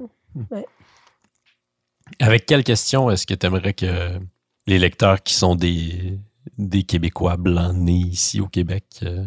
Avec 2.20 2.46
quelles 2.46 2.64
questions 2.64 3.10
est-ce 3.10 3.26
que 3.26 3.34
tu 3.34 3.46
aimerais 3.48 3.74
que 3.74 4.20
les 4.68 4.78
lecteurs 4.78 5.24
qui 5.24 5.34
sont 5.34 5.56
des, 5.56 6.20
des 6.60 6.84
Québécois 6.84 7.38
blancs 7.38 7.76
nés 7.76 7.94
ici 7.94 8.40
au 8.40 8.48
Québec 8.48 8.86
euh, 9.02 9.26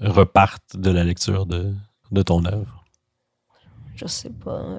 repartent 0.00 0.76
de 0.76 0.90
la 0.90 1.02
lecture 1.02 1.46
de, 1.46 1.74
de 2.12 2.22
ton 2.22 2.44
œuvre? 2.44 2.83
Je 3.94 4.06
sais 4.06 4.30
pas. 4.30 4.60
euh, 4.60 4.78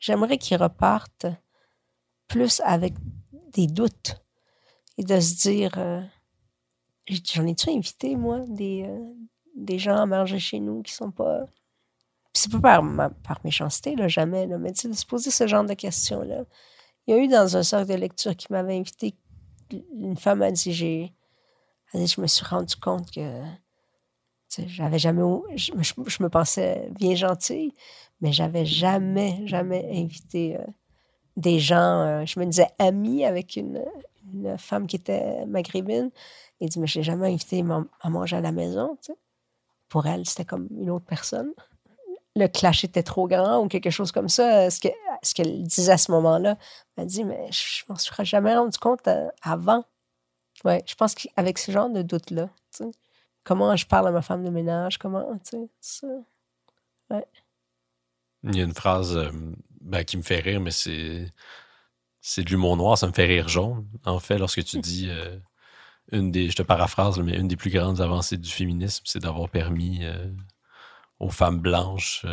J'aimerais 0.00 0.36
qu'ils 0.36 0.58
repartent 0.58 1.24
plus 2.28 2.60
avec 2.64 2.94
des 3.52 3.66
doutes 3.68 4.22
et 4.98 5.04
de 5.04 5.20
se 5.20 5.36
dire 5.42 5.72
euh, 5.78 6.02
J'en 7.08 7.46
ai-tu 7.46 7.70
invité, 7.70 8.16
moi, 8.16 8.40
des, 8.48 8.84
euh, 8.86 9.04
des 9.56 9.78
gens 9.78 9.96
à 9.96 10.06
manger 10.06 10.38
chez 10.38 10.60
nous 10.60 10.82
qui 10.82 10.92
sont 10.92 11.10
pas. 11.10 11.46
C'est 12.34 12.52
pas 12.52 12.60
par, 12.60 12.82
ma- 12.84 13.10
par 13.10 13.40
méchanceté, 13.44 13.96
là, 13.96 14.08
jamais, 14.08 14.46
là, 14.46 14.58
mais 14.58 14.72
de 14.72 14.76
se 14.94 15.06
poser 15.06 15.30
ce 15.30 15.46
genre 15.46 15.64
de 15.64 15.74
questions-là. 15.74 16.44
Il 17.06 17.14
y 17.14 17.18
a 17.18 17.22
eu 17.22 17.28
dans 17.28 17.56
un 17.56 17.62
cercle 17.64 17.88
de 17.90 17.94
lecture 17.96 18.36
qui 18.36 18.48
m'avait 18.52 18.76
invité, 18.78 19.16
une 19.94 20.16
femme 20.16 20.42
a 20.42 20.52
dit 20.52 20.72
j'ai. 20.74 21.14
Je 21.94 22.20
me 22.20 22.26
suis 22.28 22.44
rendu 22.46 22.76
compte 22.76 23.10
que. 23.12 23.42
J'avais 24.66 24.98
jamais. 24.98 25.22
Je, 25.56 25.72
je 26.06 26.22
me 26.22 26.28
pensais 26.28 26.88
bien 26.98 27.14
gentille, 27.14 27.74
mais 28.20 28.32
j'avais 28.32 28.64
jamais, 28.66 29.46
jamais 29.46 29.88
invité 29.94 30.56
euh, 30.58 30.64
des 31.36 31.58
gens. 31.58 32.00
euh, 32.02 32.24
je 32.26 32.38
me 32.38 32.44
disais 32.46 32.68
amie 32.78 33.24
avec 33.24 33.56
une, 33.56 33.82
une 34.32 34.56
femme 34.58 34.86
qui 34.86 34.96
était 34.96 35.46
maghrébine. 35.46 36.10
Elle 36.60 36.68
dit, 36.68 36.78
mais 36.78 36.86
je 36.86 36.98
n'ai 36.98 37.02
jamais 37.02 37.28
invité 37.32 37.64
à 38.00 38.10
manger 38.10 38.36
à 38.36 38.40
la 38.40 38.52
maison. 38.52 38.96
Pour 39.88 40.06
elle, 40.06 40.26
c'était 40.26 40.44
comme 40.44 40.68
une 40.78 40.90
autre 40.90 41.04
personne. 41.06 41.52
Le 42.36 42.46
clash 42.46 42.84
était 42.84 43.02
trop 43.02 43.28
grand 43.28 43.60
ou 43.64 43.68
quelque 43.68 43.90
chose 43.90 44.12
comme 44.12 44.28
ça. 44.28 44.70
Ce 44.70 44.80
que- 44.80 44.88
ce 45.22 45.34
qu'elle 45.34 45.62
disait 45.64 45.92
à 45.92 45.98
ce 45.98 46.10
moment-là, 46.12 46.56
elle 46.96 47.06
dit, 47.06 47.24
mais 47.24 47.50
je 47.50 47.82
m'en 47.88 47.96
suis 47.96 48.12
jamais 48.24 48.54
rendu 48.54 48.78
compte 48.78 49.06
euh, 49.08 49.28
avant. 49.42 49.84
Ouais, 50.64 50.82
je 50.86 50.94
pense 50.94 51.14
qu'avec 51.14 51.58
ce 51.58 51.72
genre 51.72 51.90
de 51.90 52.02
doute-là, 52.02 52.48
comment 53.44 53.74
je 53.76 53.86
parle 53.86 54.08
à 54.08 54.12
ma 54.12 54.22
femme 54.22 54.44
de 54.44 54.50
ménage, 54.50 54.98
comment, 54.98 55.24
tu 55.44 55.56
sais, 55.56 55.68
ça. 55.80 56.06
Il 58.44 58.56
y 58.56 58.60
a 58.60 58.64
une 58.64 58.74
phrase 58.74 59.16
euh, 59.16 59.30
ben, 59.80 60.04
qui 60.04 60.16
me 60.16 60.22
fait 60.22 60.40
rire, 60.40 60.60
mais 60.60 60.70
c'est 60.70 61.32
c'est 62.20 62.44
de 62.44 62.50
l'humour 62.50 62.76
noir, 62.76 62.96
ça 62.96 63.06
me 63.08 63.12
fait 63.12 63.26
rire 63.26 63.48
jaune. 63.48 63.86
En 64.04 64.20
fait, 64.20 64.38
lorsque 64.38 64.64
tu 64.64 64.78
dis 64.78 65.08
euh, 65.10 65.38
une 66.12 66.30
des, 66.30 66.50
je 66.50 66.56
te 66.56 66.62
paraphrase, 66.62 67.18
mais 67.20 67.36
une 67.36 67.48
des 67.48 67.56
plus 67.56 67.70
grandes 67.70 68.00
avancées 68.00 68.38
du 68.38 68.50
féminisme, 68.50 69.02
c'est 69.06 69.20
d'avoir 69.20 69.48
permis 69.48 70.04
euh, 70.04 70.30
aux 71.20 71.30
femmes 71.30 71.60
blanches 71.60 72.24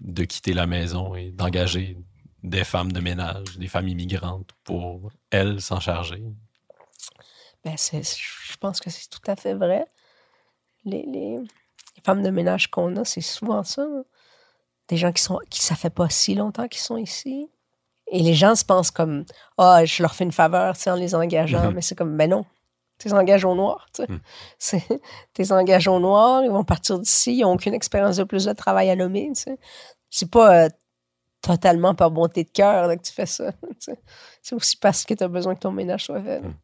de 0.00 0.24
quitter 0.24 0.52
la 0.54 0.66
maison 0.66 1.14
et 1.14 1.30
d'engager 1.30 1.98
des 2.42 2.64
femmes 2.64 2.92
de 2.92 3.00
ménage, 3.00 3.56
des 3.58 3.68
femmes 3.68 3.88
immigrantes 3.88 4.50
pour 4.64 5.10
elles 5.30 5.60
s'en 5.60 5.80
charger. 5.80 6.22
Ben, 7.64 7.76
c'est- 7.76 8.02
je 8.02 8.56
pense 8.56 8.80
que 8.80 8.90
c'est 8.90 9.08
tout 9.08 9.20
à 9.30 9.36
fait 9.36 9.54
vrai. 9.54 9.84
Les, 10.84 11.02
les, 11.06 11.38
les 11.38 12.02
femmes 12.04 12.22
de 12.22 12.30
ménage 12.30 12.70
qu'on 12.70 12.96
a, 12.96 13.04
c'est 13.04 13.20
souvent 13.20 13.62
ça. 13.62 13.82
hein. 13.82 14.04
Des 14.88 14.96
gens 14.96 15.12
qui 15.12 15.22
sont 15.22 15.38
qui 15.48 15.60
ça 15.62 15.74
fait 15.76 15.90
pas 15.90 16.08
si 16.10 16.34
longtemps 16.34 16.68
qu'ils 16.68 16.80
sont 16.82 16.96
ici. 16.96 17.48
Et 18.08 18.20
les 18.22 18.34
gens 18.34 18.54
se 18.54 18.64
pensent 18.64 18.90
comme 18.90 19.24
Ah, 19.58 19.84
je 19.84 20.02
leur 20.02 20.14
fais 20.14 20.24
une 20.24 20.32
faveur 20.32 20.74
tu 20.76 20.82
sais, 20.82 20.90
en 20.90 20.96
les 20.96 21.14
engageant, 21.14 21.68
Mhm. 21.68 21.74
mais 21.74 21.82
c'est 21.82 21.94
comme 21.94 22.16
ben 22.16 22.28
non. 22.30 22.44
Tu 22.98 23.08
les 23.08 23.14
engages 23.14 23.44
au 23.44 23.54
noir. 23.54 23.86
Tu 23.94 24.02
sais. 24.58 24.82
Tu 25.34 25.42
les 25.42 25.52
engages 25.52 25.88
au 25.88 25.98
noir, 25.98 26.42
ils 26.44 26.50
vont 26.50 26.64
partir 26.64 26.98
d'ici, 26.98 27.36
ils 27.38 27.42
n'ont 27.42 27.52
aucune 27.54 27.74
expérience 27.74 28.16
de 28.16 28.24
plus 28.24 28.44
de 28.44 28.52
travail 28.52 28.90
à 28.90 28.96
nommer. 28.96 29.28
tu 29.34 29.42
sais. 29.42 29.58
C'est 30.10 30.30
pas 30.30 30.64
euh, 30.64 30.68
totalement 31.40 31.94
par 31.94 32.10
bonté 32.10 32.44
de 32.44 32.50
cœur 32.50 32.88
que 32.96 33.02
tu 33.02 33.12
fais 33.12 33.26
ça. 33.26 33.52
tu 33.62 33.76
sais. 33.80 34.00
C'est 34.42 34.54
aussi 34.56 34.76
parce 34.76 35.04
que 35.04 35.14
tu 35.14 35.24
as 35.24 35.28
besoin 35.28 35.54
que 35.54 35.60
ton 35.60 35.72
ménage 35.72 36.04
soit 36.04 36.20
fait. 36.22 36.40
Mhm. 36.40 36.54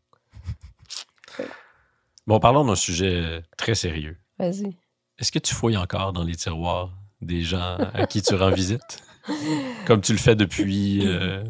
Bon, 2.28 2.38
parlons 2.40 2.64
d'un 2.64 2.74
sujet 2.76 3.42
très 3.56 3.74
sérieux. 3.74 4.16
Vas-y. 4.38 4.76
Est-ce 5.18 5.32
que 5.32 5.38
tu 5.38 5.54
fouilles 5.54 5.78
encore 5.78 6.12
dans 6.12 6.22
les 6.24 6.36
tiroirs 6.36 6.90
des 7.22 7.42
gens 7.42 7.78
à 7.94 8.06
qui 8.06 8.20
tu 8.22 8.34
rends 8.34 8.50
visite? 8.50 9.02
Comme 9.86 10.02
tu 10.02 10.12
le 10.12 10.18
fais 10.18 10.36
depuis. 10.36 11.06
euh, 11.06 11.42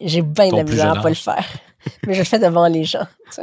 J'ai 0.00 0.20
bien 0.22 0.50
de 0.50 0.56
la 0.56 0.64
misère 0.64 0.98
à 0.98 1.02
pas 1.02 1.08
le 1.08 1.14
faire. 1.14 1.46
Mais 2.06 2.12
je 2.12 2.18
le 2.18 2.24
fais 2.26 2.38
devant 2.38 2.66
les 2.68 2.84
gens. 2.84 3.06
tu 3.34 3.40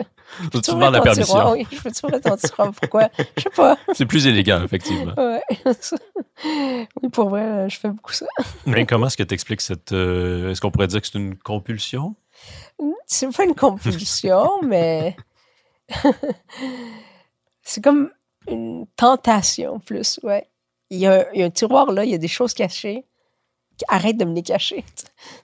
tu 0.51 0.61
Tu 0.61 0.71
demandes 0.71 0.93
la 0.93 1.01
permission. 1.01 1.25
tiroir? 1.33 1.51
Oui, 1.53 1.65
je 1.71 1.81
peux 1.81 2.21
ton 2.21 2.37
tiroir. 2.37 2.71
Pourquoi? 2.79 3.09
Je 3.37 3.41
sais 3.41 3.49
pas. 3.49 3.75
C'est 3.95 4.05
plus 4.05 4.27
élégant, 4.27 4.63
effectivement. 4.63 5.13
Ouais. 5.17 5.41
oui, 7.01 7.09
pour 7.11 7.29
vrai, 7.29 7.41
euh, 7.41 7.69
je 7.69 7.79
fais 7.79 7.89
beaucoup 7.89 8.13
ça. 8.13 8.27
Mais 8.67 8.85
comment 8.85 9.07
est-ce 9.07 9.17
que 9.17 9.23
tu 9.23 9.33
expliques 9.33 9.61
cette. 9.61 9.91
euh, 9.93 10.51
est-ce 10.51 10.61
qu'on 10.61 10.69
pourrait 10.69 10.85
dire 10.87 11.01
que 11.01 11.07
c'est 11.07 11.17
une 11.17 11.35
compulsion? 11.35 12.15
C'est 13.07 13.35
pas 13.35 13.45
une 13.45 13.55
compulsion, 13.55 14.61
mais 14.63 15.15
c'est 17.63 17.83
comme 17.83 18.11
une 18.47 18.85
tentation 18.95 19.79
plus, 19.79 20.19
ouais. 20.23 20.47
Il 20.89 20.99
y, 20.99 21.05
a, 21.07 21.31
il 21.33 21.39
y 21.41 21.43
a 21.43 21.45
un 21.45 21.49
tiroir 21.49 21.91
là, 21.91 22.05
il 22.05 22.11
y 22.11 22.15
a 22.15 22.17
des 22.17 22.27
choses 22.29 22.53
cachées. 22.53 23.05
Arrête 23.89 24.17
de 24.17 24.25
me 24.25 24.33
les 24.33 24.41
cacher. 24.41 24.83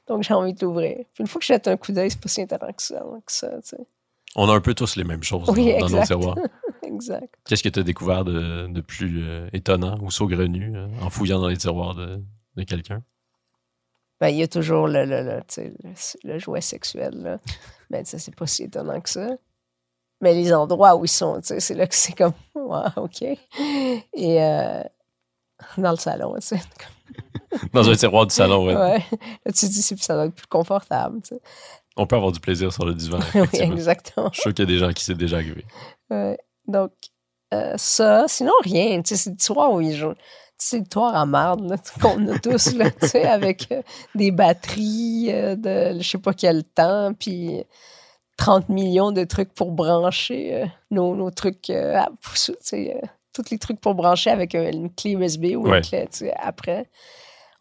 Donc 0.08 0.24
j'ai 0.24 0.34
envie 0.34 0.54
de 0.54 0.66
l'ouvrir. 0.66 0.96
Puis 1.14 1.22
une 1.22 1.28
fois 1.28 1.40
que 1.40 1.46
je 1.46 1.54
jette 1.54 1.68
un 1.68 1.78
coup 1.78 1.92
d'œil, 1.92 2.10
c'est 2.10 2.20
pas 2.20 2.30
si 2.30 2.42
intéressant 2.42 3.22
que 3.26 3.32
ça. 3.32 3.52
On 4.36 4.50
a 4.50 4.54
un 4.56 4.62
peu 4.62 4.74
tous 4.74 4.96
les 4.96 5.04
mêmes 5.04 5.22
choses 5.22 5.48
Oui, 5.50 5.74
dans, 5.80 5.88
dans 5.88 6.00
nos 6.00 6.04
tiroirs. 6.06 6.38
Exact. 6.84 7.32
Qu'est-ce 7.46 7.62
que 7.62 7.70
tu 7.70 7.80
as 7.80 7.84
découvert 7.84 8.24
de, 8.26 8.68
de 8.68 8.82
plus 8.82 9.22
euh, 9.24 9.50
étonnant 9.54 10.00
ou 10.02 10.10
saugrenu 10.10 10.76
euh, 10.76 10.88
en 11.02 11.10
fouillant 11.10 11.40
dans 11.40 11.48
les 11.50 11.58
tiroirs 11.58 11.94
de, 11.94 12.24
de 12.56 12.64
quelqu'un? 12.64 13.04
Ben, 14.20 14.30
il 14.30 14.38
y 14.38 14.44
a 14.44 14.48
toujours 14.48 14.88
le, 14.88 15.06
le, 15.06 15.22
le, 15.22 15.42
le- 15.58 15.94
le 16.24 16.40
jouet 16.40 16.62
sexuel. 16.62 17.14
Là. 17.22 17.40
Mais 17.92 18.04
ça, 18.06 18.18
c'est 18.18 18.36
pas 18.36 18.48
si 18.48 18.64
étonnant 18.64 19.00
que 19.02 19.10
ça. 19.10 19.30
Mais 20.24 20.34
les 20.34 20.54
endroits 20.54 20.96
où 20.96 21.04
ils 21.04 21.10
sont, 21.10 21.36
tu 21.42 21.48
sais, 21.48 21.60
c'est 21.60 21.74
là 21.76 21.86
que 21.86 21.94
c'est 21.96 22.14
comme, 22.14 22.32
ouais, 22.56 22.80
OK. 22.96 23.22
Et 23.22 24.42
euh, 24.42 24.82
dans 25.78 25.92
le 25.92 25.98
salon, 25.98 26.34
tu 26.36 26.42
sais. 26.48 26.62
Dans 27.74 27.88
un 27.88 27.96
tiroir 27.96 28.26
du 28.26 28.34
salon, 28.34 28.66
ouais. 28.66 28.76
Ouais. 28.76 29.06
Là, 29.46 29.52
tu 29.52 29.68
te 29.68 29.72
dis, 29.72 29.82
c'est- 29.84 30.02
ça 30.02 30.16
doit 30.16 30.26
être 30.26 30.34
plus 30.34 30.48
confortable. 30.48 31.22
Tu 31.22 31.36
sais. 31.36 31.42
On 31.98 32.08
peut 32.08 32.16
avoir 32.16 32.32
du 32.32 32.40
plaisir 32.40 32.72
sur 32.74 32.86
le 32.86 32.94
divan. 32.96 33.20
oui, 33.36 33.48
exactement. 33.60 34.30
Je 34.32 34.40
suis 34.40 34.42
sûr 34.44 34.54
qu'il 34.54 34.64
y 34.66 34.68
a 34.68 34.74
des 34.74 34.80
gens 34.80 34.92
qui 34.94 35.04
c'est 35.04 35.14
déjà 35.14 35.36
arrivé. 35.38 35.64
Ouais. 36.10 36.38
Donc, 36.68 36.92
euh, 37.54 37.74
ça, 37.78 38.26
sinon 38.28 38.54
rien. 38.64 39.02
Tu 39.04 39.10
sais, 39.10 39.24
c'est 39.24 39.30
le 39.32 39.36
tiroir 39.36 39.72
où 39.74 39.82
ils 39.82 39.96
jouent. 39.96 40.16
C'est 40.58 40.88
tiroir 40.90 41.16
à 41.16 41.26
marde 41.26 41.76
qu'on 42.02 42.28
a 42.30 42.40
tous, 42.40 42.74
là, 42.74 42.90
tu 42.90 43.08
sais, 43.10 43.26
avec 43.26 43.68
euh, 43.72 43.82
des 44.16 44.32
batteries 44.32 45.28
euh, 45.30 45.56
de 45.56 46.02
je 46.02 46.08
sais 46.10 46.18
pas 46.18 46.34
quel 46.34 46.64
temps, 46.64 47.14
puis 47.14 47.64
30 48.38 48.70
millions 48.70 49.12
de 49.12 49.24
trucs 49.24 49.54
pour 49.54 49.72
brancher 49.72 50.64
euh, 50.64 50.66
nos, 50.92 51.16
nos 51.16 51.32
trucs, 51.32 51.70
euh, 51.70 52.00
tu 52.34 52.54
sais, 52.60 52.96
euh, 52.96 53.08
tous 53.34 53.50
les 53.52 53.58
trucs 53.58 53.80
pour 53.80 53.96
brancher 53.96 54.30
avec 54.30 54.54
une 54.54 54.94
clé 54.94 55.12
USB 55.12 55.56
ou 55.56 55.68
Ouais. 55.68 55.78
une 55.78 55.84
clé, 55.84 56.08
tu 56.12 56.20
sais, 56.20 56.34
après. 56.34 56.90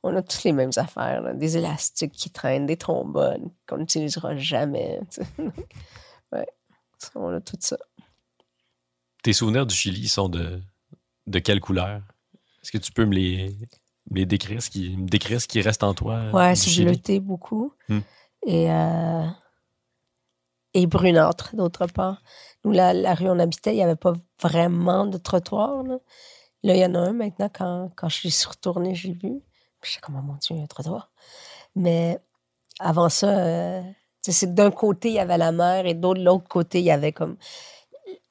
On 0.03 0.17
a 0.17 0.23
tous 0.23 0.43
les 0.45 0.53
mêmes 0.53 0.73
affaires, 0.77 1.23
là, 1.23 1.33
des 1.33 1.57
élastiques 1.57 2.13
qui 2.13 2.31
traînent, 2.31 2.67
des 2.67 2.77
trombones 2.77 3.51
qu'on 3.69 3.79
n'utilisera 3.79 4.37
jamais. 4.37 4.99
ouais, 6.33 6.47
on 7.15 7.29
a 7.33 7.41
tout 7.41 7.57
ça. 7.61 7.77
Tes 9.23 9.33
souvenirs 9.33 9.65
du 9.65 9.75
Chili 9.75 10.09
sont 10.09 10.29
de, 10.29 10.61
de 11.29 11.39
quelle 11.39 11.61
couleur? 11.61 12.03
Est-ce 12.63 12.73
que 12.73 12.79
tu 12.79 12.91
peux 12.91 13.05
me 13.05 13.15
les, 13.15 13.57
me 14.11 14.17
les 14.17 14.27
décrire, 14.27 14.61
ce 14.61 14.71
qui, 14.71 14.97
me 14.97 15.07
décrire 15.07 15.41
ce 15.41 15.47
qui 15.47 15.61
reste 15.61 15.85
en 15.85 15.95
toi? 15.95 16.31
Ouais, 16.33 16.57
c'est 16.57 16.83
bleuté 16.83 17.21
beaucoup. 17.21 17.73
Hmm. 17.89 18.01
Et, 18.45 18.73
euh, 18.73 19.27
et 20.75 20.87
brunâtre, 20.87 21.55
d'autre 21.55 21.87
part. 21.87 22.23
Nous, 22.65 22.73
la, 22.73 22.95
la 22.95 23.15
rue 23.15 23.29
où 23.29 23.33
on 23.33 23.39
habitait, 23.39 23.73
il 23.73 23.77
n'y 23.77 23.83
avait 23.83 23.97
pas 23.97 24.15
vraiment 24.41 25.07
de 25.07 25.19
trottoir. 25.19 25.83
Là, 25.85 26.75
il 26.75 26.77
y 26.77 26.85
en 26.85 26.95
a 26.95 26.99
un 26.99 27.13
maintenant. 27.13 27.51
Quand, 27.53 27.91
quand 27.97 28.09
je 28.09 28.29
suis 28.29 28.47
retournée, 28.49 28.95
j'ai 28.95 29.13
vu. 29.13 29.43
Puis 29.81 29.93
j'étais 29.93 30.01
comme, 30.01 30.17
oh 30.19 30.23
mon 30.23 30.37
Dieu, 30.37 30.57
un 30.57 30.67
trottoir. 30.67 31.11
Mais 31.75 32.19
avant 32.79 33.09
ça, 33.09 33.39
euh, 33.39 33.83
sais, 34.23 34.33
c'est 34.33 34.55
d'un 34.55 34.71
côté, 34.71 35.09
il 35.09 35.15
y 35.15 35.19
avait 35.19 35.39
la 35.39 35.53
mer 35.53 35.87
et 35.87 35.95
de 35.95 36.23
l'autre 36.23 36.49
côté, 36.49 36.79
il 36.79 36.85
y 36.85 36.91
avait 36.91 37.13
comme 37.13 37.37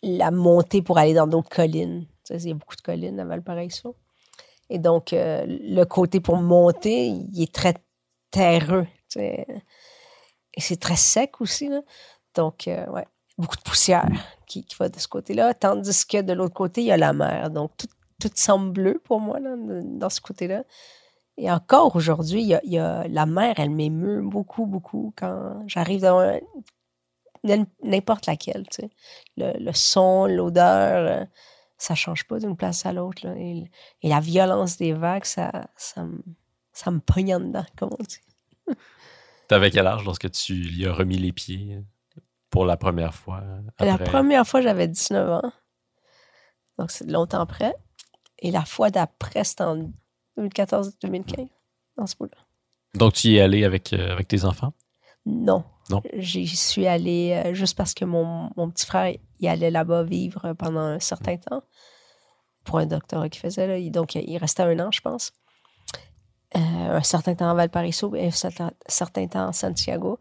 la 0.02 0.32
montée 0.32 0.82
pour 0.82 0.98
aller 0.98 1.14
dans 1.14 1.28
d'autres 1.28 1.50
collines. 1.50 2.08
Tu 2.26 2.34
sais, 2.34 2.44
il 2.44 2.50
y 2.50 2.52
a 2.52 2.56
beaucoup 2.56 2.76
de 2.76 2.82
collines 2.82 3.20
à 3.20 3.26
Valparaiso. 3.26 3.96
Et 4.70 4.80
donc, 4.80 5.14
euh, 5.14 5.46
le 5.48 5.84
côté 5.84 6.22
pour 6.22 6.38
monter, 6.38 7.08
il 7.08 7.44
est 7.44 7.54
très 7.54 7.76
terreux. 8.32 8.88
tu 9.10 9.20
sais. 9.20 9.46
Et 10.54 10.62
c'est 10.62 10.80
très 10.80 10.96
sec 10.96 11.42
aussi. 11.42 11.68
Là. 11.68 11.82
Donc, 12.36 12.68
euh, 12.68 12.86
ouais, 12.88 13.08
beaucoup 13.38 13.58
de 13.58 13.62
poussière 13.62 14.08
qui, 14.46 14.64
qui 14.66 14.76
va 14.78 14.90
de 14.90 15.00
ce 15.00 15.08
côté-là. 15.08 15.54
Tandis 15.54 16.06
que 16.06 16.22
de 16.22 16.34
l'autre 16.34 16.54
côté, 16.54 16.82
il 16.82 16.88
y 16.88 16.92
a 16.92 16.98
la 16.98 17.14
mer. 17.14 17.50
Donc, 17.50 17.72
tout, 17.78 17.88
tout 18.20 18.32
semble 18.36 18.72
bleu 18.72 19.02
pour 19.04 19.20
moi 19.20 19.40
là, 19.40 19.56
dans 19.58 20.10
ce 20.10 20.22
côté-là. 20.22 20.64
Et 21.38 21.50
encore 21.52 21.96
aujourd'hui, 21.96 22.44
y 22.44 22.78
a, 22.78 23.08
la 23.08 23.26
mer, 23.26 23.56
elle 23.58 23.72
m'émeut 23.72 24.22
beaucoup, 24.22 24.66
beaucoup 24.66 25.14
quand 25.16 25.64
j'arrive 25.66 26.02
dans 26.02 26.40
n'importe 27.84 28.28
laquelle. 28.28 28.68
tu 28.70 28.84
sais. 28.84 28.90
Le, 29.38 29.72
son, 29.74 30.28
l'odeur, 30.28 31.22
euh, 31.22 31.26
ça 31.78 31.96
change 31.96 32.26
pas 32.28 32.38
d'une 32.38 32.56
place 32.56 32.86
à 32.86 32.94
l'autre. 32.94 33.26
Et, 33.26 33.72
et 34.04 34.10
la 34.10 34.20
violence 34.20 34.78
des 34.78 34.94
vagues, 34.94 35.26
ça, 35.26 35.68
ça, 35.76 36.04
me, 36.04 36.20
ça 36.74 36.92
me 36.92 37.00
pogne 37.00 37.36
en 37.36 37.40
dedans, 37.40 37.66
comme 37.78 37.90
on 38.00 38.04
dit. 38.04 38.76
T'avais 39.48 39.72
quel 39.72 39.88
âge 39.88 40.06
lorsque 40.06 40.30
tu 40.32 40.54
y 40.54 40.86
as 40.86 40.94
remis 40.94 41.18
les 41.18 41.32
pieds? 41.32 41.80
Pour 42.52 42.66
la 42.66 42.78
première 42.78 43.16
fois? 43.16 43.42
La 43.80 43.98
première 43.98 44.46
fois, 44.46 44.62
j'avais 44.62 44.88
19 44.88 45.30
ans. 45.32 45.52
Donc, 46.78 46.92
c'est 46.92 47.10
longtemps 47.10 47.42
après. 47.42 47.74
Et 48.40 48.52
la 48.52 48.66
fois 48.66 48.92
d'après, 48.92 49.44
c'était 49.44 49.64
en 49.64 49.90
2014-2015, 50.38 51.48
dans 51.98 52.06
ce 52.06 52.16
bout-là. 52.18 52.38
Donc, 52.94 53.14
tu 53.14 53.30
y 53.30 53.38
es 53.38 53.42
allé 53.42 53.64
avec, 53.64 53.94
euh, 53.94 54.12
avec 54.12 54.28
tes 54.28 54.46
enfants? 54.46 54.74
Non. 55.26 55.64
Non. 55.90 56.02
J'y 56.14 56.48
suis 56.48 56.88
allée 56.88 57.42
euh, 57.46 57.54
juste 57.54 57.78
parce 57.78 57.94
que 57.94 58.06
mon, 58.06 58.50
mon 58.56 58.70
petit 58.70 58.86
frère, 58.86 59.16
il 59.40 59.48
allait 59.48 59.72
là-bas 59.72 60.04
vivre 60.04 60.54
pendant 60.54 60.82
un 60.82 61.00
certain 61.00 61.38
temps 61.38 61.64
pour 62.64 62.78
un 62.78 62.86
doctorat 62.86 63.30
qu'il 63.30 63.42
faisait. 63.42 63.68
Là. 63.68 63.90
Donc, 63.90 64.16
il 64.16 64.38
restait 64.38 64.64
un 64.64 64.80
an, 64.80 64.92
je 64.92 65.02
pense. 65.02 65.32
Euh, 66.56 66.60
un 66.60 67.04
certain 67.04 67.34
temps 67.34 67.50
à 67.50 67.54
Valparaiso 67.54 68.14
et 68.16 68.28
un 68.28 68.32
certain, 68.32 68.72
certain 68.88 69.28
temps 69.28 69.48
à 69.48 69.54
Santiago. 69.54 70.20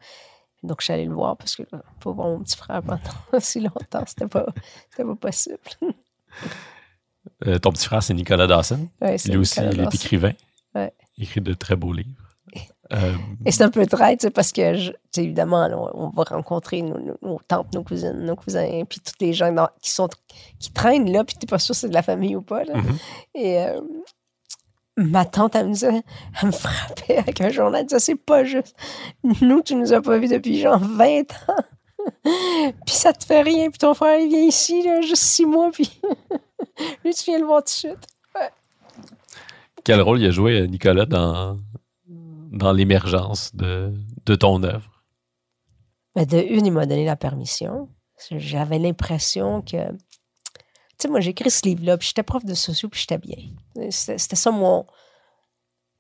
Donc, 0.62 0.80
je 0.80 0.84
suis 0.84 0.92
allée 0.92 1.06
le 1.06 1.14
voir 1.14 1.36
parce 1.36 1.56
que 1.56 1.62
là, 1.72 1.82
pour 2.00 2.14
voir 2.14 2.28
mon 2.28 2.40
petit 2.40 2.56
frère 2.56 2.82
pendant 2.82 3.00
si 3.40 3.60
longtemps, 3.60 4.04
c'était 4.06 4.26
pas, 4.28 4.46
c'était 4.90 5.04
pas 5.04 5.16
possible. 5.16 5.58
Euh, 7.46 7.58
ton 7.58 7.70
petit 7.72 7.84
frère, 7.86 8.02
c'est 8.02 8.14
Nicolas 8.14 8.46
Dawson. 8.46 8.88
Ouais, 9.00 9.16
Lui 9.26 9.36
aussi, 9.36 9.60
il 9.72 9.80
est 9.80 9.94
écrivain. 9.94 10.32
Ouais. 10.74 10.92
Il 11.18 11.24
écrit 11.24 11.40
de 11.42 11.52
très 11.52 11.76
beaux 11.76 11.92
livres. 11.92 12.08
Euh, 12.92 13.14
Et 13.46 13.52
c'est 13.52 13.62
un 13.62 13.70
peu 13.70 13.84
traite, 13.86 14.30
parce 14.30 14.52
que, 14.52 14.74
je- 14.74 14.92
évidemment, 15.16 15.68
là, 15.68 15.76
on, 15.94 16.08
va 16.10 16.22
rencontrer 16.24 16.80
nos, 16.82 16.98
nos- 16.98 17.18
nos 17.22 17.38
tantes, 17.46 17.74
nos 17.74 17.82
cousines, 17.82 18.18
nos 18.24 18.36
cousins, 18.36 18.84
puis 18.88 19.00
tous 19.00 19.12
les 19.20 19.32
gens 19.34 19.52
dans- 19.52 19.68
qui, 19.82 19.90
sont, 19.90 20.08
qui 20.58 20.72
traînent 20.72 21.10
là, 21.12 21.22
puis 21.24 21.36
t'es 21.36 21.46
pas 21.46 21.58
sûr 21.58 21.74
si 21.74 21.82
c'est 21.82 21.88
de 21.90 21.94
la 21.94 22.02
famille 22.02 22.36
ou 22.36 22.42
pas. 22.42 22.64
Là. 22.64 22.76
Mhm. 22.76 22.98
Et 23.34 23.58
euh, 23.60 23.80
ma 24.96 25.24
tante, 25.24 25.54
elle 25.54 25.68
me 25.68 25.72
disait, 25.72 26.02
elle 26.40 26.46
me 26.46 26.52
frappait 26.52 27.18
avec 27.18 27.40
un 27.40 27.50
journal, 27.50 27.80
elle 27.80 27.86
disait, 27.86 28.00
c'est 28.00 28.16
pas 28.16 28.44
juste. 28.44 28.76
Nous, 29.40 29.62
tu 29.62 29.74
nous 29.74 29.92
as 29.92 30.02
pas 30.02 30.18
vus 30.18 30.28
depuis 30.28 30.58
genre 30.60 30.78
20 30.78 31.20
ans. 31.48 31.64
puis 32.22 32.94
ça 32.94 33.12
te 33.12 33.24
fait 33.24 33.42
rien, 33.42 33.70
puis 33.70 33.78
ton 33.78 33.94
frère, 33.94 34.18
il 34.18 34.28
vient 34.28 34.42
ici, 34.42 34.82
là, 34.82 35.00
juste 35.00 35.22
six 35.22 35.44
mois, 35.44 35.70
puis 35.70 36.00
lui, 37.04 37.14
tu 37.14 37.24
viens 37.24 37.38
le 37.38 37.46
voir 37.46 37.60
tout 37.60 37.66
de 37.66 37.70
suite. 37.70 38.06
quel 39.84 40.00
rôle 40.00 40.20
il 40.20 40.26
a 40.26 40.30
joué, 40.30 40.66
Nicolas, 40.66 41.06
dans, 41.06 41.58
dans 42.06 42.72
l'émergence 42.72 43.54
de, 43.54 43.92
de 44.26 44.34
ton 44.34 44.62
œuvre? 44.62 45.02
Mais 46.16 46.26
de 46.26 46.38
une, 46.38 46.66
il 46.66 46.72
m'a 46.72 46.86
donné 46.86 47.04
la 47.04 47.16
permission. 47.16 47.88
J'avais 48.30 48.78
l'impression 48.78 49.62
que. 49.62 49.76
Tu 51.00 51.06
sais, 51.06 51.08
moi, 51.08 51.20
j'ai 51.20 51.30
écrit 51.30 51.50
ce 51.50 51.62
livre-là, 51.64 51.96
puis 51.96 52.08
j'étais 52.08 52.22
prof 52.22 52.44
de 52.44 52.52
socio, 52.52 52.90
puis 52.90 53.00
j'étais 53.00 53.16
bien. 53.16 53.38
C'était 53.90 54.36
ça 54.36 54.50
mon. 54.50 54.84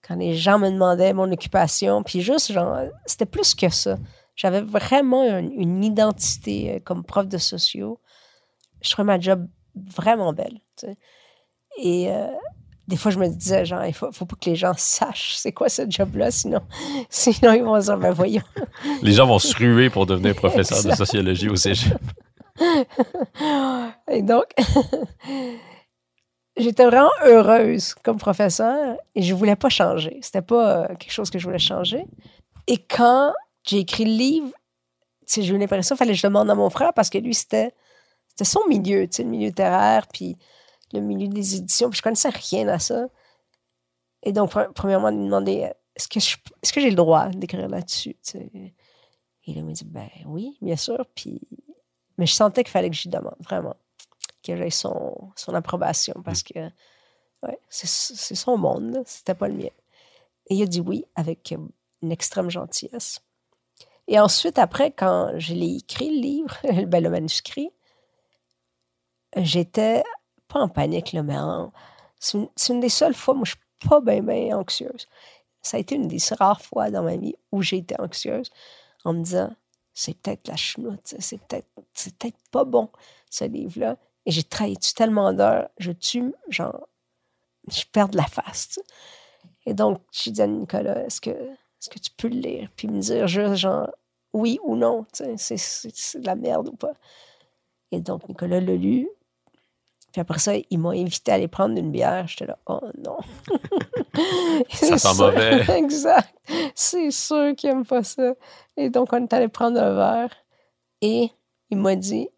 Quand 0.06 0.16
les 0.16 0.36
gens 0.36 0.58
me 0.58 0.70
demandaient 0.70 1.14
mon 1.14 1.32
occupation, 1.32 2.02
puis 2.02 2.20
juste, 2.20 2.52
genre, 2.52 2.80
c'était 3.06 3.24
plus 3.24 3.54
que 3.54 3.70
ça. 3.70 3.98
J'avais 4.36 4.60
vraiment 4.60 5.24
une, 5.24 5.52
une 5.52 5.84
identité 5.84 6.74
euh, 6.74 6.80
comme 6.80 7.02
prof 7.02 7.26
de 7.26 7.38
socio. 7.38 7.98
Je 8.82 8.90
trouvais 8.90 9.06
ma 9.06 9.18
job 9.18 9.46
vraiment 9.74 10.34
belle. 10.34 10.60
Tu 10.76 10.84
tu 10.84 10.86
sais. 10.86 10.96
Et 11.78 12.10
euh, 12.10 12.26
des 12.88 12.96
fois, 12.96 13.10
je 13.10 13.18
me 13.18 13.28
disais, 13.28 13.64
genre, 13.64 13.84
il 13.86 13.94
faut, 13.94 14.12
faut 14.12 14.26
pas 14.26 14.36
que 14.38 14.50
les 14.50 14.56
gens 14.56 14.74
sachent 14.76 15.36
c'est 15.36 15.52
quoi 15.52 15.70
ce 15.70 15.82
job-là, 15.88 16.30
sinon, 16.30 16.60
sinon 17.08 17.52
ils 17.52 17.62
vont 17.62 17.80
se 17.80 17.86
dire, 17.86 17.96
ben 17.96 18.12
voyons. 18.12 18.42
Les 19.02 19.12
gens 19.12 19.26
vont 19.26 19.38
se 19.38 19.56
ruer 19.56 19.88
pour 19.88 20.04
devenir 20.04 20.34
professeur 20.34 20.82
de 20.82 20.94
sociologie 20.94 21.48
au 21.48 21.56
cégep. 21.56 21.98
Et 24.10 24.22
donc, 24.22 24.46
j'étais 26.56 26.84
vraiment 26.84 27.10
heureuse 27.24 27.94
comme 27.94 28.18
professeur 28.18 28.96
et 29.14 29.22
je 29.22 29.34
voulais 29.34 29.56
pas 29.56 29.68
changer. 29.68 30.18
C'était 30.22 30.42
pas 30.42 30.82
euh, 30.82 30.86
quelque 30.96 31.12
chose 31.12 31.30
que 31.30 31.38
je 31.38 31.44
voulais 31.44 31.58
changer. 31.58 32.04
Et 32.66 32.78
quand 32.78 33.32
j'ai 33.64 33.78
écrit 33.78 34.04
le 34.04 34.12
livre, 34.12 34.50
j'ai 35.26 35.46
eu 35.46 35.58
l'impression 35.58 35.94
qu'il 35.94 35.98
fallait 35.98 36.12
que 36.12 36.18
je 36.18 36.26
demande 36.26 36.50
à 36.50 36.54
mon 36.54 36.70
frère 36.70 36.92
parce 36.94 37.10
que 37.10 37.18
lui, 37.18 37.34
c'était, 37.34 37.72
son 38.42 38.66
milieu, 38.68 39.06
le 39.18 39.24
milieu 39.24 39.48
littéraire, 39.48 40.06
puis 40.08 40.36
le 40.92 41.00
milieu 41.00 41.28
des 41.28 41.56
éditions, 41.56 41.90
puis 41.90 41.98
je 41.98 42.02
connaissais 42.02 42.30
rien 42.30 42.66
à 42.68 42.78
ça. 42.78 43.06
Et 44.22 44.32
donc, 44.32 44.52
pre- 44.52 44.72
premièrement, 44.72 45.10
lui 45.10 45.24
demander 45.24 45.64
euh, 45.64 45.72
est-ce 45.96 46.72
que, 46.72 46.80
j'ai 46.80 46.90
le 46.90 46.96
droit 46.96 47.28
d'écrire 47.28 47.68
là-dessus? 47.68 48.16
Et 48.34 48.74
il 49.46 49.64
m'a 49.64 49.72
dit 49.72 49.84
ben 49.84 50.08
oui, 50.26 50.56
bien 50.60 50.76
sûr. 50.76 51.06
Puis, 51.14 51.40
mais 52.20 52.26
je 52.26 52.34
sentais 52.34 52.62
qu'il 52.64 52.70
fallait 52.70 52.90
que 52.90 52.96
j'y 52.96 53.08
demande, 53.08 53.34
vraiment, 53.40 53.76
que 54.44 54.54
j'aie 54.54 54.68
son, 54.68 55.32
son 55.36 55.54
approbation 55.54 56.12
parce 56.22 56.42
que 56.42 56.58
ouais, 57.42 57.58
c'est, 57.70 58.34
son 58.36 58.58
monde, 58.58 59.02
c'était 59.06 59.34
pas 59.34 59.48
le 59.48 59.54
mien. 59.54 59.70
Et 60.48 60.56
il 60.56 60.62
a 60.62 60.66
dit 60.66 60.80
oui 60.80 61.06
avec 61.16 61.54
une 62.02 62.12
extrême 62.12 62.50
gentillesse. 62.50 63.20
Et 64.06 64.20
ensuite, 64.20 64.58
après, 64.58 64.90
quand 64.90 65.32
je 65.38 65.54
l'ai 65.54 65.76
écrit, 65.76 66.10
le 66.10 66.20
livre, 66.20 66.58
ben, 66.88 67.02
le 67.02 67.08
manuscrit, 67.08 67.70
j'étais 69.36 70.02
pas 70.46 70.60
en 70.60 70.68
panique, 70.68 71.14
là, 71.14 71.22
mais 71.22 71.38
en- 71.38 71.72
c'est, 72.18 72.36
une, 72.36 72.48
c'est 72.54 72.74
une 72.74 72.80
des 72.80 72.90
seules 72.90 73.14
fois 73.14 73.34
où 73.34 73.46
je 73.46 73.52
suis 73.52 73.88
pas 73.88 74.02
bien, 74.02 74.22
bien 74.22 74.58
anxieuse. 74.58 75.08
Ça 75.62 75.78
a 75.78 75.80
été 75.80 75.94
une 75.94 76.06
des 76.08 76.18
rares 76.38 76.60
fois 76.60 76.90
dans 76.90 77.02
ma 77.02 77.16
vie 77.16 77.34
où 77.50 77.62
j'ai 77.62 77.78
été 77.78 77.98
anxieuse 77.98 78.50
en 79.04 79.14
me 79.14 79.22
disant 79.22 79.54
c'est 80.00 80.14
peut-être 80.14 80.48
la 80.48 80.56
chenoute, 80.56 81.14
c'est 81.18 81.38
peut-être, 81.42 81.68
c'est 81.92 82.16
peut-être 82.16 82.38
pas 82.50 82.64
bon, 82.64 82.88
ce 83.28 83.44
livre-là. 83.44 83.98
Et 84.24 84.30
j'ai 84.30 84.42
travaillé 84.42 84.76
tellement 84.96 85.34
d'heures, 85.34 85.68
je 85.76 85.92
tue, 85.92 86.32
genre, 86.48 86.88
je 87.70 87.82
perds 87.92 88.08
de 88.08 88.16
la 88.16 88.26
face. 88.26 88.80
Et 89.66 89.74
donc, 89.74 90.00
j'ai 90.10 90.30
dit 90.30 90.40
à 90.40 90.46
Nicolas, 90.46 91.04
est-ce 91.04 91.20
que, 91.20 91.30
tu 91.80 92.10
peux 92.16 92.28
le 92.28 92.36
lire? 92.36 92.70
Puis 92.76 92.88
me 92.88 92.98
dire 93.00 93.28
juste, 93.28 93.56
genre, 93.56 93.90
oui 94.32 94.58
ou 94.64 94.74
non, 94.74 95.04
c'est, 95.12 95.36
c'est 95.36 96.20
de 96.20 96.26
la 96.26 96.34
merde 96.34 96.68
ou 96.68 96.76
pas. 96.76 96.94
Et 97.92 98.00
donc, 98.00 98.26
Nicolas 98.26 98.60
l'a 98.60 98.76
lu. 98.76 99.06
Puis 100.12 100.20
après 100.20 100.38
ça, 100.40 100.52
il 100.70 100.78
m'a 100.78 100.90
invité 100.90 101.30
à 101.30 101.34
aller 101.36 101.46
prendre 101.48 101.76
une 101.78 101.90
bière. 101.92 102.26
J'étais 102.26 102.46
là, 102.46 102.58
oh 102.66 102.80
non. 102.98 103.18
Ça 104.70 104.98
sent 104.98 105.14
sûr. 105.14 105.26
mauvais. 105.26 105.64
exact. 105.78 106.34
C'est 106.74 107.10
sûr 107.10 107.54
qu'il 107.56 107.70
n'aime 107.70 107.86
pas 107.86 108.02
ça. 108.02 108.32
Et 108.76 108.90
donc, 108.90 109.12
on 109.12 109.22
est 109.22 109.32
allé 109.32 109.48
prendre 109.48 109.80
un 109.80 109.94
verre. 109.94 110.34
Et 111.00 111.30
il 111.70 111.78
m'a 111.78 111.94
dit, 111.94 112.28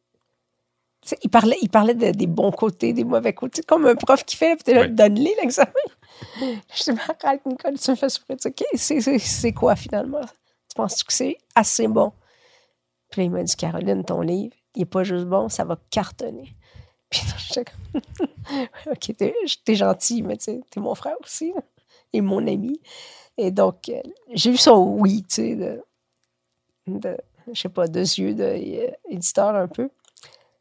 il 1.23 1.31
parlait, 1.31 1.57
il 1.62 1.68
parlait 1.70 1.95
de- 1.95 2.11
des 2.11 2.27
bons 2.27 2.53
côtés, 2.53 2.93
des 2.93 3.05
mauvais 3.05 3.33
côtés, 3.33 3.62
comme 3.62 3.87
un 3.87 3.95
prof 3.95 4.23
qui 4.25 4.37
fait, 4.37 4.62
puis 4.62 4.75
là, 4.75 4.83
Ouais. 4.83 4.89
donne-les 4.89 5.35
l'examen. 5.41 5.73
Je 6.41 6.93
dis, 6.93 6.99
arrête, 7.23 7.45
Nicole, 7.47 7.79
tu 7.79 7.91
me 7.91 7.97
fais 7.97 8.09
souffrir. 8.09 8.37
OK, 8.45 8.64
c'est 8.75 9.53
quoi 9.53 9.75
finalement? 9.77 10.20
Tu 10.20 10.75
penses 10.77 11.03
que 11.03 11.12
c'est 11.12 11.39
assez 11.55 11.89
bon? 11.89 12.12
Puis 13.11 13.23
là, 13.23 13.25
il 13.25 13.31
m'a 13.31 13.43
dit, 13.43 13.57
Caroline, 13.57 14.05
ton 14.05 14.20
livre, 14.20 14.55
il 14.75 14.81
n'est 14.81 14.85
pas 14.87 15.05
juste 15.05 15.25
bon, 15.25 15.49
ça 15.49 15.64
va 15.64 15.77
cartonner. 15.91 16.53
Puis 17.13 17.23
j'étais 17.49 17.65
comme, 17.65 18.01
OK, 18.91 19.17
t'es 19.17 19.35
t'es 19.65 19.75
gentil, 19.75 20.23
mais 20.23 20.37
tu 20.37 20.61
t'es 20.71 20.81
mon 20.81 20.95
frère 20.95 21.17
aussi, 21.23 21.53
et 22.13 22.21
mon 22.21 22.47
ami. 22.47 22.81
Et 23.39 23.51
donc, 23.51 23.89
euh, 23.89 24.01
j'ai 24.33 24.51
eu 24.51 24.57
son 24.57 24.79
oui, 24.99 25.23
tu 25.29 25.35
sais, 25.37 25.57
de, 25.57 25.83
de, 26.87 27.17
je 27.53 27.61
sais 27.61 27.69
pas, 27.69 27.87
deux 27.87 28.01
yeux 28.01 28.35
d'éditeur 28.35 29.55
un 29.55 29.69
peu. 29.69 29.89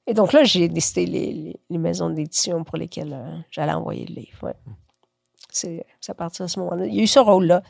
Et 0.07 0.13
donc 0.13 0.33
là, 0.33 0.43
j'ai 0.43 0.67
décidé 0.67 1.05
les, 1.05 1.31
les, 1.33 1.59
les 1.69 1.77
maisons 1.77 2.09
d'édition 2.09 2.63
pour 2.63 2.77
lesquelles 2.77 3.13
euh, 3.13 3.37
j'allais 3.49 3.73
envoyer 3.73 4.05
le 4.05 4.15
livre. 4.15 4.43
Ouais. 4.43 4.55
C'est 5.49 5.85
à 6.07 6.13
partir 6.13 6.45
de 6.45 6.49
ce 6.51 6.59
moment-là. 6.59 6.85
Il 6.85 6.95
y 6.95 6.99
a 6.99 7.03
eu 7.03 7.07
ce 7.07 7.19
rôle-là, 7.19 7.61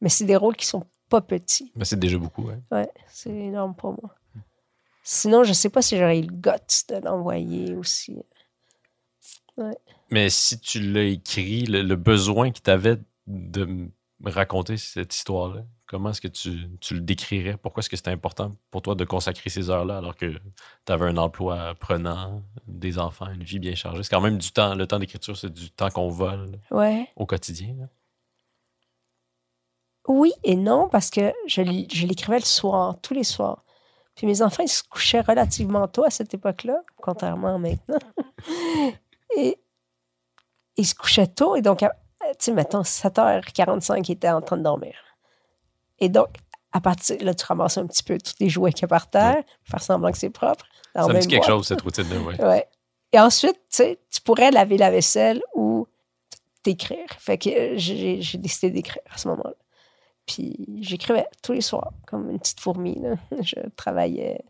mais 0.00 0.08
c'est 0.08 0.24
des 0.24 0.36
rôles 0.36 0.56
qui 0.56 0.66
sont 0.66 0.84
pas 1.08 1.20
petits. 1.20 1.72
Mais 1.76 1.84
c'est 1.84 1.98
déjà 1.98 2.18
beaucoup. 2.18 2.48
hein. 2.50 2.60
Ouais, 2.70 2.90
c'est 3.08 3.30
énorme 3.30 3.74
pour 3.74 3.92
moi. 3.92 4.14
Sinon, 5.10 5.42
je 5.42 5.54
sais 5.54 5.70
pas 5.70 5.80
si 5.80 5.96
j'aurais 5.96 6.18
eu 6.18 6.26
le 6.26 6.34
guts 6.34 6.84
de 6.90 6.96
l'envoyer 6.96 7.74
aussi. 7.74 8.18
Mais 10.10 10.28
si 10.28 10.60
tu 10.60 10.80
l'as 10.80 11.04
écrit, 11.04 11.64
le, 11.64 11.80
le 11.80 11.96
besoin 11.96 12.50
que 12.50 12.58
tu 12.60 12.70
avais 12.70 12.98
de 13.26 13.64
me 13.64 13.90
raconter 14.30 14.76
cette 14.76 15.14
histoire-là, 15.14 15.62
comment 15.86 16.10
est-ce 16.10 16.20
que 16.20 16.28
tu, 16.28 16.68
tu 16.82 16.92
le 16.92 17.00
décrirais? 17.00 17.56
Pourquoi 17.56 17.80
est-ce 17.80 17.88
que 17.88 17.96
c'était 17.96 18.10
important 18.10 18.54
pour 18.70 18.82
toi 18.82 18.94
de 18.94 19.04
consacrer 19.06 19.48
ces 19.48 19.70
heures-là 19.70 19.96
alors 19.96 20.14
que 20.14 20.26
tu 20.84 20.92
avais 20.92 21.06
un 21.06 21.16
emploi 21.16 21.74
prenant, 21.76 22.42
des 22.66 22.98
enfants, 22.98 23.30
une 23.32 23.44
vie 23.44 23.60
bien 23.60 23.74
chargée? 23.74 24.02
C'est 24.02 24.10
quand 24.10 24.20
même 24.20 24.36
du 24.36 24.52
temps. 24.52 24.74
Le 24.74 24.86
temps 24.86 24.98
d'écriture, 24.98 25.38
c'est 25.38 25.52
du 25.52 25.70
temps 25.70 25.88
qu'on 25.88 26.08
vole 26.08 26.60
Ouais. 26.70 27.08
au 27.16 27.24
quotidien. 27.24 27.74
là. 27.80 27.88
Oui 30.06 30.32
et 30.44 30.54
non, 30.54 30.90
parce 30.90 31.08
que 31.08 31.32
je 31.46 31.62
l'écrivais 31.62 32.40
le 32.40 32.44
soir, 32.44 33.00
tous 33.00 33.14
les 33.14 33.24
soirs. 33.24 33.64
Puis 34.18 34.26
mes 34.26 34.42
enfants, 34.42 34.64
ils 34.64 34.68
se 34.68 34.82
couchaient 34.82 35.20
relativement 35.20 35.86
tôt 35.86 36.04
à 36.04 36.10
cette 36.10 36.34
époque-là, 36.34 36.82
contrairement 37.00 37.54
à 37.54 37.58
maintenant. 37.58 37.98
et 39.36 39.56
ils 40.76 40.84
se 40.84 40.96
couchaient 40.96 41.28
tôt, 41.28 41.54
et 41.54 41.62
donc, 41.62 41.78
tu 41.78 41.86
sais, 42.40 42.52
mettons, 42.52 42.82
7h45, 42.82 44.04
ils 44.08 44.12
étaient 44.12 44.28
en 44.28 44.42
train 44.42 44.56
de 44.56 44.64
dormir. 44.64 44.96
Et 46.00 46.08
donc, 46.08 46.30
à 46.72 46.80
partir 46.80 47.16
là, 47.20 47.32
tu 47.32 47.44
ramasses 47.46 47.78
un 47.78 47.86
petit 47.86 48.02
peu 48.02 48.18
tous 48.18 48.34
les 48.40 48.48
jouets 48.48 48.72
qu'il 48.72 48.82
y 48.82 48.84
a 48.86 48.88
par 48.88 49.08
terre, 49.08 49.40
faire 49.62 49.80
semblant 49.80 50.10
que 50.10 50.18
c'est 50.18 50.30
propre. 50.30 50.66
Ça 50.96 51.06
me 51.06 51.20
dit 51.20 51.28
quelque 51.28 51.46
boîte. 51.46 51.50
chose, 51.50 51.68
cette 51.68 51.82
routine-là. 51.82 52.18
Ouais. 52.18 52.42
Ouais. 52.44 52.68
Et 53.12 53.20
ensuite, 53.20 53.54
tu 53.54 53.76
sais, 53.76 54.00
tu 54.10 54.20
pourrais 54.20 54.50
laver 54.50 54.78
la 54.78 54.90
vaisselle 54.90 55.40
ou 55.54 55.86
t'écrire. 56.64 57.08
Fait 57.20 57.38
que 57.38 57.50
euh, 57.50 57.74
j'ai 57.76 58.38
décidé 58.38 58.72
d'écrire 58.72 59.02
à 59.14 59.16
ce 59.16 59.28
moment-là. 59.28 59.54
Puis 60.28 60.56
j'écrivais 60.80 61.26
tous 61.42 61.52
les 61.52 61.62
soirs, 61.62 61.92
comme 62.06 62.30
une 62.30 62.38
petite 62.38 62.60
fourmi. 62.60 63.00
là. 63.00 63.14
Je 63.40 63.56
travaillais 63.76 64.44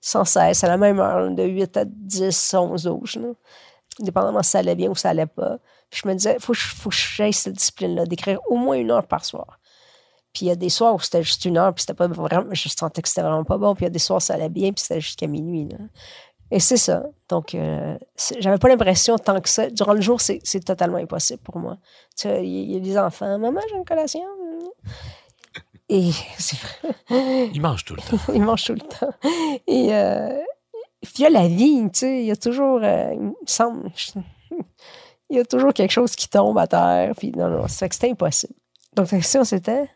sans 0.00 0.24
cesse, 0.26 0.62
à 0.62 0.68
la 0.68 0.76
même 0.76 0.98
heure, 1.00 1.30
de 1.30 1.44
8 1.44 1.76
à 1.78 1.84
10, 1.86 2.54
11, 2.54 2.82
12. 2.82 3.16
là. 3.16 3.28
Dépendamment 4.00 4.42
si 4.42 4.50
ça 4.50 4.58
allait 4.58 4.74
bien 4.74 4.90
ou 4.90 4.96
ça 4.96 5.10
allait 5.10 5.24
pas. 5.26 5.58
Puis 5.88 6.02
je 6.02 6.08
me 6.08 6.14
disais, 6.14 6.34
il 6.34 6.42
faut, 6.42 6.52
faut 6.52 6.90
que 6.90 6.96
j'aille 6.96 7.32
cette 7.32 7.54
discipline-là, 7.54 8.04
d'écrire 8.04 8.40
au 8.50 8.56
moins 8.56 8.76
une 8.76 8.90
heure 8.90 9.06
par 9.06 9.24
soir. 9.24 9.60
Puis 10.34 10.46
il 10.46 10.48
y 10.48 10.50
a 10.50 10.56
des 10.56 10.68
soirs 10.68 10.94
où 10.96 10.98
c'était 10.98 11.22
juste 11.22 11.44
une 11.44 11.56
heure, 11.56 11.72
puis 11.72 11.82
c'était 11.82 11.94
pas 11.94 12.08
vraiment, 12.08 12.52
je 12.52 12.68
sentais 12.68 13.00
que 13.00 13.08
c'était 13.08 13.22
vraiment 13.22 13.44
pas 13.44 13.56
bon. 13.56 13.74
Puis 13.74 13.84
il 13.84 13.86
y 13.86 13.90
a 13.90 13.90
des 13.90 14.00
soirs 14.00 14.16
où 14.16 14.20
ça 14.20 14.34
allait 14.34 14.48
bien, 14.48 14.72
puis 14.72 14.82
c'était 14.82 15.00
jusqu'à 15.00 15.28
minuit. 15.28 15.68
là. 15.70 15.78
Et 16.50 16.60
c'est 16.60 16.76
ça. 16.76 17.04
Donc, 17.28 17.54
euh, 17.54 17.96
j'avais 18.38 18.58
pas 18.58 18.68
l'impression 18.68 19.16
tant 19.16 19.40
que 19.40 19.48
ça. 19.48 19.70
Durant 19.70 19.94
le 19.94 20.00
jour, 20.00 20.20
c'est 20.20 20.64
totalement 20.64 20.98
impossible 20.98 21.42
pour 21.42 21.58
moi. 21.58 21.78
Tu 22.16 22.28
il 22.28 22.44
y, 22.44 22.74
y 22.74 22.76
a 22.76 22.80
des 22.80 22.98
enfants. 22.98 23.38
Maman, 23.38 23.60
j'ai 23.70 23.76
une 23.76 23.84
collation. 23.84 24.20
Et 25.88 26.10
c'est 26.38 26.58
vrai. 26.58 27.50
Il 27.52 27.60
mange 27.60 27.84
tout 27.84 27.94
le 27.94 28.02
temps. 28.02 28.32
Ils 28.34 28.42
mangent 28.42 28.64
tout 28.64 28.74
le 28.74 28.80
temps. 28.80 29.12
Et 29.66 29.94
euh, 29.94 30.40
puis 31.02 31.12
il 31.18 31.22
y 31.22 31.26
a 31.26 31.30
la 31.30 31.48
vie, 31.48 31.82
tu 31.92 32.00
sais. 32.00 32.20
Il 32.20 32.26
y 32.26 32.30
a 32.30 32.36
toujours, 32.36 32.80
euh, 32.82 33.10
il 33.12 33.20
me 33.20 33.32
semble, 33.46 33.90
il 35.30 35.36
y 35.36 35.40
a 35.40 35.44
toujours 35.44 35.72
quelque 35.74 35.90
chose 35.90 36.16
qui 36.16 36.28
tombe 36.28 36.58
à 36.58 36.66
terre. 36.66 37.12
Puis 37.16 37.30
non, 37.32 37.48
non, 37.48 37.68
fait 37.68 37.88
que 37.88 37.94
c'était 37.94 38.10
impossible. 38.10 38.54
Donc, 38.94 39.10
la 39.10 39.18
question, 39.18 39.44
c'était. 39.44 39.88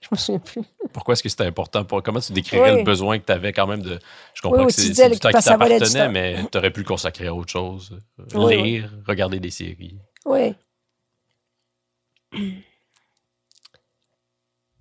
Je 0.00 0.08
me 0.12 0.16
souviens 0.16 0.38
plus. 0.38 0.62
Pourquoi 0.92 1.14
est-ce 1.14 1.22
que 1.22 1.28
c'était 1.28 1.46
important? 1.46 1.82
Pour, 1.84 2.02
comment 2.02 2.20
tu 2.20 2.32
décrirais 2.32 2.72
Oui. 2.72 2.78
le 2.78 2.84
besoin 2.84 3.18
que 3.18 3.24
tu 3.24 3.32
avais 3.32 3.52
quand 3.52 3.66
même 3.66 3.82
de. 3.82 3.98
Je 4.34 4.42
comprends 4.42 4.60
Oui, 4.60 4.66
que 4.66 4.72
c'est 4.72 4.94
c'est 4.94 5.10
du 5.10 5.18
temps 5.18 5.30
qui 5.30 5.42
t'appartenait, 5.42 6.08
mais 6.10 6.36
tu 6.52 6.58
aurais 6.58 6.70
pu 6.70 6.80
le 6.80 6.86
consacrer 6.86 7.26
à 7.26 7.34
autre 7.34 7.50
chose. 7.50 7.98
Euh, 8.20 8.24
Oui, 8.34 8.62
Lire, 8.62 8.92
regarder 9.06 9.40
des 9.40 9.50
séries. 9.50 9.98
Oui. 10.26 10.54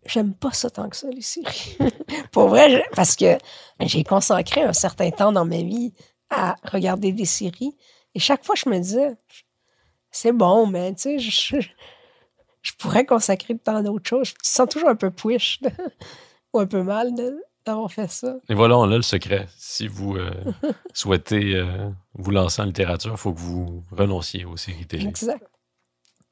J'aime 0.05 0.33
pas 0.33 0.51
ça 0.51 0.69
tant 0.69 0.87
que 0.89 0.95
ça, 0.95 1.07
les 1.09 1.21
séries. 1.21 1.77
Pour 2.31 2.47
vrai, 2.49 2.85
parce 2.95 3.15
que 3.15 3.37
j'ai 3.79 4.03
consacré 4.03 4.61
un 4.61 4.73
certain 4.73 5.09
temps 5.11 5.31
dans 5.31 5.45
ma 5.45 5.57
vie 5.63 5.93
à 6.29 6.55
regarder 6.63 7.11
des 7.11 7.25
séries. 7.25 7.75
Et 8.13 8.19
chaque 8.19 8.45
fois, 8.45 8.55
je 8.55 8.69
me 8.69 8.77
disais, 8.77 9.15
c'est 10.11 10.31
bon, 10.31 10.67
mais 10.67 10.93
tu 10.93 11.01
sais, 11.01 11.19
je, 11.19 11.59
je- 12.61 12.71
pourrais 12.77 13.05
consacrer 13.05 13.53
le 13.53 13.59
temps 13.59 13.77
à 13.77 13.81
d'autres 13.81 14.07
choses. 14.07 14.27
Je 14.27 14.33
me 14.33 14.37
sens 14.43 14.69
toujours 14.69 14.89
un 14.89 14.95
peu 14.95 15.09
push 15.11 15.59
là, 15.61 15.69
ou 16.53 16.59
un 16.59 16.67
peu 16.67 16.83
mal 16.83 17.11
d'avoir 17.65 17.91
fait 17.91 18.09
ça. 18.09 18.35
Et 18.47 18.53
voilà, 18.53 18.77
on 18.77 18.83
a 18.91 18.95
le 18.95 19.01
secret. 19.01 19.47
Si 19.57 19.87
vous 19.87 20.15
euh, 20.17 20.29
souhaitez 20.93 21.55
euh, 21.55 21.89
vous 22.13 22.29
lancer 22.31 22.61
en 22.61 22.65
littérature, 22.65 23.11
il 23.13 23.17
faut 23.17 23.33
que 23.33 23.39
vous 23.39 23.83
renonciez 23.91 24.45
aux 24.45 24.57
séries 24.57 24.85
télé. 24.85 25.07
Exact. 25.07 25.43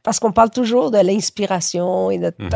Parce 0.03 0.19
qu'on 0.19 0.31
parle 0.33 0.49
toujours 0.51 0.91
de 0.91 0.97
l'inspiration 0.99 2.11
et 2.11 2.19
de 2.19 2.33
Mhm. 2.37 2.49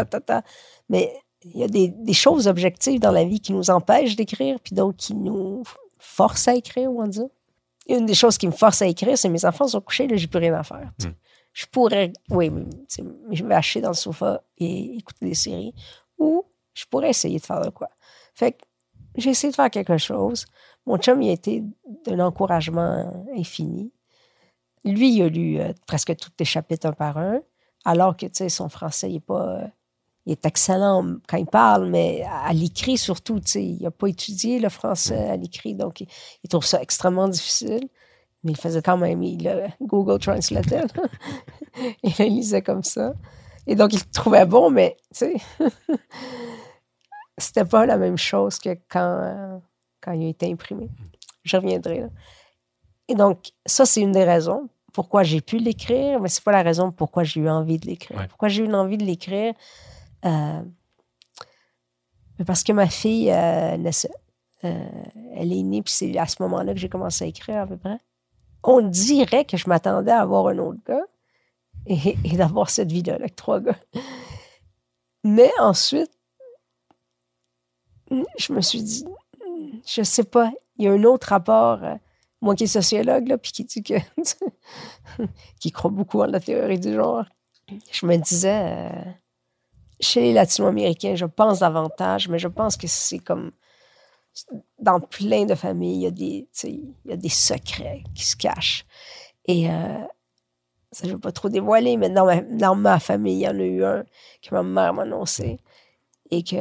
Mais 0.90 1.14
il 1.44 1.58
y 1.58 1.64
a 1.64 1.68
des, 1.68 1.90
des 1.90 2.14
choses 2.14 2.48
objectives 2.48 3.00
dans 3.00 3.12
la 3.12 3.24
vie 3.24 3.40
qui 3.40 3.54
nous 3.54 3.70
empêchent 3.70 4.16
d'écrire, 4.16 4.60
puis 4.60 4.76
d'autres 4.76 4.98
qui 4.98 5.14
nous 5.16 5.64
forcent 6.00 6.48
à 6.48 6.56
écrire, 6.56 6.92
on 6.92 7.02
va 7.02 7.08
dire. 7.08 7.28
une 7.88 8.06
des 8.06 8.14
choses 8.14 8.38
qui 8.38 8.48
me 8.48 8.52
force 8.52 8.82
à 8.82 8.88
écrire, 8.88 9.18
c'est 9.18 9.30
mes 9.30 9.46
enfants 9.46 9.68
sont 9.68 9.82
couchés, 9.82 10.08
là, 10.08 10.16
j'ai 10.16 10.28
plus 10.28 10.40
rien 10.40 10.54
à 10.54 10.64
faire. 10.64 10.92
tu 11.00 11.06
sais. 11.06 11.10
Mm. 11.10 11.16
Je 11.54 11.66
pourrais, 11.66 12.14
oui, 12.30 12.52
mais, 12.52 12.66
mais 13.28 13.36
je 13.36 13.44
vais 13.44 13.56
hacher 13.56 13.82
dans 13.82 13.90
le 13.90 13.96
sofa 13.96 14.44
et 14.60 14.98
écouter 14.98 15.26
des 15.26 15.34
séries. 15.34 15.74
Ou 16.20 16.44
je 16.76 16.86
pourrais 16.86 17.10
essayer 17.10 17.40
de 17.40 17.46
faire 17.46 17.62
de 17.62 17.72
quoi. 17.72 17.90
Fait 18.36 18.52
que 18.52 18.60
j'ai 19.16 19.32
essayé 19.32 19.50
de 19.50 19.56
faire 19.56 19.72
quelque 19.72 19.98
chose. 19.98 20.46
Mon 20.86 20.98
chum, 20.98 21.20
il 21.24 21.30
a 21.30 21.34
été 21.34 21.64
d'un 22.06 22.20
encouragement 22.20 23.12
infini. 23.36 23.92
Lui, 24.86 25.16
il 25.16 25.24
a 25.24 25.30
lu 25.30 25.60
euh, 25.60 25.74
presque 25.88 26.16
tous 26.16 26.30
les 26.38 26.46
chapitres 26.46 26.86
un 26.86 26.94
par 26.94 27.18
un, 27.18 27.42
alors 27.84 28.16
que, 28.16 28.28
tu 28.28 28.36
sais, 28.36 28.50
son 28.50 28.70
français, 28.70 29.10
il 29.10 29.16
est 29.16 29.20
pas... 29.20 29.64
euh, 29.64 29.68
il 30.28 30.34
est 30.34 30.46
excellent 30.46 31.16
quand 31.28 31.38
il 31.38 31.46
parle, 31.46 31.90
mais 31.90 32.26
à, 32.30 32.52
l'écrit 32.52 32.98
surtout, 32.98 33.40
il 33.56 33.82
n'a 33.82 33.92
pas 33.92 34.08
étudié 34.08 34.60
le 34.60 34.68
français 34.68 35.30
à 35.30 35.38
l'écrit, 35.38 35.74
donc 35.74 36.02
il, 36.02 36.08
il 36.44 36.50
trouve 36.50 36.66
ça 36.66 36.82
extrêmement 36.82 37.30
difficile. 37.30 37.88
Mais 38.44 38.52
il 38.52 38.58
faisait 38.58 38.82
quand 38.82 38.98
même, 38.98 39.24
il 39.24 39.44
le 39.44 39.68
Google 39.82 40.20
Translator. 40.20 40.84
il 42.04 42.14
le 42.20 42.26
lisait 42.26 42.62
comme 42.62 42.84
ça. 42.84 43.14
Et 43.66 43.76
donc, 43.76 43.94
il 43.94 44.00
le 44.00 44.12
trouvait 44.12 44.46
bon, 44.46 44.70
mais, 44.70 44.98
c'était 47.38 47.66
pas 47.66 47.86
la 47.86 47.98
même 47.98 48.18
chose 48.18 48.60
que 48.60 48.78
quand, 48.90 49.20
euh, 49.22 49.58
quand 50.02 50.12
il 50.12 50.26
a 50.26 50.30
été 50.30 50.52
imprimé. 50.52 50.90
Je 51.44 51.58
reviendrai 51.58 52.02
là. 52.02 52.10
Et 53.08 53.16
donc, 53.16 53.52
ça, 53.66 53.86
c'est 53.86 54.02
une 54.02 54.12
des 54.12 54.26
raisons 54.26 54.70
pourquoi 54.94 55.22
j'ai 55.22 55.42
pu 55.42 55.60
l'écrire, 55.60 56.20
mais 56.20 56.28
c'est 56.28 56.44
pas 56.44 56.52
la 56.52 56.64
raison 56.64 56.92
pourquoi 56.92 57.24
j'ai 57.24 57.42
eu 57.42 57.50
envie 57.50 57.78
de 57.78 57.86
l'écrire. 57.86 58.18
Ouais. 58.18 58.28
Pourquoi 58.28 58.48
j'ai 58.48 58.64
eu 58.64 58.74
envie 58.74 58.98
de 58.98 59.06
l'écrire? 59.06 59.54
Euh, 60.26 60.62
parce 62.46 62.64
que 62.64 62.72
ma 62.72 62.88
fille, 62.88 63.32
euh. 63.32 63.78
Euh, 64.64 64.90
elle 65.36 65.54
est 65.54 65.64
née, 65.64 65.84
puis 65.84 65.94
c'est 65.94 66.18
à 66.18 66.26
ce 66.26 66.42
moment-là 66.42 66.74
que 66.74 66.80
j'ai 66.80 66.90
commencé 66.90 67.26
à 67.26 67.28
écrire 67.28 67.62
à 67.62 67.68
peu 67.68 67.78
près. 67.78 68.00
On 68.64 68.82
dirait 68.82 69.46
que 69.46 69.56
je 69.56 69.70
m'attendais 69.70 70.12
à 70.12 70.22
avoir 70.22 70.48
un 70.48 70.58
autre 70.58 70.80
gars 70.86 71.06
et, 71.86 72.16
d'avoir 72.36 72.70
cette 72.70 72.92
vie-là 72.92 73.16
avec 73.16 73.36
trois 73.36 73.60
gars. 73.60 73.80
Mais 75.24 75.52
ensuite, 75.60 76.12
je 78.10 78.54
me 78.54 78.62
suis 78.62 78.82
dit, 78.82 79.06
je 79.86 80.02
sais 80.02 80.24
pas, 80.24 80.52
il 80.78 80.86
y 80.86 80.88
a 80.88 80.92
un 80.92 81.04
autre 81.04 81.28
rapport. 81.30 81.80
moi 82.42 82.56
qui 82.56 82.64
est 82.64 82.68
sociologue, 82.68 83.38
puis 83.38 83.52
qui 83.52 83.64
dit 83.64 83.84
que. 83.84 83.96
qui 85.60 85.72
croit 85.72 85.92
beaucoup 85.92 86.22
en 86.22 86.28
la 86.28 86.40
théorie 86.40 86.80
du 86.80 86.94
genre. 86.94 87.26
Je 87.92 88.06
me 88.06 88.16
disais, 88.16 88.90
chez 90.00 90.22
les 90.22 90.34
Latino-Américains, 90.34 91.16
je 91.16 91.26
pense 91.26 91.60
davantage, 91.60 92.28
mais 92.30 92.40
je 92.40 92.48
pense 92.48 92.78
que 92.78 92.88
c'est 92.88 93.20
comme. 93.20 93.52
Dans 94.80 95.00
plein 95.00 95.46
de 95.46 95.56
familles, 95.56 95.96
il 95.96 96.02
y 96.02 96.08
a 96.08 96.12
des, 96.12 96.48
il 96.66 96.94
y 97.06 97.12
a 97.14 97.18
des 97.18 97.30
secrets 97.30 98.04
qui 98.14 98.24
se 98.24 98.36
cachent. 98.36 98.86
Et 99.48 99.68
euh, 99.68 99.98
ça, 100.92 101.06
je 101.06 101.08
ne 101.08 101.14
veux 101.14 101.20
pas 101.20 101.32
trop 101.32 101.50
dévoiler, 101.50 101.98
mais 101.98 102.12
dans 102.12 102.26
ma, 102.26 102.42
dans 102.42 102.76
ma 102.76 103.00
famille, 103.00 103.38
il 103.38 103.42
y 103.42 103.48
en 103.48 103.58
a 103.58 103.64
eu 103.64 103.84
un 103.84 104.04
que 104.44 104.54
ma 104.54 104.62
mère 104.62 104.94
m'a 104.94 105.02
annoncé. 105.04 105.60
Et 106.30 106.44
que. 106.44 106.56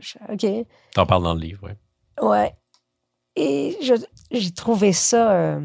je- 0.00 0.18
OK. 0.32 0.66
T'en 0.94 1.06
parles 1.06 1.22
dans 1.22 1.34
le 1.34 1.40
livre, 1.40 1.60
oui. 1.68 2.26
Ouais. 2.28 2.52
Et 3.36 3.78
j'ai 4.32 4.50
trouvé 4.50 4.92
ça, 4.92 5.30
euh, 5.32 5.60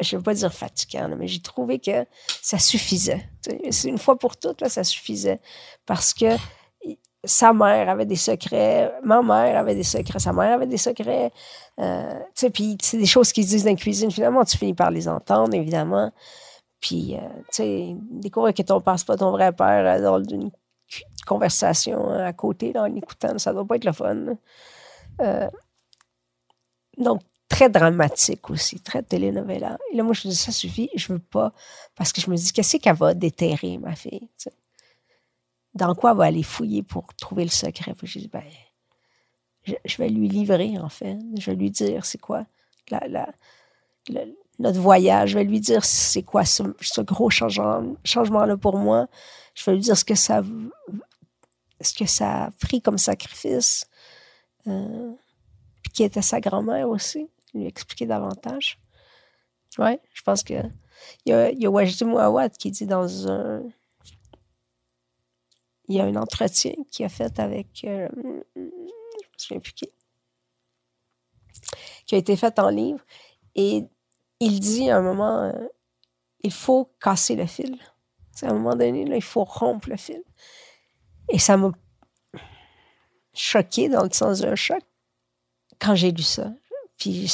je 0.00 0.14
ne 0.14 0.18
veux 0.18 0.22
pas 0.22 0.34
dire 0.34 0.52
fatigant, 0.52 1.08
mais 1.16 1.26
j'ai 1.26 1.40
trouvé 1.40 1.78
que 1.78 2.06
ça 2.42 2.58
suffisait. 2.58 3.28
C'est 3.70 3.88
une 3.88 3.98
fois 3.98 4.18
pour 4.18 4.36
toutes, 4.36 4.60
là, 4.60 4.68
ça 4.68 4.84
suffisait. 4.84 5.40
Parce 5.86 6.14
que 6.14 6.36
sa 7.24 7.52
mère 7.52 7.88
avait 7.88 8.06
des 8.06 8.16
secrets, 8.16 8.92
ma 9.02 9.22
mère 9.22 9.58
avait 9.58 9.74
des 9.74 9.82
secrets, 9.82 10.18
sa 10.18 10.32
mère 10.32 10.54
avait 10.54 10.66
des 10.66 10.76
secrets. 10.76 11.32
Euh, 11.80 12.20
puis 12.52 12.76
c'est 12.80 12.98
des 12.98 13.06
choses 13.06 13.32
qu'ils 13.32 13.46
disent 13.46 13.64
dans 13.64 13.70
la 13.70 13.76
cuisine. 13.76 14.10
Finalement, 14.10 14.44
tu 14.44 14.56
finis 14.56 14.74
par 14.74 14.90
les 14.90 15.08
entendre, 15.08 15.54
évidemment. 15.54 16.12
Puis, 16.80 17.16
euh, 17.16 17.20
tu 17.48 17.62
sais, 17.62 17.96
découvrir 18.10 18.52
que 18.52 18.62
ton 18.62 18.82
c'est 18.96 19.06
pas 19.06 19.16
ton 19.16 19.30
vrai 19.30 19.52
père 19.52 19.86
euh, 19.86 20.02
dans 20.02 20.22
une 20.22 20.50
conversation 21.26 22.10
à 22.10 22.32
côté, 22.34 22.72
là, 22.72 22.82
en 22.82 22.94
écoutant, 22.94 23.38
ça 23.38 23.52
doit 23.52 23.66
pas 23.66 23.76
être 23.76 23.86
le 23.86 23.92
fun. 23.92 24.36
donc, 26.98 27.20
très 27.54 27.68
dramatique 27.70 28.50
aussi, 28.50 28.80
très 28.80 29.02
telenovela. 29.02 29.78
Et 29.92 29.96
là, 29.96 30.02
moi, 30.02 30.12
je 30.12 30.26
me 30.26 30.32
dis, 30.32 30.36
ça 30.36 30.50
suffit, 30.50 30.90
je 30.96 31.12
veux 31.12 31.20
pas. 31.20 31.52
Parce 31.94 32.12
que 32.12 32.20
je 32.20 32.28
me 32.28 32.36
dis, 32.36 32.52
qu'est-ce 32.52 32.78
qu'elle 32.78 32.96
va 32.96 33.14
déterrer, 33.14 33.78
ma 33.78 33.94
fille? 33.94 34.28
Dans 35.72 35.94
quoi 35.94 36.10
elle 36.10 36.16
va 36.16 36.24
aller 36.24 36.42
fouiller 36.42 36.82
pour 36.82 37.14
trouver 37.14 37.44
le 37.44 37.50
secret? 37.50 37.94
Puis 37.94 38.08
je 38.08 38.18
dis, 38.18 38.28
ben, 38.28 38.42
je, 39.84 39.96
vais 39.98 40.08
lui 40.08 40.28
livrer, 40.28 40.76
en 40.78 40.88
fait. 40.88 41.16
Je 41.38 41.46
vais 41.46 41.56
lui 41.56 41.70
dire, 41.70 42.04
c'est 42.04 42.20
quoi 42.20 42.44
la, 42.90 43.28
notre 44.58 44.80
voyage. 44.80 45.30
Je 45.30 45.38
vais 45.38 45.44
lui 45.44 45.60
dire, 45.60 45.84
c'est 45.84 46.24
quoi 46.24 46.44
ce, 46.44 46.64
gros 47.02 47.30
changement, 47.30 47.94
changement-là 48.04 48.56
pour 48.56 48.78
moi. 48.78 49.06
Je 49.54 49.64
vais 49.64 49.74
lui 49.74 49.80
dire 49.80 49.96
ce 49.96 50.04
que 50.04 50.16
ça, 50.16 50.42
ce 51.80 51.94
que 51.94 52.06
ça 52.06 52.46
a 52.46 52.50
pris 52.50 52.82
comme 52.82 52.98
sacrifice. 52.98 53.86
Euh, 54.66 55.12
puis 55.82 55.92
qui 55.92 56.02
était 56.02 56.22
sa 56.22 56.40
grand-mère 56.40 56.88
aussi, 56.88 57.28
lui 57.54 57.66
expliquer 57.66 58.06
davantage? 58.06 58.78
Ouais, 59.78 60.00
je 60.12 60.22
pense 60.22 60.42
que. 60.42 60.54
Il 61.26 61.30
y 61.30 61.32
a, 61.32 61.50
il 61.50 61.60
y 61.60 61.66
a 61.66 61.70
Wajdi 61.70 62.04
Mouawad 62.04 62.52
qui 62.56 62.70
dit 62.70 62.86
dans 62.86 63.28
un. 63.28 63.62
Il 65.88 65.96
y 65.96 66.00
a 66.00 66.04
un 66.04 66.16
entretien 66.16 66.72
qu'il 66.90 67.04
a 67.04 67.08
fait 67.08 67.38
avec. 67.38 67.84
euh, 67.84 68.08
je 68.56 68.60
me 68.60 68.70
souviens 69.36 69.60
plus 69.60 69.72
qui. 69.72 69.88
Qui 72.06 72.14
a 72.14 72.18
été 72.18 72.36
fait 72.36 72.58
en 72.58 72.68
livre. 72.68 73.00
Et 73.54 73.84
il 74.40 74.60
dit 74.60 74.90
à 74.90 74.98
un 74.98 75.02
moment 75.02 75.42
euh, 75.42 75.66
il 76.44 76.52
faut 76.52 76.92
casser 77.00 77.34
le 77.36 77.46
fil. 77.46 77.76
Tu 77.76 78.40
sais, 78.40 78.46
à 78.46 78.50
un 78.50 78.54
moment 78.54 78.76
donné, 78.76 79.04
là, 79.04 79.16
il 79.16 79.22
faut 79.22 79.44
rompre 79.44 79.88
le 79.88 79.96
fil. 79.96 80.22
Et 81.30 81.38
ça 81.38 81.56
m'a 81.56 81.72
choqué 83.32 83.88
dans 83.88 84.04
le 84.04 84.12
sens 84.12 84.40
d'un 84.40 84.54
choc 84.54 84.82
quand 85.80 85.94
j'ai 85.94 86.12
lu 86.12 86.22
ça. 86.22 86.52
Puis 86.98 87.30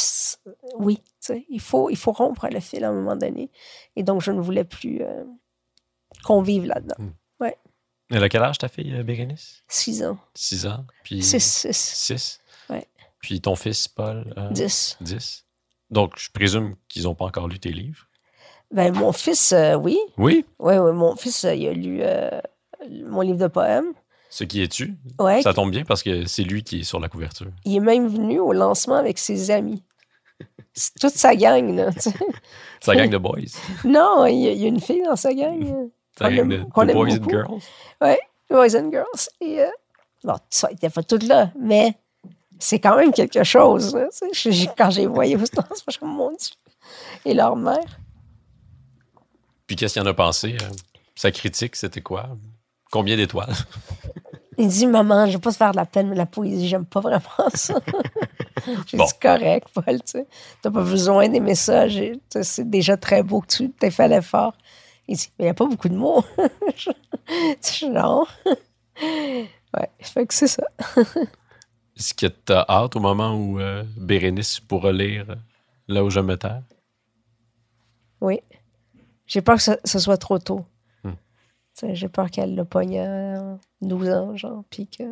oui, 0.79 0.97
tu 1.05 1.13
sais, 1.21 1.47
il 1.49 1.61
faut, 1.61 1.91
il 1.91 1.97
faut 1.97 2.13
rompre 2.13 2.49
le 2.51 2.61
fil 2.61 2.83
à 2.85 2.89
un 2.89 2.93
moment 2.93 3.17
donné. 3.17 3.51
Et 3.97 4.03
donc, 4.03 4.23
je 4.23 4.33
ne 4.33 4.41
voulais 4.41 4.65
plus 4.65 5.03
euh, 5.03 5.25
qu'on 6.25 6.43
vive 6.43 6.65
là-dedans. 6.65 6.97
Elle 8.13 8.25
a 8.25 8.29
quel 8.29 8.43
âge 8.43 8.59
ta 8.59 8.69
fille, 8.69 8.93
euh, 8.93 9.05
Bérénice? 9.05 9.63
Six 9.69 10.03
ans. 10.03 10.19
6 10.35 10.67
ans. 10.67 10.85
Puis... 11.05 11.23
Six, 11.23 11.41
six, 11.45 11.73
6? 11.73 12.41
Ouais. 12.69 12.85
Puis 13.21 13.41
ton 13.41 13.55
fils, 13.55 13.87
Paul? 13.87 14.35
euh, 14.37 14.51
dix. 14.51 14.97
10. 15.01 15.47
Donc, 15.91 16.19
je 16.19 16.29
présume 16.31 16.75
qu'ils 16.89 17.05
n'ont 17.05 17.15
pas 17.15 17.27
encore 17.27 17.47
lu 17.47 17.61
tes 17.61 17.71
livres? 17.71 18.09
Ben, 18.73 18.93
mon 18.93 19.13
fils, 19.13 19.53
euh, 19.53 19.77
oui. 19.77 19.97
Oui? 20.17 20.45
Oui, 20.59 20.77
oui, 20.77 20.93
mon 20.93 21.15
fils, 21.15 21.45
il 21.45 21.69
a 21.69 21.73
lu 21.73 22.03
mon 23.05 23.21
livre 23.21 23.39
de 23.39 23.47
poèmes. 23.47 23.93
Ce 24.31 24.45
qui 24.45 24.63
est-tu? 24.63 24.97
Ouais, 25.19 25.43
Ça 25.43 25.53
tombe 25.53 25.71
bien 25.71 25.85
parce 25.85 26.03
que 26.03 26.25
c'est 26.25 26.45
lui 26.45 26.63
qui 26.63 26.81
est 26.81 26.85
sur 26.85 27.01
la 27.01 27.09
couverture. 27.09 27.49
il 27.65 27.77
est 27.77 27.81
même 27.81 28.07
venu 28.09 28.39
au 28.39 28.53
lancement 28.53 28.95
avec 28.95 29.19
ses 29.19 29.51
amis. 29.51 29.83
C'est 30.73 30.95
toute 31.01 31.15
sa 31.15 31.35
gang, 31.35 31.75
là. 31.75 31.93
tu 31.93 32.01
sais. 32.01 32.15
Sa 32.81 32.95
gang 32.95 33.11
de 33.11 33.19
boys. 33.19 33.41
Non, 33.85 34.25
il 34.27 34.39
y, 34.41 34.49
a, 34.49 34.53
il 34.53 34.65
une 34.67 34.81
fille 34.81 35.03
dans 35.03 35.17
sa 35.17 35.35
gang. 35.35 35.61
euh, 35.67 35.87
Sa 36.17 36.31
gang 36.31 36.49
de, 36.49 36.57
aime- 36.59 36.65
boys 36.71 37.13
and 37.17 37.29
girls. 37.29 37.61
Boys 38.49 38.77
and 38.77 38.91
Girls. 38.91 39.29
Et, 39.41 39.61
euh, 39.61 39.67
bon, 40.25 40.37
ça, 40.49 40.69
ils 40.71 40.75
n'étaient 40.75 40.91
pas 40.91 41.03
toutes 41.03 41.25
là, 41.25 41.51
mais 41.61 41.95
c'est 42.59 42.79
quand 42.79 42.97
même 42.97 43.13
quelque 43.13 43.43
chose. 43.45 43.95
là, 43.95 44.09
tu 44.17 44.29
sais. 44.53 44.67
Quand 44.79 44.91
j'ai 44.91 45.07
voyé 45.07 45.37
au 45.37 45.45
stand, 45.45 45.67
je 45.71 45.73
me 45.87 45.93
suis 45.93 46.01
dit, 46.01 46.07
mon 46.07 46.31
Dieu. 46.31 46.55
Et 47.25 47.35
leur 47.35 47.57
mère. 47.57 47.99
Puis 49.67 49.77
qu'est-ce 49.77 49.95
qu'il 49.95 50.03
en 50.03 50.07
a 50.07 50.15
pensé? 50.15 50.57
euh, 50.63 50.69
Sa 51.15 51.31
critique, 51.33 51.77
c'était 51.77 52.01
quoi? 52.01 52.29
Combien 52.91 53.17
d'étoiles? 53.17 53.55
Il 54.59 54.69
dit, 54.69 54.87
maman, 54.87 55.25
je 55.27 55.31
ne 55.31 55.33
vais 55.37 55.41
pas 55.41 55.53
te 55.53 55.57
faire 55.57 55.71
de 55.71 55.77
la 55.77 55.87
peine, 55.87 56.09
mais 56.09 56.17
la 56.17 56.27
poésie, 56.27 56.69
j'aime 56.69 56.85
pas 56.85 57.01
vraiment 57.01 57.23
ça. 57.55 57.81
J'ai 58.87 58.99
Bon. 58.99 59.07
dit, 59.07 59.13
correct, 59.23 59.69
Paul, 59.73 60.03
tu 60.03 60.19
n'as 60.19 60.71
pas 60.71 60.83
besoin 60.83 61.29
d'aimer 61.29 61.55
ça. 61.55 61.89
sais, 61.89 62.13
C'est 62.43 62.69
déjà 62.69 62.97
très 62.99 63.23
beau 63.23 63.41
que 63.41 63.47
tu 63.47 63.71
t'aies 63.71 63.91
fait 63.91 64.09
l'effort. 64.09 64.53
Il 65.09 65.17
dit, 65.17 65.31
mais 65.39 65.45
il 65.45 65.47
n'y 65.47 65.51
a 65.51 65.55
pas 65.55 65.65
beaucoup 65.67 65.89
de 65.89 65.97
mots. 65.97 66.23
je, 66.77 66.91
je- 67.29 67.87
non. 67.87 68.27
ouais, 69.75 69.89
fait 70.01 70.27
que 70.27 70.35
c'est 70.35 70.47
ça. 70.49 70.65
Est-ce 71.97 72.13
que 72.13 72.27
tu 72.27 72.53
as 72.53 72.67
hâte 72.69 72.97
au 72.97 73.01
moment 73.01 73.35
où 73.35 73.59
euh, 73.61 73.83
Bérénice 73.97 74.61
pourra 74.61 74.93
lire 74.93 75.27
euh, 75.31 75.35
Là 75.89 76.05
où 76.05 76.11
je 76.11 76.21
me 76.21 76.37
terre? 76.37 76.63
Oui. 78.21 78.41
J'ai 79.27 79.41
peur 79.41 79.57
que 79.57 79.63
ce, 79.63 79.73
ce 79.85 79.99
soit 79.99 80.19
trop 80.19 80.39
tôt. 80.39 80.65
J'ai 81.93 82.09
peur 82.09 82.31
qu'elle 82.31 82.55
le 82.55 82.65
pogne 82.65 82.99
à 83.01 83.59
12 83.83 84.09
ans, 84.11 84.37
genre, 84.37 84.65
puis 84.71 84.87
que. 84.87 85.05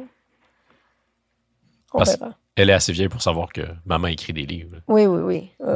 On 1.93 1.99
Parce- 1.99 2.19
verra. 2.19 2.35
Elle 2.57 2.71
est 2.71 2.75
assez 2.75 2.93
vieille 2.93 3.09
pour 3.09 3.23
savoir 3.23 3.53
que 3.53 3.63
maman 3.87 4.09
écrit 4.09 4.33
des 4.33 4.45
livres. 4.45 4.79
Oui, 4.89 5.07
oui, 5.07 5.21
oui. 5.23 5.51
oui, 5.61 5.75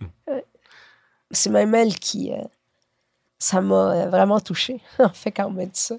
oui. 0.00 0.08
Ouais. 0.28 0.44
C'est 1.32 1.50
même 1.50 1.74
elle 1.74 1.94
qui. 1.98 2.32
euh, 2.32 2.42
ça 3.38 3.60
m'a 3.60 3.92
euh, 4.04 4.08
vraiment 4.08 4.38
touchée, 4.38 4.80
en 5.00 5.08
fait, 5.08 5.32
quand 5.32 5.46
on 5.46 5.50
m'a 5.50 5.64
dit 5.66 5.70
ça. 5.80 5.96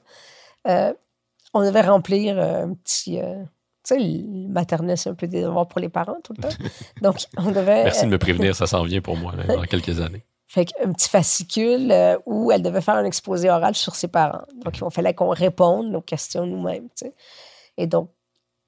Euh, 0.68 0.94
on 1.54 1.62
devait 1.64 1.82
remplir 1.82 2.40
euh, 2.40 2.64
un 2.64 2.74
petit, 2.74 3.20
euh, 3.20 3.44
Tu 3.84 3.96
sais, 3.96 4.00
le 4.00 4.48
maternel, 4.48 4.98
c'est 4.98 5.10
un 5.10 5.14
peu 5.14 5.28
des 5.28 5.42
devoirs 5.42 5.68
pour 5.68 5.82
les 5.82 5.90
parents 5.90 6.22
tout 6.24 6.34
le 6.38 6.42
temps. 6.44 6.56
Donc, 7.02 7.18
on 7.38 7.52
devait. 7.52 7.84
Merci 7.84 8.06
de 8.06 8.12
me 8.12 8.18
prévenir, 8.18 8.56
ça 8.56 8.66
s'en 8.66 8.84
vient 8.84 9.02
pour 9.02 9.18
moi 9.18 9.36
là, 9.36 9.44
dans 9.56 9.62
quelques 9.64 10.00
années. 10.00 10.24
Fait 10.54 10.68
un 10.84 10.94
petit 10.94 11.10
fascicule 11.10 11.92
euh, 11.92 12.16
où 12.28 12.52
elle 12.52 12.62
devait 12.62 12.80
faire 12.80 12.94
un 12.94 13.06
exposé 13.06 13.50
oral 13.50 13.74
sur 13.74 13.96
ses 13.96 14.08
parents. 14.08 14.46
Donc, 14.64 14.78
il 14.78 14.92
fallait 14.92 15.16
qu'on 15.16 15.30
réponde 15.30 15.96
aux 15.96 16.02
questions 16.02 16.46
nous-mêmes. 16.46 16.90
Et 17.76 17.88
donc, 17.88 18.12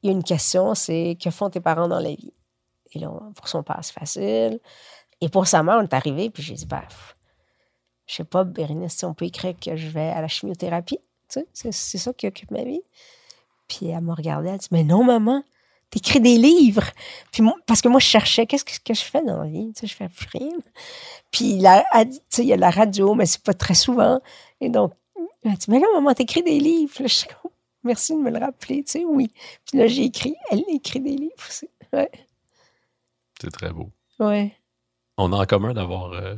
il 0.01 0.07
y 0.07 0.09
a 0.09 0.13
une 0.13 0.23
question, 0.23 0.73
c'est 0.73 1.15
que 1.21 1.29
font 1.29 1.51
tes 1.51 1.59
parents 1.59 1.87
dans 1.87 1.99
la 1.99 2.09
vie? 2.09 2.33
Et 2.93 2.97
là, 2.97 3.11
pour 3.35 3.47
son 3.47 3.61
père, 3.61 3.77
c'est 3.83 3.93
facile. 3.93 4.59
Et 5.21 5.29
pour 5.29 5.45
sa 5.45 5.61
mère, 5.61 5.75
on 5.77 5.83
est 5.83 5.93
arrivé, 5.93 6.31
puis 6.31 6.41
j'ai 6.41 6.55
dit, 6.55 6.65
bah, 6.65 6.81
je 8.07 8.15
sais 8.15 8.23
pas, 8.23 8.43
Bérénice, 8.43 8.93
si 8.93 9.05
on 9.05 9.13
peut 9.13 9.25
écrire 9.25 9.53
que 9.59 9.75
je 9.75 9.87
vais 9.87 10.09
à 10.09 10.21
la 10.21 10.27
chimiothérapie. 10.27 10.97
C'est 11.27 11.75
ça 11.99 12.13
qui 12.13 12.25
occupe 12.25 12.49
ma 12.49 12.63
vie. 12.63 12.81
Puis 13.67 13.89
elle 13.89 14.01
m'a 14.01 14.15
regardé, 14.15 14.49
elle 14.49 14.57
dit, 14.57 14.69
mais 14.71 14.83
non, 14.83 15.03
maman, 15.03 15.43
t'écris 15.89 16.19
des 16.19 16.37
livres. 16.37 16.89
Puis 17.31 17.43
parce 17.65 17.81
que 17.81 17.87
moi, 17.87 17.99
je 17.99 18.07
cherchais, 18.07 18.45
qu'est-ce 18.45 18.63
que, 18.63 18.93
je 18.93 19.03
fais 19.03 19.23
dans 19.23 19.43
la 19.43 19.49
vie? 19.49 19.71
Tu 19.73 19.81
sais, 19.81 19.87
je 19.87 19.95
fais 19.95 20.09
rien. 20.33 20.57
Puis 21.31 21.59
tu 21.59 22.19
sais, 22.29 22.43
il 22.43 22.47
y 22.47 22.53
a 22.53 22.57
la 22.57 22.69
radio, 22.69 23.15
mais 23.15 23.25
c'est 23.25 23.43
pas 23.43 23.53
très 23.53 23.75
souvent. 23.75 24.19
Et 24.61 24.69
donc, 24.69 24.93
elle 25.43 25.53
dit, 25.53 25.65
mais 25.69 25.79
non, 25.79 25.87
maman, 25.93 26.13
t'écris 26.13 26.43
des 26.43 26.59
livres. 26.59 26.93
je 26.99 27.07
suis 27.07 27.27
merci 27.85 28.13
de 28.13 28.19
me 28.19 28.31
le 28.31 28.39
rappeler, 28.39 28.83
tu 28.83 28.91
sais, 28.91 29.05
oui. 29.05 29.31
Puis 29.65 29.77
là, 29.77 29.87
j'ai 29.87 30.03
écrit, 30.03 30.35
elle 30.51 30.63
écrit 30.67 30.99
des 30.99 31.15
livres 31.15 31.45
aussi. 31.47 31.69
Ouais. 31.93 32.11
C'est 33.39 33.51
très 33.51 33.71
beau. 33.71 33.91
Ouais. 34.19 34.53
On 35.17 35.31
a 35.31 35.37
en 35.37 35.45
commun 35.45 35.73
d'avoir 35.73 36.11
euh, 36.13 36.35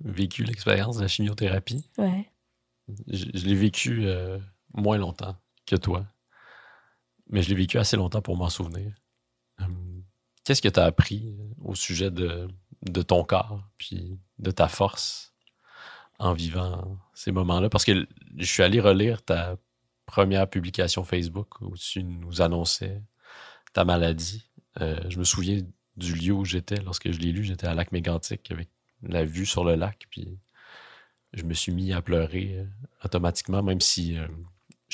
vécu 0.00 0.44
l'expérience 0.44 0.96
de 0.96 1.02
la 1.02 1.08
chimiothérapie. 1.08 1.88
Ouais. 1.98 2.30
Je, 3.08 3.46
l'ai 3.46 3.54
vécu 3.54 4.06
euh, 4.06 4.38
moins 4.74 4.98
longtemps 4.98 5.36
que 5.66 5.76
toi, 5.76 6.06
mais 7.28 7.42
je 7.42 7.48
l'ai 7.48 7.54
vécu 7.54 7.78
assez 7.78 7.96
longtemps 7.96 8.22
pour 8.22 8.36
m'en 8.36 8.50
souvenir. 8.50 8.92
Hum, 9.60 10.02
qu'est-ce 10.44 10.62
que 10.62 10.68
tu 10.68 10.80
as 10.80 10.84
appris 10.84 11.36
au 11.62 11.74
sujet 11.74 12.10
de, 12.10 12.48
ton 13.06 13.24
corps, 13.24 13.62
puis 13.78 14.18
de 14.38 14.50
ta 14.50 14.68
force 14.68 15.34
en 16.18 16.32
vivant 16.32 16.98
ces 17.14 17.32
moments-là? 17.32 17.68
Parce 17.68 17.84
que 17.84 18.06
je 18.36 18.44
suis 18.44 18.62
allé 18.62 18.80
relire 18.80 19.22
ta 19.22 19.56
première 20.06 20.48
publication 20.48 21.04
Facebook 21.04 21.60
où 21.60 21.76
tu 21.76 22.04
nous 22.04 22.42
annonçais 22.42 23.02
ta 23.72 23.84
maladie. 23.84 24.50
Euh, 24.80 25.00
je 25.08 25.18
me 25.18 25.24
souviens 25.24 25.62
du 25.96 26.14
lieu 26.14 26.32
où 26.32 26.44
j'étais 26.44 26.76
lorsque 26.76 27.10
je 27.10 27.18
l'ai 27.18 27.32
lu. 27.32 27.44
J'étais 27.44 27.66
à 27.66 27.74
Lac 27.74 27.92
Mégantic 27.92 28.50
avec 28.50 28.68
la 29.02 29.24
vue 29.24 29.46
sur 29.46 29.64
le 29.64 29.74
lac. 29.76 30.06
Puis 30.10 30.38
je 31.32 31.42
me 31.42 31.54
suis 31.54 31.72
mis 31.72 31.92
à 31.92 32.02
pleurer 32.02 32.58
euh, 32.58 32.64
automatiquement, 33.04 33.62
même 33.62 33.80
si 33.80 34.16
euh, 34.18 34.26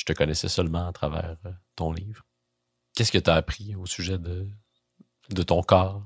je 0.01 0.05
te 0.07 0.13
connaissais 0.15 0.49
seulement 0.49 0.89
à 0.89 0.93
travers 0.93 1.37
ton 1.77 1.93
livre. 1.93 2.25
Qu'est-ce 2.95 3.13
que 3.13 3.19
tu 3.19 3.29
as 3.29 3.35
appris 3.35 3.75
au 3.75 3.85
sujet 3.85 4.19
de, 4.19 4.49
de 5.29 5.43
ton 5.43 5.63
corps? 5.63 6.03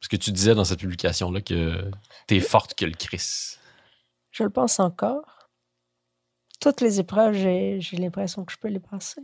Parce 0.00 0.08
que 0.08 0.16
tu 0.16 0.32
disais 0.32 0.54
dans 0.54 0.64
cette 0.64 0.80
publication-là 0.80 1.42
que 1.42 1.90
tu 2.26 2.36
es 2.36 2.40
forte 2.40 2.74
que 2.74 2.86
le 2.86 2.94
Christ. 2.94 3.60
Je 4.30 4.42
le 4.42 4.50
pense 4.50 4.80
encore 4.80 5.40
toutes 6.60 6.82
les 6.82 7.00
épreuves, 7.00 7.34
j'ai 7.34 7.96
l'impression 7.96 8.44
que 8.44 8.52
je 8.52 8.58
peux 8.58 8.68
les 8.68 8.80
passer. 8.80 9.22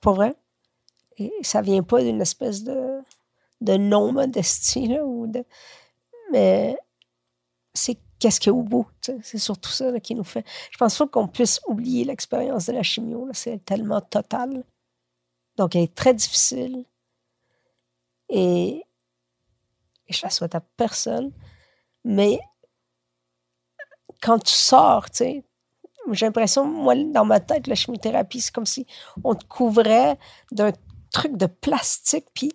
Pour 0.00 0.14
vrai. 0.14 0.34
Et 1.18 1.30
ça 1.42 1.60
vient 1.60 1.82
pas 1.82 2.02
d'une 2.02 2.22
espèce 2.22 2.64
de, 2.64 3.00
de 3.60 3.76
non-modestie, 3.76 4.98
ou 5.00 5.26
de... 5.26 5.44
mais 6.32 6.76
c'est 7.74 7.98
qu'est-ce 8.22 8.38
qu'il 8.38 8.52
y 8.52 8.54
a 8.54 8.56
au 8.56 8.62
bout. 8.62 8.86
C'est 9.00 9.38
surtout 9.38 9.70
ça 9.70 9.98
qui 9.98 10.14
nous 10.14 10.22
fait. 10.22 10.44
Je 10.70 10.78
pense 10.78 10.96
pas 10.96 11.08
qu'on 11.08 11.26
puisse 11.26 11.60
oublier 11.66 12.04
l'expérience 12.04 12.66
de 12.66 12.72
la 12.72 12.84
chimio. 12.84 13.28
C'est 13.32 13.64
tellement 13.64 14.00
total. 14.00 14.62
Donc, 15.56 15.74
elle 15.74 15.82
est 15.82 15.94
très 15.94 16.14
difficile. 16.14 16.84
Et, 18.28 18.84
et 20.06 20.12
je 20.12 20.22
la 20.22 20.30
souhaite 20.30 20.54
à 20.54 20.60
personne. 20.60 21.32
Mais 22.04 22.38
quand 24.20 24.38
tu 24.38 24.54
sors, 24.54 25.06
j'ai 25.18 25.44
l'impression, 26.20 26.64
moi, 26.64 26.94
dans 26.94 27.24
ma 27.24 27.40
tête, 27.40 27.66
la 27.66 27.74
chimiothérapie, 27.74 28.40
c'est 28.40 28.54
comme 28.54 28.66
si 28.66 28.86
on 29.24 29.34
te 29.34 29.44
couvrait 29.46 30.16
d'un 30.52 30.70
truc 31.10 31.36
de 31.36 31.46
plastique, 31.46 32.26
puis 32.32 32.52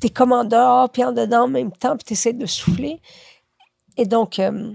t'es 0.00 0.08
dehors, 0.08 0.90
puis 0.90 1.04
en 1.04 1.12
dedans 1.12 1.44
en 1.44 1.48
même 1.48 1.72
temps, 1.72 1.98
puis 1.98 2.04
t'essaies 2.04 2.32
de 2.32 2.46
souffler. 2.46 3.02
Et 3.96 4.06
donc, 4.06 4.38
euh, 4.38 4.74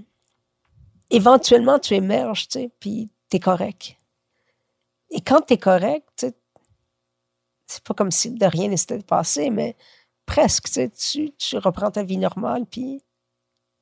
éventuellement, 1.09 1.79
tu 1.79 1.93
émerges, 1.93 2.47
tu 2.47 2.59
sais, 2.59 2.71
puis 2.79 3.09
t'es 3.29 3.39
correct. 3.39 3.95
Et 5.11 5.21
quand 5.21 5.41
t'es 5.41 5.57
correct, 5.57 6.07
tu 6.17 6.27
c'est 7.67 7.83
pas 7.83 7.93
comme 7.93 8.09
si 8.09 8.31
de 8.31 8.45
rien 8.45 8.67
n'était 8.69 8.97
passé, 8.99 9.51
mais 9.51 9.75
presque, 10.25 10.65
tu, 10.65 10.71
sais, 10.71 10.89
tu, 10.89 11.31
tu 11.37 11.57
reprends 11.57 11.91
ta 11.91 12.03
vie 12.03 12.17
normale, 12.17 12.65
puis, 12.65 13.03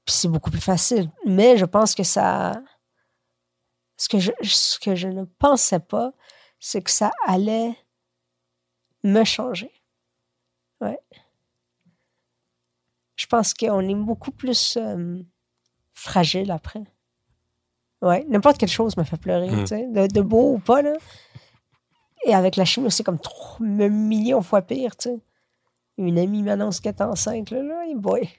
c'est 0.06 0.28
beaucoup 0.28 0.52
plus 0.52 0.62
facile. 0.62 1.10
Mais 1.26 1.58
je 1.58 1.66
pense 1.66 1.96
que 1.96 2.04
ça 2.04 2.62
ce 3.98 4.08
que 4.08 4.20
je, 4.20 4.32
ce 4.44 4.80
que 4.80 4.96
je 4.96 5.08
ne 5.08 5.26
pensais 5.26 5.80
pas, 5.80 6.14
c'est 6.60 6.82
que 6.82 6.92
ça 6.92 7.12
allait 7.26 7.76
me 9.04 9.24
changer. 9.24 9.72
Ouais. 10.82 11.00
Je 13.18 13.26
pense 13.26 13.54
qu'on 13.54 13.82
est 13.82 13.96
beaucoup 13.96 14.32
plus 14.32 14.78
euh, 14.78 15.20
fragile 15.94 16.52
après. 16.52 16.84
Ouais, 18.02 18.24
n'importe 18.30 18.60
quelle 18.60 18.70
chose 18.70 18.96
me 18.96 19.04
fait 19.04 19.18
pleurer, 19.18 19.50
hmm. 19.50 19.62
tu 19.62 19.68
sais, 19.68 19.88
de, 19.88 20.22
beau 20.22 20.54
ou 20.54 20.60
pas, 20.60 20.84
là. 20.84 20.94
Et 22.26 22.34
avec 22.36 22.56
la 22.56 22.64
chimie, 22.64 22.92
c'est 22.92 23.04
comme 23.04 23.20
trop, 23.20 23.64
millions 23.64 24.40
de 24.40 24.46
fois 24.46 24.62
pire, 24.62 24.96
tu 24.96 25.10
sais. 25.10 25.20
Une 25.98 26.20
amie 26.20 26.44
m'annonce 26.44 26.80
qu'elle 26.80 26.94
est 26.94 27.02
enceinte, 27.02 27.50
là, 27.50 27.64
là, 27.64 27.86
et 27.88 27.96
boy. 27.96 28.30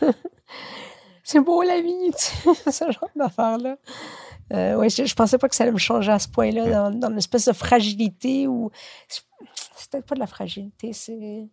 c'est 1.22 1.40
beau 1.40 1.62
la 1.62 1.82
vie, 1.82 2.10
tu 2.16 2.24
sais, 2.24 2.54
ce 2.72 2.90
genre 2.90 3.10
d'affaire-là. 3.14 3.76
Euh, 4.54 4.76
ouais, 4.76 4.88
je, 4.88 5.02
ne 5.02 5.14
pensais 5.14 5.36
pas 5.36 5.48
que 5.50 5.54
ça 5.54 5.64
allait 5.64 5.72
me 5.72 5.78
changer 5.78 6.10
à 6.10 6.18
ce 6.18 6.28
point-là, 6.28 6.90
dans, 6.90 7.10
une 7.10 7.18
espèce 7.18 7.44
de 7.44 7.52
fragilité 7.52 8.46
ou. 8.46 8.70
C'est 9.06 9.90
peut-être 9.90 10.06
pas 10.06 10.14
de 10.14 10.20
la 10.20 10.26
fragilité, 10.26 10.94
c'est 10.94 11.50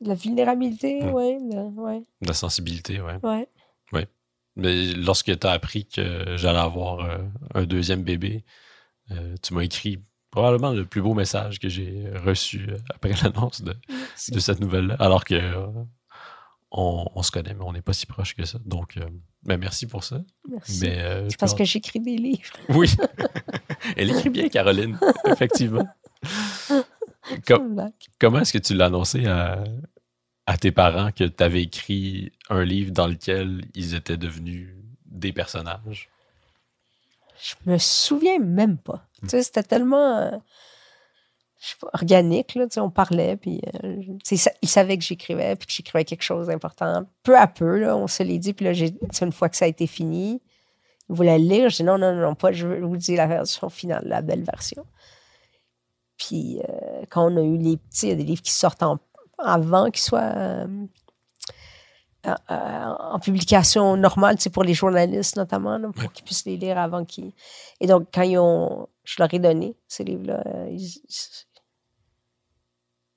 la 0.00 0.14
vulnérabilité, 0.14 1.02
hmm. 1.02 1.10
ouais. 1.10 1.38
De, 1.40 1.80
ouais. 1.80 2.02
De 2.22 2.28
la 2.28 2.34
sensibilité, 2.34 3.00
ouais. 3.00 3.18
Ouais. 3.22 3.48
Ouais. 3.92 4.08
Mais 4.56 4.92
lorsque 4.94 5.38
tu 5.38 5.46
as 5.46 5.50
appris 5.50 5.86
que 5.86 6.36
j'allais 6.36 6.58
avoir 6.58 7.00
euh, 7.00 7.18
un 7.54 7.64
deuxième 7.64 8.02
bébé, 8.02 8.44
euh, 9.10 9.34
tu 9.42 9.54
m'as 9.54 9.62
écrit 9.62 10.00
probablement 10.30 10.70
le 10.70 10.84
plus 10.84 11.02
beau 11.02 11.14
message 11.14 11.58
que 11.58 11.68
j'ai 11.68 12.04
reçu 12.24 12.68
après 12.94 13.12
l'annonce 13.22 13.62
de, 13.62 13.74
de, 14.28 14.38
cette 14.38 14.60
nouvelle-là. 14.60 14.96
Alors 14.98 15.24
que 15.24 15.40
on, 16.70 17.22
se 17.22 17.30
connaît, 17.30 17.54
mais 17.54 17.64
on 17.64 17.72
n'est 17.72 17.82
pas 17.82 17.92
si 17.92 18.06
proche 18.06 18.34
que 18.34 18.44
ça. 18.44 18.58
Donc, 18.64 18.96
euh, 18.96 19.08
ben, 19.42 19.58
merci 19.58 19.86
pour 19.86 20.04
ça. 20.04 20.20
Merci. 20.48 20.86
Euh, 20.86 21.28
c'est 21.28 21.38
parce 21.38 21.54
que 21.54 21.64
j'écris 21.64 22.00
des 22.00 22.16
livres. 22.16 22.52
Oui. 22.68 22.88
Elle 23.96 24.10
écrit 24.10 24.30
bien, 24.30 24.48
Caroline, 24.48 24.98
effectivement. 25.26 25.86
comment 28.20 28.40
est-ce 28.40 28.52
que 28.52 28.58
tu 28.58 28.74
l'as 28.74 28.86
annoncé 28.86 29.26
à, 29.26 29.64
tes 30.60 30.72
parents 30.72 31.12
que 31.12 31.24
tu 31.24 31.42
avais 31.42 31.62
écrit 31.62 32.32
un 32.48 32.64
livre 32.64 32.92
dans 32.92 33.06
lequel 33.06 33.64
ils 33.74 33.94
étaient 33.94 34.16
devenus 34.16 34.74
des 35.06 35.32
personnages? 35.32 36.08
Je 37.40 37.54
me 37.70 37.78
souviens 37.78 38.38
même 38.38 38.76
pas. 38.76 39.06
Tu 39.22 39.28
sais, 39.28 39.42
c'était 39.42 39.62
tellement. 39.62 40.18
Euh, 40.18 40.30
organique. 41.92 42.54
Là, 42.54 42.66
on 42.78 42.90
parlait, 42.90 43.36
puis 43.36 43.60
euh, 43.84 44.02
il 44.30 44.68
savait 44.68 44.96
que 44.96 45.04
j'écrivais, 45.04 45.56
puis 45.56 45.66
que 45.66 45.72
j'écrivais 45.72 46.04
quelque 46.04 46.22
chose 46.22 46.46
d'important. 46.46 47.04
Peu 47.22 47.36
à 47.36 47.46
peu, 47.46 47.78
là, 47.78 47.96
on 47.96 48.06
se 48.06 48.22
l'est 48.22 48.38
dit, 48.38 48.52
puis 48.52 48.64
là, 48.64 48.72
une 48.72 49.32
fois 49.32 49.48
que 49.48 49.56
ça 49.56 49.66
a 49.66 49.68
été 49.68 49.86
fini, 49.86 50.40
il 51.08 51.14
voulait 51.14 51.38
le 51.38 51.44
lire. 51.44 51.68
Je 51.68 51.76
dis 51.76 51.84
non, 51.84 51.98
non, 51.98 52.14
non, 52.14 52.34
pas, 52.34 52.52
je 52.52 52.66
vous 52.66 52.96
dis 52.96 53.16
la 53.16 53.26
version 53.26 53.68
finale, 53.68 54.04
la 54.06 54.22
belle 54.22 54.42
version. 54.42 54.84
Puis 56.20 56.60
euh, 56.60 57.04
quand 57.08 57.32
on 57.32 57.36
a 57.38 57.40
eu 57.40 57.56
les 57.56 57.78
petits, 57.78 58.06
il 58.06 58.08
y 58.10 58.12
a 58.12 58.14
des 58.14 58.24
livres 58.24 58.42
qui 58.42 58.52
sortent 58.52 58.82
avant 59.38 59.90
qu'ils 59.90 60.02
soient 60.02 60.20
euh, 60.20 60.86
en 62.26 63.18
publication 63.18 63.96
normale, 63.96 64.36
c'est 64.38 64.50
pour 64.50 64.62
les 64.62 64.74
journalistes 64.74 65.36
notamment, 65.36 65.80
pour 65.92 66.12
qu'ils 66.12 66.24
puissent 66.24 66.44
les 66.44 66.58
lire 66.58 66.76
avant 66.76 67.06
qu'ils. 67.06 67.32
Et 67.80 67.86
donc, 67.86 68.08
quand 68.12 68.22
ils 68.22 68.38
ont. 68.38 68.88
Je 69.02 69.16
leur 69.18 69.32
ai 69.32 69.38
donné 69.38 69.74
ces 69.88 70.04
livres-là. 70.04 70.44
Ils, 70.68 71.00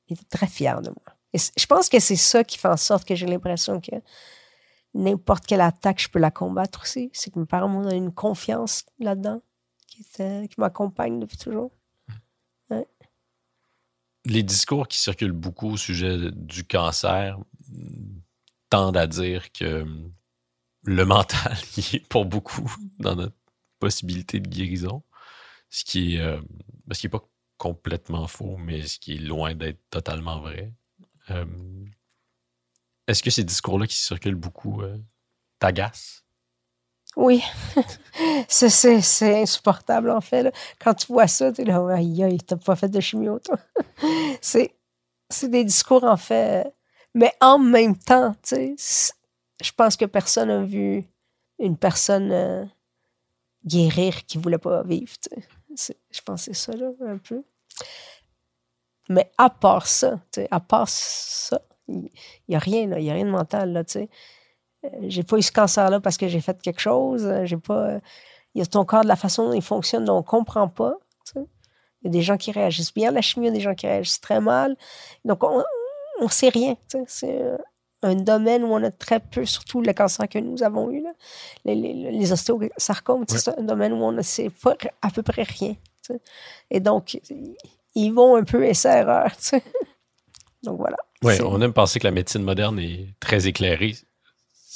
il 0.08 0.14
était 0.14 0.26
très 0.30 0.48
fier 0.48 0.82
de 0.82 0.90
moi. 0.90 1.16
Et 1.34 1.38
je 1.38 1.66
pense 1.66 1.90
que 1.90 2.00
c'est 2.00 2.16
ça 2.16 2.44
qui 2.44 2.58
fait 2.58 2.70
en 2.70 2.78
sorte 2.78 3.06
que 3.06 3.16
j'ai 3.16 3.28
l'impression 3.28 3.82
que 3.82 3.92
n'importe 4.94 5.46
quelle 5.46 5.62
attaque, 5.62 6.02
je 6.02 6.10
peux 6.10 6.20
la 6.20 6.32
combattre 6.32 6.82
aussi. 6.84 7.12
C'est 7.14 7.32
que 7.32 7.40
mes 7.40 7.46
parents 7.46 7.68
m'ont 7.68 7.82
donné 7.82 7.98
une 7.98 8.14
confiance 8.14 8.86
là-dedans 8.98 9.42
qui, 9.88 10.04
qui 10.06 10.56
m'accompagne 10.58 11.20
depuis 11.20 11.38
toujours. 11.38 11.72
Les 14.26 14.44
discours 14.44 14.88
qui 14.88 15.00
circulent 15.00 15.32
beaucoup 15.32 15.72
au 15.72 15.78
sujet 15.78 16.32
du 16.32 16.64
cancer 16.64 17.38
tendent 18.70 18.98
à 18.98 19.08
dire 19.08 19.52
que 19.52 19.86
le 20.84 21.06
mental 21.06 21.58
est 21.78 22.08
pour 22.08 22.26
beaucoup 22.26 22.74
dans 23.00 23.16
notre 23.16 23.36
possibilité 23.80 24.40
de 24.40 24.48
guérison, 24.48 25.04
ce 25.70 25.84
qui 25.84 26.16
est, 26.16 26.22
euh, 26.22 26.42
ce 26.92 27.00
qui 27.00 27.08
est 27.08 27.10
pas 27.10 27.24
complètement 27.58 28.28
faux, 28.28 28.58
mais 28.58 28.82
ce 28.88 29.00
qui 29.00 29.16
est 29.16 29.20
loin 29.20 29.56
d'être 29.56 29.82
totalement 29.90 30.40
vrai. 30.40 30.74
Euh, 31.30 31.46
Est-ce 33.08 33.24
que 33.24 33.30
ces 33.30 33.44
discours-là 33.44 33.88
qui 33.88 33.96
circulent 33.96 34.36
beaucoup 34.36 34.82
euh, 34.82 34.98
t'agacent? 35.60 36.24
Oui. 37.16 37.44
c'est, 38.48 39.42
insupportable, 39.42 40.10
en 40.10 40.22
fait. 40.22 40.54
Quand 40.80 40.94
tu 40.94 41.08
vois 41.08 41.28
ça, 41.28 41.52
tu 41.52 41.62
es 41.62 41.66
là, 41.66 41.86
aïe, 41.90 42.24
aïe, 42.24 42.40
t'as 42.40 42.56
pas 42.56 42.76
fait 42.76 42.90
de 42.90 43.00
chimio, 43.00 43.40
toi. 43.40 43.58
c'est, 44.42 44.74
des 45.44 45.64
discours, 45.64 46.04
en 46.04 46.18
fait. 46.18 46.72
Mais 47.14 47.32
en 47.42 47.60
même 47.60 47.98
temps, 47.98 48.36
tu 48.42 48.76
sais, 48.78 49.14
je 49.62 49.72
pense 49.72 49.96
que 49.96 50.06
personne 50.06 50.48
n'a 50.48 50.64
vu 50.64 51.04
une 51.60 51.78
personne 51.78 52.32
euh, 52.32 52.66
guérir 53.66 54.26
qui 54.26 54.38
voulait 54.38 54.58
pas 54.58 54.84
vivre, 54.84 55.14
Je 55.70 56.22
pense 56.26 56.46
que 56.46 56.54
c'est 56.54 56.72
ça, 56.72 56.74
là, 56.74 56.90
un 57.08 57.18
peu. 57.18 57.44
Mais 59.10 59.32
à 59.38 59.50
part 59.50 59.88
ça, 59.88 60.20
tu 60.32 60.42
sais, 60.42 60.48
à 60.50 60.60
part 60.60 60.90
ça, 60.90 61.62
il 61.88 62.10
n'y 62.48 62.56
a 62.56 62.60
rien. 62.60 62.84
Il 62.98 63.04
n'y 63.04 63.10
a 63.12 63.14
rien 63.14 63.26
de 63.26 63.32
mental, 63.32 63.74
là, 63.74 63.84
tu 63.84 63.94
sais. 63.94 64.10
Euh, 64.86 64.88
j'ai 65.08 65.24
pas 65.24 65.38
eu 65.38 65.42
ce 65.42 65.52
cancer-là 65.52 66.00
parce 66.00 66.18
que 66.18 66.28
j'ai 66.28 66.42
fait 66.42 66.62
quelque 66.62 66.80
chose. 66.82 67.26
euh, 67.26 67.46
J'ai 67.46 67.58
pas. 67.58 67.98
Il 68.56 68.60
y 68.60 68.62
a 68.62 68.66
ton 68.66 68.86
corps 68.86 69.02
de 69.04 69.08
la 69.08 69.16
façon 69.16 69.46
dont 69.48 69.54
il 69.54 69.62
fonctionne, 69.62 70.06
dont 70.06 70.18
on 70.18 70.24
comprend 70.24 70.68
pas. 70.68 70.96
tu 71.26 71.34
sais. 71.34 71.46
Il 72.02 72.08
y 72.08 72.10
a 72.10 72.12
des 72.12 72.22
gens 72.22 72.38
qui 72.38 72.52
réagissent 72.52 72.94
bien 72.94 73.10
à 73.10 73.12
la 73.12 73.22
chimie, 73.22 73.46
il 73.48 73.50
y 73.50 73.52
a 73.52 73.56
des 73.56 73.62
gens 73.62 73.74
qui 73.76 73.88
réagissent 73.88 74.22
très 74.22 74.42
mal. 74.42 74.76
Donc, 75.26 75.44
on 75.44 75.64
ne 76.22 76.28
sait 76.28 76.50
rien. 76.50 76.76
tu 76.90 76.98
sais. 77.00 77.04
C'est 77.08 77.42
euh, 77.42 77.58
un 78.04 78.16
domaine 78.16 78.64
où 78.66 78.68
on 78.74 78.84
a 78.84 78.92
très 78.92 79.20
peu, 79.22 79.46
surtout 79.46 79.82
le 79.82 79.94
cancer 79.94 80.28
que 80.28 80.38
nous 80.38 80.62
avons 80.62 80.92
eu, 80.92 81.02
là. 81.02 81.14
Les, 81.66 81.74
les, 81.76 82.12
les 82.12 82.32
ostéosarcomes, 82.34 83.24
c'est 83.28 83.58
un 83.58 83.64
domaine 83.64 83.94
où 83.94 84.04
on 84.04 84.12
ne 84.12 84.22
sait 84.22 84.50
pas 84.50 84.76
à 85.02 85.10
peu 85.10 85.24
près 85.24 85.44
rien. 85.44 85.74
tu 86.06 86.14
sais. 86.14 86.22
Et 86.70 86.80
donc, 86.82 87.18
ils 87.96 88.12
vont 88.12 88.36
un 88.36 88.44
peu 88.44 88.66
essai-erreur. 88.66 89.32
tu 89.38 89.44
sais. 89.44 89.64
Donc, 90.64 90.78
voilà. 90.78 90.98
Oui, 91.24 91.34
on 91.42 91.62
aime 91.62 91.74
penser 91.74 92.00
que 92.00 92.08
la 92.08 92.12
médecine 92.12 92.44
moderne 92.44 92.80
est 92.80 93.08
très 93.22 93.48
éclairée. 93.48 93.96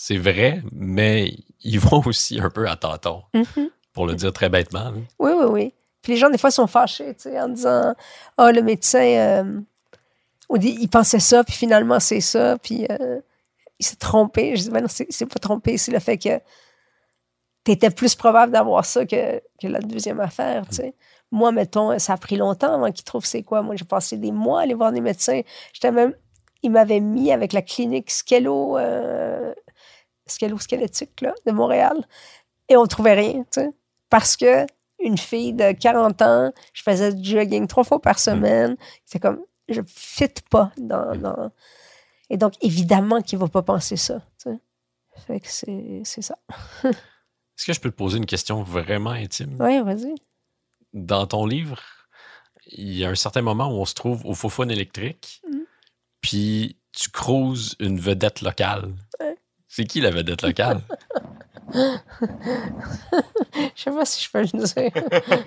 C'est 0.08 0.18
vrai, 0.18 0.62
mais 0.72 1.34
ils 1.64 1.82
vont 1.82 2.01
aussi 2.05 2.39
un 2.39 2.49
peu 2.49 2.66
à 2.70 2.78
tâtons, 2.78 3.24
Mhm. 3.34 3.70
pour 3.91 4.05
le 4.05 4.16
dire 4.16 4.32
très 4.32 4.47
bêtement. 4.47 4.93
Oui, 5.20 5.32
oui, 5.36 5.45
oui. 5.49 5.74
Puis 6.01 6.14
les 6.14 6.18
gens, 6.18 6.30
des 6.30 6.38
fois, 6.38 6.49
sont 6.49 6.66
fâchés, 6.68 7.14
tu 7.16 7.24
sais, 7.24 7.41
en 7.41 7.49
disant 7.49 7.93
Ah, 8.38 8.53
le 8.53 8.62
médecin, 8.62 9.01
euh, 9.01 9.60
il 10.62 10.88
pensait 10.88 11.20
ça, 11.20 11.43
puis 11.43 11.53
finalement, 11.55 11.99
c'est 11.99 12.22
ça, 12.22 12.58
puis 12.58 12.88
euh, 12.89 13.20
il 13.80 13.86
s'est 13.86 13.97
trompé. 13.97 14.55
Je 14.55 14.64
dis 14.64 14.70
Ben 14.70 14.80
non, 14.80 14.88
c'est 14.88 15.26
pas 15.26 15.39
trompé, 15.39 15.78
c'est 15.78 15.91
le 15.91 15.99
fait 15.99 16.18
que 16.18 16.39
tu 17.66 17.74
étais 17.74 17.89
plus 17.89 18.16
probable 18.16 18.53
d'avoir 18.53 18.86
ça 18.86 19.05
que, 19.05 19.41
que 19.62 19.68
la 19.68 19.80
deuxième 19.82 20.22
affaire, 20.22 20.68
tu 20.70 20.76
sais. 20.76 20.93
Moi, 21.32 21.51
mettons, 21.51 21.99
ça 21.99 22.14
a 22.14 22.18
pris 22.18 22.38
longtemps 22.38 22.76
avant 22.76 22.93
qu'ils 22.93 23.03
trouvent 23.03 23.26
c'est 23.26 23.43
quoi. 23.43 23.62
Moi, 23.62 23.76
j'ai 23.76 23.84
passé 23.84 24.16
des 24.16 24.32
mois 24.32 24.62
à 24.62 24.64
aller 24.64 24.74
voir 24.74 24.93
des 24.93 25.01
médecins. 25.01 25.41
J'étais 25.74 25.91
même. 25.91 26.14
Ils 26.64 26.72
m'avaient 26.72 27.01
mis 27.01 27.34
avec 27.34 27.51
la 27.51 27.62
clinique 27.62 28.10
Skello, 28.10 28.78
euh, 28.78 29.53
Skello-Squelettique, 30.32 31.22
là, 31.22 31.34
de 31.46 31.52
Montréal, 31.52 32.06
et 32.70 32.76
on 32.78 32.86
trouvait 32.86 33.14
rien, 33.14 33.44
tu 33.52 33.62
sais. 33.62 33.70
Parce 34.10 34.36
que 34.38 34.66
une 35.00 35.18
fille 35.18 35.54
de 35.54 35.72
40 35.74 36.22
ans, 36.22 36.52
je 36.74 36.82
faisais 36.82 37.14
du 37.14 37.30
jogging 37.30 37.68
trois 37.68 37.84
fois 37.84 38.02
par 38.02 38.18
semaine. 38.20 38.76
C'est 39.06 39.20
comme, 39.20 39.40
je 39.70 39.82
fit 39.86 40.28
pas 40.50 40.72
dans, 40.78 41.16
dans- 41.16 41.52
Et 42.30 42.38
donc, 42.38 42.54
évidemment 42.62 43.22
qu'il 43.22 43.38
va 43.38 43.48
pas 43.48 43.62
penser 43.62 43.96
ça. 43.98 44.22
tu 44.44 44.50
sais. 44.52 44.60
Fait 45.28 45.40
que 45.40 45.48
c'est 45.50 46.02
c'est 46.04 46.22
ça. 46.22 46.38
Est-ce 46.84 47.66
que 47.66 47.74
je 47.74 47.80
peux 47.80 47.90
te 47.92 47.96
poser 47.96 48.18
une 48.18 48.26
question 48.26 48.64
vraiment 48.64 49.12
intime? 49.12 49.58
Oui, 49.60 49.82
vas-y. 49.82 50.14
Dans 50.94 51.26
ton 51.28 51.46
livre, 51.46 51.80
il 52.68 52.94
y 52.98 53.04
a 53.06 53.10
un 53.10 53.16
certain 53.16 53.42
moment 53.42 53.68
où 53.68 53.80
on 53.82 53.86
se 53.86 53.94
trouve 53.94 54.26
au 54.26 54.34
Fofone 54.34 54.72
électrique, 54.72 55.42
Mhm. 55.50 55.66
puis 56.22 56.78
tu 56.92 57.10
creuses 57.12 57.76
une 57.80 58.00
vedette 58.00 58.42
locale. 58.42 58.94
Ouais. 59.20 59.38
C'est 59.78 59.86
qui 59.86 60.02
la 60.02 60.10
vedette 60.10 60.42
locale? 60.42 60.82
Je 61.72 62.00
sais 63.76 63.92
pas 63.92 64.06
si 64.06 64.24
je 64.24 64.32
peux 64.32 64.42
le 64.42 64.46
dire. 64.48 64.92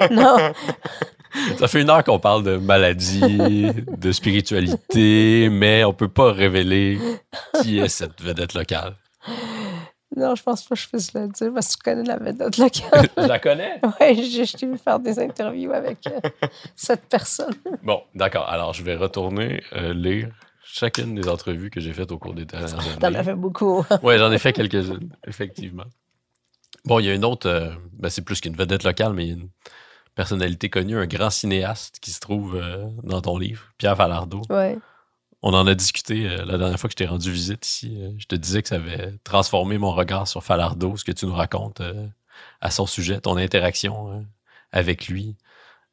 non. 0.13 0.37
Ça 1.59 1.67
fait 1.67 1.83
une 1.83 1.91
heure 1.91 2.05
qu'on 2.05 2.21
parle 2.21 2.45
de 2.45 2.57
maladie, 2.57 3.73
de 3.75 4.13
spiritualité, 4.13 5.49
mais 5.51 5.83
on 5.83 5.93
peut 5.93 6.07
pas 6.07 6.31
révéler 6.31 7.01
qui 7.61 7.81
est 7.81 7.89
cette 7.89 8.23
vedette 8.23 8.55
locale. 8.55 8.95
Non, 10.17 10.37
je 10.37 10.45
pense 10.45 10.63
pas 10.63 10.77
que 10.77 10.81
je 10.81 10.89
puisse 10.89 11.13
le 11.13 11.27
dire 11.27 11.53
parce 11.53 11.75
que 11.75 11.83
tu 11.83 11.91
connais 11.91 12.05
la 12.05 12.19
vedette 12.19 12.57
locale. 12.57 13.09
Je 13.17 13.27
la 13.27 13.41
connais? 13.41 13.81
Oui, 13.83 14.31
je, 14.31 14.45
je 14.45 14.57
t'ai 14.57 14.67
vu 14.67 14.79
faire 14.79 15.01
des 15.01 15.19
interviews 15.19 15.73
avec 15.73 16.07
euh, 16.07 16.21
cette 16.77 17.07
personne. 17.09 17.55
Bon, 17.83 18.01
d'accord. 18.15 18.49
Alors, 18.49 18.75
je 18.75 18.85
vais 18.85 18.95
retourner 18.95 19.61
euh, 19.73 19.93
lire 19.93 20.29
chacune 20.73 21.15
des 21.15 21.29
entrevues 21.29 21.71
que 21.71 21.81
j'ai 21.81 21.93
faites 21.93 22.13
au 22.13 22.19
cours 22.19 22.35
des 22.35 22.45
dernières 22.45 22.99
T'en 22.99 23.09
années. 23.09 23.19
as 23.19 23.25
fait 23.25 23.35
beaucoup. 23.35 23.85
Oui, 24.03 24.19
j'en 24.19 24.31
ai 24.33 24.39
fait 24.39 24.53
quelques-unes, 24.53 25.11
effectivement. 25.27 25.85
Bon, 26.85 26.99
il 26.99 27.07
y 27.07 27.11
a 27.11 27.15
une 27.15 27.25
autre, 27.25 27.49
euh, 27.49 27.71
ben, 27.93 28.09
c'est 28.09 28.23
plus 28.23 28.41
qu'une 28.41 28.57
vedette 28.57 28.85
locale, 28.85 29.13
mais 29.13 29.25
il 29.27 29.29
y 29.29 29.33
a 29.33 29.35
une 29.35 29.49
personnalité 30.15 30.71
connue, 30.71 30.97
un 30.99 31.07
grand 31.07 31.31
cinéaste 31.31 31.99
qui 32.01 32.11
se 32.11 32.21
trouve 32.21 32.57
euh, 32.57 32.87
dans 33.03 33.21
ton 33.21 33.37
livre, 33.39 33.65
Pierre 33.79 33.97
Falardeau. 33.97 34.43
Ouais. 34.49 34.79
On 35.43 35.55
en 35.55 35.67
a 35.67 35.75
discuté 35.75 36.29
euh, 36.29 36.45
la 36.45 36.59
dernière 36.59 36.79
fois 36.79 36.89
que 36.89 36.93
je 36.93 36.97
t'ai 36.97 37.07
rendu 37.07 37.31
visite 37.31 37.67
ici. 37.67 37.99
Je 38.19 38.27
te 38.27 38.35
disais 38.35 38.63
que 38.63 38.69
ça 38.69 38.77
avait 38.77 39.15
transformé 39.25 39.79
mon 39.79 39.91
regard 39.93 40.27
sur 40.29 40.43
Falardeau, 40.43 40.97
ce 40.97 41.05
que 41.05 41.13
tu 41.13 41.27
nous 41.27 41.35
racontes 41.35 41.83
à 42.61 42.71
son 42.71 42.87
sujet, 42.87 43.21
ton 43.21 43.37
interaction 43.37 44.27
avec 44.73 45.09
lui. 45.09 45.37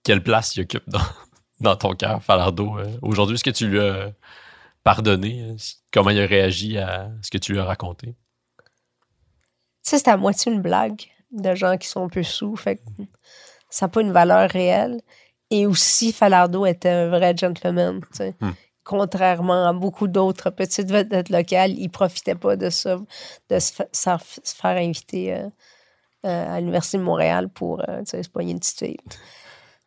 Quelle 0.04 0.22
place 0.24 0.56
il 0.56 0.62
occupe 0.64 0.88
dans, 0.90 1.02
dans 1.62 1.76
ton 1.76 1.94
cœur, 1.96 2.24
Falardeau, 2.24 2.78
aujourd'hui? 3.02 3.36
Est-ce 3.36 3.44
que 3.44 3.50
tu 3.50 3.68
lui 3.68 3.80
as 3.80 4.12
pardonné? 4.88 5.56
si- 5.58 5.76
Comment 5.92 6.12
il 6.12 6.20
a 6.22 6.26
réagi 6.26 6.78
à 6.78 7.10
ce 7.22 7.30
que 7.30 7.38
tu 7.38 7.54
lui 7.54 7.60
as 7.60 7.66
raconté? 7.66 8.16
Tu 9.84 9.92
sais, 9.92 9.98
c'est 10.00 10.10
à 10.10 10.18
moitié 10.18 10.52
une 10.52 10.62
blague 10.62 11.02
de 11.32 11.56
gens 11.56 11.78
qui 11.78 11.88
sont 11.88 12.06
un 12.06 12.10
peu 12.10 12.24
sous. 12.24 12.56
Fait 12.56 12.78
que 12.78 12.82
ça 13.70 13.86
n'a 13.86 13.90
pas 13.90 14.02
une 14.02 14.12
valeur 14.12 14.50
réelle. 14.50 15.02
Et 15.50 15.66
aussi, 15.66 16.12
Falardeau 16.12 16.66
était 16.66 16.90
un 16.90 17.10
vrai 17.10 17.36
gentleman. 17.36 18.02
tu 18.02 18.18
sais. 18.18 18.36
Hmm. 18.42 18.52
Contrairement 18.84 19.68
à 19.68 19.74
beaucoup 19.74 20.08
d'autres 20.08 20.50
petites 20.50 20.90
vedettes 20.90 21.30
locales, 21.30 21.72
il 21.78 21.90
profitait 21.90 22.36
pas 22.36 22.56
de 22.56 22.70
ça, 22.70 22.98
de 23.50 23.60
se, 23.60 23.74
faire 23.94 24.78
inviter 24.78 25.34
euh, 25.34 25.50
euh, 26.26 26.56
à 26.56 26.60
l'Université 26.60 26.98
de 26.98 27.04
Montréal 27.04 27.50
pour 27.50 27.82
euh, 27.82 28.00
tu 28.00 28.12
sais, 28.12 28.24
se 28.24 28.30
poigner 28.30 28.54
une 28.54 28.60
petite 28.60 28.80
fille. 28.80 28.98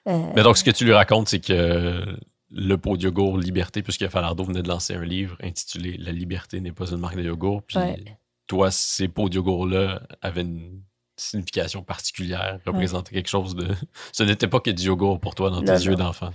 Euh, 0.09 0.33
Mais 0.35 0.43
donc, 0.43 0.59
ce 0.59 0.65
que 0.65 0.71
tu 0.71 0.85
lui 0.85 0.93
racontes, 0.93 1.29
c'est 1.29 1.41
que 1.41 2.05
le 2.51 2.77
pot 2.77 2.97
de 2.97 3.03
yogourt 3.05 3.39
Liberté, 3.39 3.83
puisque 3.83 4.09
Falardeau 4.09 4.45
venait 4.45 4.63
de 4.63 4.69
lancer 4.69 4.95
un 4.95 5.05
livre 5.05 5.37
intitulé 5.43 5.97
La 5.99 6.13
liberté 6.13 6.61
n'est 6.61 6.73
pas 6.73 6.87
une 6.91 6.97
marque 6.99 7.17
de 7.17 7.23
yogourt, 7.23 7.63
puis 7.63 7.79
Ouais. 7.79 8.19
toi, 8.47 8.71
ces 8.71 9.09
pots 9.09 9.29
de 9.29 9.37
yogourt-là 9.37 10.03
avaient 10.21 10.41
une 10.43 10.83
signification 11.17 11.83
particulière, 11.83 12.59
représentaient 12.67 13.15
quelque 13.15 13.29
chose 13.29 13.55
de. 13.55 13.69
Ce 14.13 14.23
n'était 14.23 14.49
pas 14.49 14.61
que 14.61 14.71
du 14.71 14.85
yogourt 14.85 15.21
pour 15.21 15.35
toi 15.35 15.51
dans 15.51 15.61
tes 15.63 15.73
Non, 15.73 15.79
yeux 15.79 15.95
d'enfant. 15.97 16.31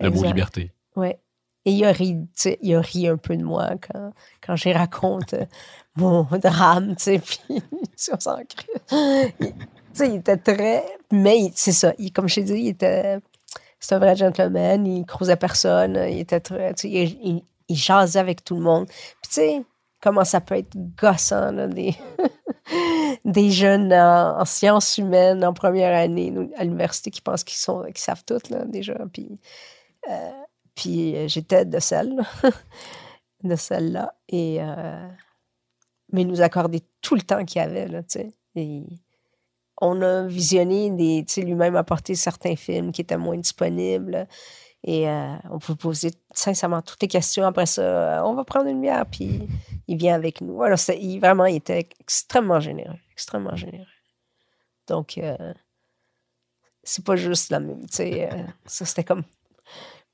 Le 0.00 0.10
mot 0.10 0.22
liberté. 0.24 0.72
Ouais. 0.96 1.18
Et 1.64 1.72
il 1.72 1.84
a 1.84 1.92
ri, 1.92 2.16
il 2.62 2.74
a 2.76 2.80
ri 2.80 3.08
un 3.08 3.16
peu 3.18 3.36
de 3.36 3.42
moi 3.42 3.72
quand, 3.80 4.12
quand 4.40 4.56
j'ai 4.56 4.72
raconté 4.72 5.46
mon 5.96 6.22
drame, 6.22 6.94
tu 6.96 7.02
sais, 7.02 7.18
puis 7.48 7.60
on 8.12 8.18
s'en 8.20 8.38
crée. 8.44 9.34
Il- 9.40 9.52
Tu 9.52 10.04
sais, 10.04 10.08
il 10.08 10.14
était 10.16 10.36
très... 10.36 10.84
Mais 11.10 11.50
c'est 11.54 11.72
ça, 11.72 11.92
il- 11.98 12.12
comme 12.12 12.28
je 12.28 12.36
t'ai 12.36 12.42
dit, 12.44 12.52
il 12.54 12.68
était... 12.68 13.18
C'est 13.80 13.94
un 13.94 13.98
vrai 13.98 14.16
gentleman, 14.16 14.86
il 14.86 15.06
croisait 15.06 15.36
personne, 15.36 15.98
il 16.08 16.20
était 16.20 16.40
très... 16.40 16.72
Il, 16.84 17.42
jasait 17.70 18.18
avec 18.18 18.44
tout 18.44 18.54
le 18.56 18.62
monde. 18.62 18.86
Puis 18.86 19.28
tu 19.28 19.34
sais, 19.34 19.62
comment 20.00 20.24
ça 20.24 20.40
peut 20.40 20.56
être 20.56 20.74
gossant, 20.96 21.52
des... 23.24 23.50
jeunes 23.50 23.92
en, 23.92 24.40
en 24.40 24.44
sciences 24.44 24.96
humaines 24.96 25.44
en 25.44 25.52
première 25.52 25.94
année 25.94 26.32
à 26.56 26.64
l'université 26.64 27.10
qui 27.10 27.20
pensent 27.20 27.44
qu'ils 27.44 27.58
sont 27.58 27.84
savent 27.94 28.24
tout, 28.24 28.40
là, 28.50 28.64
déjà. 28.64 28.96
Puis... 29.12 29.38
euh, 30.08 30.30
puis 30.78 31.16
euh, 31.16 31.26
j'étais 31.26 31.64
de 31.64 31.80
celle, 31.80 32.22
de 33.42 33.56
celle-là. 33.56 34.14
Et 34.28 34.58
euh, 34.60 35.08
mais 36.12 36.22
il 36.22 36.28
nous 36.28 36.40
accordait 36.40 36.84
tout 37.02 37.16
le 37.16 37.22
temps 37.22 37.44
qu'il 37.44 37.60
y 37.60 37.64
avait, 37.64 37.88
là, 37.88 38.02
tu 38.04 38.20
sais. 38.54 38.84
On 39.80 40.00
a 40.02 40.24
visionné 40.26 40.90
des, 40.90 41.24
tu 41.26 41.34
sais, 41.34 41.42
lui-même 41.42 41.76
apporté 41.76 42.14
certains 42.14 42.56
films 42.56 42.92
qui 42.92 43.00
étaient 43.00 43.16
moins 43.16 43.36
disponibles. 43.36 44.26
Et 44.84 45.08
euh, 45.08 45.34
on 45.50 45.58
peut 45.58 45.74
poser 45.74 46.12
sincèrement 46.32 46.82
toutes 46.82 47.02
les 47.02 47.08
questions. 47.08 47.44
Après 47.44 47.66
ça, 47.66 47.82
euh, 47.82 48.22
on 48.24 48.34
va 48.34 48.44
prendre 48.44 48.66
une 48.68 48.80
bière, 48.80 49.04
puis 49.06 49.48
il 49.88 49.96
vient 49.96 50.14
avec 50.14 50.40
nous. 50.40 50.62
Alors, 50.62 50.78
c'est- 50.78 50.98
il, 51.00 51.18
vraiment, 51.18 51.46
il 51.46 51.56
était 51.56 51.88
extrêmement 52.00 52.60
généreux, 52.60 52.94
extrêmement 53.12 53.56
généreux. 53.56 53.86
Donc, 54.86 55.18
euh, 55.18 55.36
c'est 56.84 57.04
pas 57.04 57.16
juste 57.16 57.50
la 57.50 57.60
même, 57.60 57.80
tu 57.86 57.96
sais, 57.96 58.30
euh, 58.32 58.36
ça 58.66 58.84
c'était 58.84 59.04
comme 59.04 59.24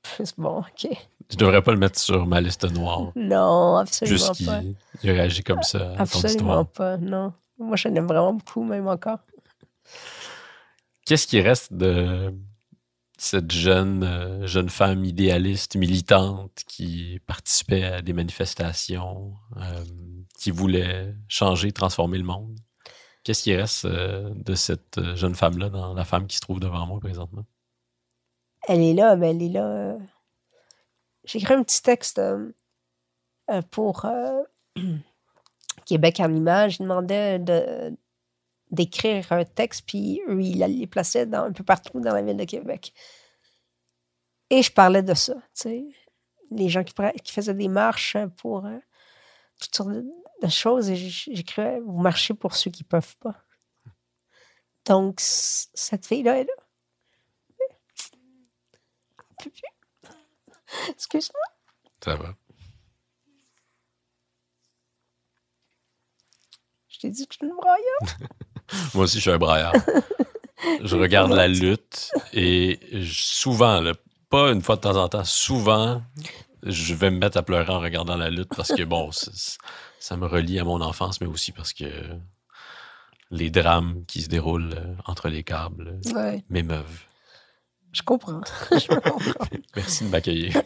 plus 0.01 0.33
bon, 0.37 0.59
ok. 0.59 0.87
Je 1.31 1.37
devrais 1.37 1.61
pas 1.61 1.71
le 1.71 1.77
mettre 1.79 1.99
sur 1.99 2.25
ma 2.27 2.41
liste 2.41 2.69
noire. 2.71 3.11
Non, 3.15 3.77
absolument 3.77 4.17
Juste 4.17 4.45
pas. 4.45 4.59
qu'il 4.59 4.75
il 5.03 5.09
a 5.09 5.13
réagi 5.13 5.43
comme 5.43 5.63
ça 5.63 5.91
à 5.93 5.95
ton 5.95 6.01
Absolument 6.01 6.27
histoire. 6.27 6.67
pas, 6.67 6.97
non. 6.97 7.33
Moi, 7.57 7.75
je 7.77 7.87
l'aime 7.87 8.05
vraiment 8.07 8.33
beaucoup, 8.33 8.63
même 8.63 8.87
encore. 8.87 9.19
Qu'est-ce 11.05 11.27
qui 11.27 11.39
reste 11.39 11.73
de 11.73 12.33
cette 13.17 13.51
jeune, 13.51 14.03
euh, 14.03 14.47
jeune 14.47 14.69
femme 14.69 15.05
idéaliste, 15.05 15.75
militante, 15.75 16.63
qui 16.67 17.19
participait 17.27 17.83
à 17.83 18.01
des 18.01 18.13
manifestations, 18.13 19.33
euh, 19.57 19.83
qui 20.37 20.51
voulait 20.51 21.15
changer, 21.27 21.71
transformer 21.71 22.17
le 22.17 22.23
monde? 22.23 22.57
Qu'est-ce 23.23 23.43
qui 23.43 23.55
reste 23.55 23.85
euh, 23.85 24.31
de 24.35 24.55
cette 24.55 24.99
jeune 25.15 25.35
femme-là 25.35 25.69
dans 25.69 25.93
la 25.93 26.05
femme 26.05 26.27
qui 26.27 26.35
se 26.35 26.41
trouve 26.41 26.59
devant 26.59 26.85
moi 26.85 26.99
présentement? 26.99 27.45
Elle 28.67 28.81
est 28.81 28.93
là, 28.93 29.15
mais 29.15 29.29
elle 29.29 29.43
est 29.43 29.49
là. 29.49 29.97
J'ai 31.23 31.39
écrit 31.39 31.53
un 31.53 31.63
petit 31.63 31.81
texte 31.81 32.21
pour 33.71 34.05
Québec 35.85 36.19
en 36.19 36.33
images. 36.33 36.77
Il 36.79 36.83
demandait 36.83 37.39
de, 37.39 37.95
d'écrire 38.71 39.31
un 39.31 39.45
texte, 39.45 39.83
puis 39.85 40.21
eux, 40.27 40.41
ils 40.41 40.59
les 40.59 40.87
plaçaient 40.87 41.25
dans, 41.25 41.43
un 41.43 41.51
peu 41.51 41.63
partout 41.63 41.99
dans 41.99 42.13
la 42.13 42.21
ville 42.21 42.37
de 42.37 42.45
Québec. 42.45 42.93
Et 44.49 44.61
je 44.61 44.71
parlais 44.71 45.03
de 45.03 45.13
ça, 45.13 45.33
tu 45.33 45.41
sais. 45.53 45.85
Les 46.51 46.69
gens 46.69 46.83
qui, 46.83 46.93
qui, 47.23 47.33
faisaient 47.33 47.53
des 47.53 47.67
marches 47.67 48.17
pour 48.37 48.65
euh, 48.65 48.77
toutes 49.59 49.75
sortes 49.75 49.89
de, 49.89 50.47
choses, 50.49 50.89
et 50.89 50.95
j'écrivais 50.95 51.79
Vous 51.79 51.99
marchez 51.99 52.33
pour 52.33 52.55
ceux 52.55 52.69
qui 52.69 52.83
ne 52.83 52.87
peuvent 52.87 53.17
pas. 53.17 53.35
Donc, 54.85 55.15
cette 55.19 56.05
fille-là 56.05 56.39
est 56.39 56.43
là. 56.43 56.53
Excuse-moi. 60.89 61.41
Ça 62.03 62.15
va. 62.15 62.35
Je 66.87 66.99
t'ai 66.99 67.09
dit 67.09 67.27
que 67.27 67.35
je 67.39 67.45
une 67.45 67.55
braillante. 67.55 68.31
Moi 68.93 69.03
aussi, 69.03 69.17
je 69.17 69.21
suis 69.21 69.31
un 69.31 69.37
braillard. 69.37 69.73
je 70.83 70.95
regarde 70.97 71.31
la 71.31 71.47
lutte 71.47 72.11
et 72.33 72.79
souvent, 73.09 73.81
pas 74.29 74.51
une 74.51 74.61
fois 74.61 74.75
de 74.75 74.81
temps 74.81 74.97
en 74.97 75.07
temps, 75.07 75.23
souvent, 75.23 76.01
je 76.63 76.93
vais 76.93 77.11
me 77.11 77.17
mettre 77.17 77.37
à 77.37 77.43
pleurer 77.43 77.71
en 77.71 77.79
regardant 77.79 78.17
la 78.17 78.29
lutte 78.29 78.53
parce 78.55 78.73
que, 78.73 78.83
bon, 78.83 79.09
ça 79.99 80.17
me 80.17 80.25
relie 80.25 80.59
à 80.59 80.63
mon 80.63 80.81
enfance, 80.81 81.21
mais 81.21 81.27
aussi 81.27 81.51
parce 81.51 81.73
que 81.73 81.85
les 83.31 83.49
drames 83.49 84.03
qui 84.07 84.21
se 84.21 84.29
déroulent 84.29 84.75
euh, 84.77 84.95
entre 85.05 85.29
les 85.29 85.43
câbles 85.43 85.99
m'émeuvent. 86.49 87.01
Je 87.93 88.01
comprends. 88.01 88.41
Merci 89.75 90.03
de 90.03 90.09
m'accueillir. 90.09 90.61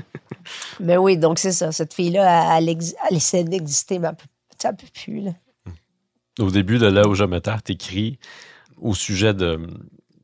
mais 0.80 0.96
oui, 0.96 1.18
donc 1.18 1.38
c'est 1.38 1.52
ça. 1.52 1.72
Cette 1.72 1.92
fille-là, 1.92 2.58
elle, 2.58 2.74
essaie 3.10 3.44
d'exister, 3.44 3.98
mais 3.98 4.08
elle 4.64 4.70
ne 4.70 4.76
peut 4.76 4.86
plus. 4.94 5.20
Là 5.20 5.32
au 6.38 6.50
début 6.50 6.78
de 6.78 6.86
là 6.86 7.06
où 7.06 7.14
je 7.14 7.24
me 7.24 7.40
tu 7.40 7.72
écris 7.72 8.18
au 8.76 8.94
sujet 8.94 9.34
de 9.34 9.66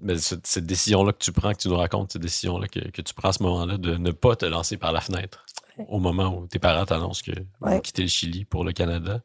ben, 0.00 0.18
cette, 0.18 0.66
décision-là 0.66 1.12
que 1.12 1.18
tu 1.18 1.32
prends, 1.32 1.52
que 1.52 1.58
tu 1.58 1.68
nous 1.68 1.76
racontes, 1.76 2.12
cette 2.12 2.22
décision-là 2.22 2.68
que, 2.68 3.02
tu 3.02 3.14
prends 3.14 3.30
à 3.30 3.32
ce 3.32 3.42
moment-là, 3.42 3.78
de 3.78 3.96
ne 3.96 4.10
pas 4.10 4.36
te 4.36 4.44
lancer 4.44 4.76
par 4.76 4.92
la 4.92 5.00
fenêtre 5.00 5.46
au 5.88 5.98
moment 5.98 6.36
où 6.36 6.46
tes 6.46 6.58
parents 6.58 6.84
t'annoncent 6.84 7.22
que 7.24 7.32
vont 7.60 7.80
quitter 7.80 8.02
le 8.02 8.08
Chili 8.08 8.44
pour 8.44 8.64
le 8.64 8.72
Canada. 8.72 9.22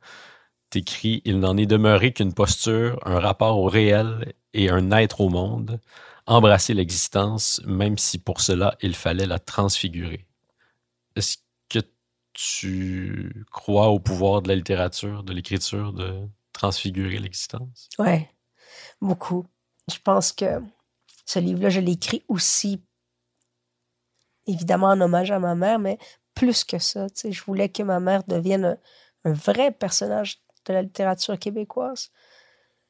T'écris 0.70 1.22
Il 1.26 1.40
n'en 1.40 1.58
est 1.58 1.66
demeuré 1.66 2.14
qu'une 2.14 2.34
posture, 2.34 3.00
un 3.06 3.20
rapport 3.20 3.60
au 3.60 3.66
réel 3.66 4.34
et 4.54 4.70
un 4.70 4.92
être 4.92 5.22
au 5.22 5.30
monde, 5.30 5.80
embrasser 6.26 6.74
l'existence, 6.74 7.62
même 7.66 7.98
si 7.98 8.18
pour 8.18 8.42
cela 8.42 8.76
il 8.82 8.96
fallait 8.96 9.26
la 9.26 9.40
transfigurer. 9.40 10.26
Est-ce 11.16 11.38
que 11.70 11.80
tu 12.34 13.46
crois 13.52 13.90
au 13.90 14.00
pouvoir 14.00 14.42
de 14.42 14.48
la 14.48 14.56
littérature, 14.56 15.24
de 15.24 15.34
l'écriture, 15.34 15.94
de 15.94 16.22
transfigurer 16.60 17.20
l'existence. 17.20 17.88
Oui, 18.00 18.28
beaucoup. 19.00 19.46
Je 19.90 19.98
pense 20.04 20.34
que 20.34 20.62
ce 21.26 21.40
livre-là, 21.40 21.70
je 21.70 21.80
l'ai 21.80 21.94
écrit 21.94 22.22
aussi, 22.28 22.84
évidemment 24.46 24.88
en 24.88 25.00
hommage 25.00 25.32
à 25.32 25.40
ma 25.40 25.56
mère, 25.56 25.80
mais 25.80 25.98
plus 26.36 26.66
que 26.66 26.78
ça. 26.78 27.08
Je 27.24 27.42
voulais 27.44 27.70
que 27.70 27.82
ma 27.82 28.02
mère 28.02 28.24
devienne 28.26 28.78
un, 29.24 29.32
vrai 29.32 29.72
personnage 29.72 30.42
de 30.66 30.74
la 30.74 30.82
littérature 30.82 31.40
québécoise. 31.40 32.12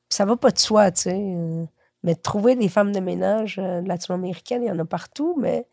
Ça 0.09 0.25
va 0.25 0.35
pas 0.35 0.49
de 0.49 0.57
soi, 0.57 0.91
tu 0.91 1.01
sais. 1.01 1.19
Euh, 1.19 1.65
mais 2.01 2.15
trouver 2.15 2.55
des 2.55 2.69
femmes 2.69 2.91
de 2.91 2.99
ménage 2.99 3.59
euh, 3.59 3.81
latino-américaines, 3.81 4.63
il 4.63 4.69
y 4.69 4.71
en 4.71 4.79
a 4.79 4.85
partout, 4.85 5.35
mais 5.37 5.67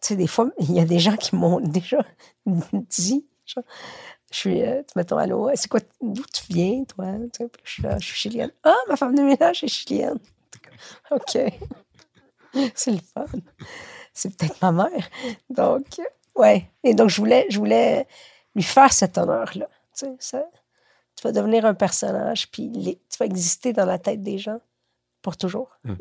tu 0.00 0.08
sais, 0.08 0.16
des 0.16 0.26
fois, 0.26 0.50
il 0.58 0.72
y 0.72 0.80
a 0.80 0.86
des 0.86 0.98
gens 0.98 1.16
qui 1.16 1.36
m'ont 1.36 1.60
déjà 1.60 2.02
dit, 2.46 3.26
je 4.30 4.36
suis, 4.36 4.62
euh, 4.62 4.82
mettons, 4.94 5.16
allô, 5.16 5.50
c'est 5.54 5.68
quoi, 5.68 5.80
d'où 6.00 6.22
tu 6.32 6.52
viens, 6.52 6.84
toi? 6.84 7.06
je 7.64 7.70
suis 7.70 7.82
là, 7.82 7.98
je 7.98 8.06
suis 8.06 8.14
chilienne. 8.14 8.52
Ah, 8.62 8.76
ma 8.88 8.96
femme 8.96 9.14
de 9.14 9.22
ménage 9.22 9.64
est 9.64 9.68
chilienne. 9.68 10.18
OK. 11.10 11.38
c'est 12.74 12.92
le 12.92 12.98
fun. 12.98 13.26
C'est 14.12 14.36
peut-être 14.36 14.60
ma 14.62 14.72
mère. 14.72 15.08
Donc, 15.48 16.00
ouais. 16.36 16.70
Et 16.84 16.94
donc, 16.94 17.10
je 17.10 17.16
voulais, 17.16 17.46
je 17.50 17.58
voulais 17.58 18.06
lui 18.54 18.62
faire 18.62 18.92
cet 18.92 19.18
honneur-là. 19.18 19.68
Tu 19.96 20.06
sais, 20.06 20.16
ça, 20.20 20.44
tu 21.16 21.22
vas 21.24 21.32
devenir 21.32 21.64
un 21.64 21.74
personnage, 21.74 22.50
puis 22.50 22.98
tu 23.08 23.18
vas 23.18 23.26
exister 23.26 23.72
dans 23.72 23.84
la 23.84 23.98
tête 23.98 24.22
des 24.22 24.38
gens 24.38 24.60
pour 25.22 25.36
toujours. 25.36 25.76
Hmm. 25.84 25.96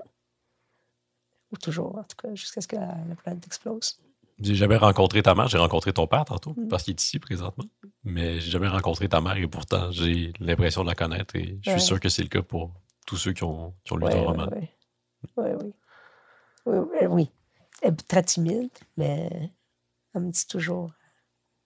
Ou 1.52 1.58
toujours, 1.58 1.98
en 1.98 2.04
tout 2.04 2.16
cas, 2.16 2.34
jusqu'à 2.36 2.62
ce 2.62 2.68
que 2.68 2.76
la 2.76 3.16
planète 3.24 3.46
explose. 3.48 4.00
J'ai 4.40 4.56
jamais 4.56 4.78
rencontré 4.78 5.22
ta 5.22 5.36
mère. 5.36 5.48
J'ai 5.48 5.58
rencontré 5.58 5.92
ton 5.92 6.08
père 6.08 6.26
tantôt, 6.26 6.54
mm. 6.58 6.68
parce 6.68 6.84
qu'il 6.84 6.92
est 6.92 7.02
ici 7.02 7.20
présentement. 7.20 7.66
Mais 8.04 8.40
j'ai 8.40 8.52
jamais 8.52 8.68
rencontré 8.68 9.10
ta 9.10 9.22
mère 9.22 9.38
et 9.38 9.48
pourtant, 9.48 9.92
j'ai 9.92 10.34
l'impression 10.40 10.84
de 10.84 10.88
la 10.88 10.96
connaître 10.96 11.36
et 11.36 11.60
je 11.62 11.72
suis 11.72 11.82
sûr 11.82 12.00
que 12.00 12.10
c'est 12.10 12.24
le 12.24 12.30
cas 12.30 12.42
pour 12.42 12.74
tous 13.06 13.18
ceux 13.18 13.34
qui 13.34 13.44
ont, 13.44 13.74
qui 13.84 13.94
ont 13.94 13.98
lu 13.98 14.10
ton 14.10 14.26
roman. 14.26 14.50
Oui, 14.56 14.68
oui. 15.38 15.74
Oui, 16.66 16.78
oui. 16.78 17.08
oui. 17.08 17.30
Elle 17.82 17.94
est 17.94 18.08
très 18.08 18.24
timide, 18.24 18.70
mais 18.98 19.52
elle 20.14 20.22
me 20.22 20.32
dit 20.32 20.48
toujours 20.48 20.92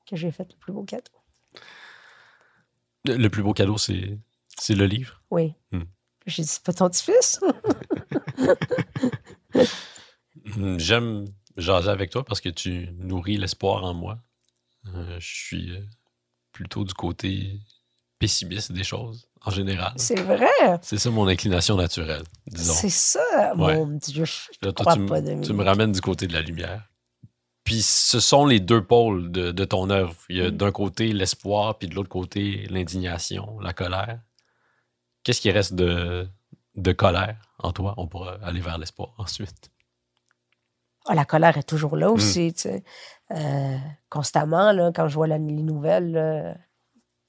que 0.07 0.15
j'ai 0.15 0.31
fait 0.31 0.47
le 0.49 0.57
plus 0.57 0.73
beau 0.73 0.83
cadeau. 0.83 1.11
Le, 3.05 3.27
plus 3.27 3.43
beau 3.43 3.53
cadeau, 3.53 3.77
c'est, 3.77 4.17
c'est 4.47 4.75
le 4.75 4.85
livre? 4.85 5.21
Oui. 5.29 5.53
Hmm. 5.71 5.83
J'ai 6.25 6.43
dit, 6.43 6.47
c'est 6.47 6.63
pas 6.63 6.73
ton 6.73 6.89
petit-fils? 6.89 7.39
Hmm, 10.57 10.77
j'aime 10.77 11.25
jaser 11.57 11.89
avec 11.89 12.09
toi 12.09 12.23
parce 12.23 12.41
que 12.41 12.49
tu 12.49 12.89
nourris 12.97 13.37
l'espoir 13.37 13.83
en 13.83 13.93
moi. 13.93 14.19
Euh, 14.87 15.19
je 15.19 15.35
suis 15.35 15.71
euh, 15.71 15.81
plutôt 16.51 16.83
du 16.83 16.93
côté 16.93 17.59
pessimiste 18.19 18.71
des 18.71 18.83
choses, 18.83 19.27
en 19.41 19.51
général. 19.51 19.93
C'est 19.97 20.21
vrai? 20.21 20.79
C'est 20.81 20.97
ça 20.97 21.09
mon 21.09 21.27
inclination 21.27 21.75
naturelle, 21.75 22.23
disons. 22.47 22.73
C'est 22.73 22.89
ça, 22.89 23.53
mon 23.55 23.87
Dieu. 23.87 24.25
Je 24.25 24.69
crois 24.71 24.95
tu, 24.95 25.05
pas 25.05 25.21
de 25.21 25.43
tu 25.43 25.53
me 25.53 25.63
ramènes 25.63 25.91
du 25.91 26.01
côté 26.01 26.27
de 26.27 26.33
la 26.33 26.41
lumière. 26.41 26.89
Puis 27.63 27.81
ce 27.81 28.19
sont 28.19 28.45
les 28.45 28.59
deux 28.59 28.83
pôles 28.83 29.31
de, 29.31 29.51
de 29.51 29.65
ton 29.65 29.89
œuvre. 29.89 30.15
Il 30.29 30.37
y 30.37 30.41
a 30.41 30.49
mm. 30.49 30.57
d'un 30.57 30.71
côté 30.71 31.13
l'espoir, 31.13 31.77
puis 31.77 31.87
de 31.87 31.95
l'autre 31.95 32.09
côté 32.09 32.65
l'indignation, 32.69 33.59
la 33.59 33.73
colère. 33.73 34.19
Qu'est-ce 35.23 35.39
qui 35.39 35.51
reste 35.51 35.73
de, 35.73 36.27
de 36.75 36.91
colère 36.91 37.37
en 37.59 37.71
toi? 37.71 37.93
On 37.97 38.07
pourra 38.07 38.37
aller 38.43 38.59
vers 38.59 38.77
l'espoir 38.77 39.13
ensuite. 39.17 39.71
Ah, 41.05 41.15
la 41.15 41.25
colère 41.25 41.57
est 41.57 41.63
toujours 41.63 41.97
là 41.97 42.07
mmh. 42.07 42.13
aussi, 42.13 42.53
tu 42.53 42.61
sais. 42.61 42.83
Euh, 43.31 43.77
constamment, 44.09 44.71
là, 44.71 44.91
quand 44.93 45.07
je 45.07 45.15
vois 45.15 45.27
les 45.27 45.37
nouvelles, 45.39 46.57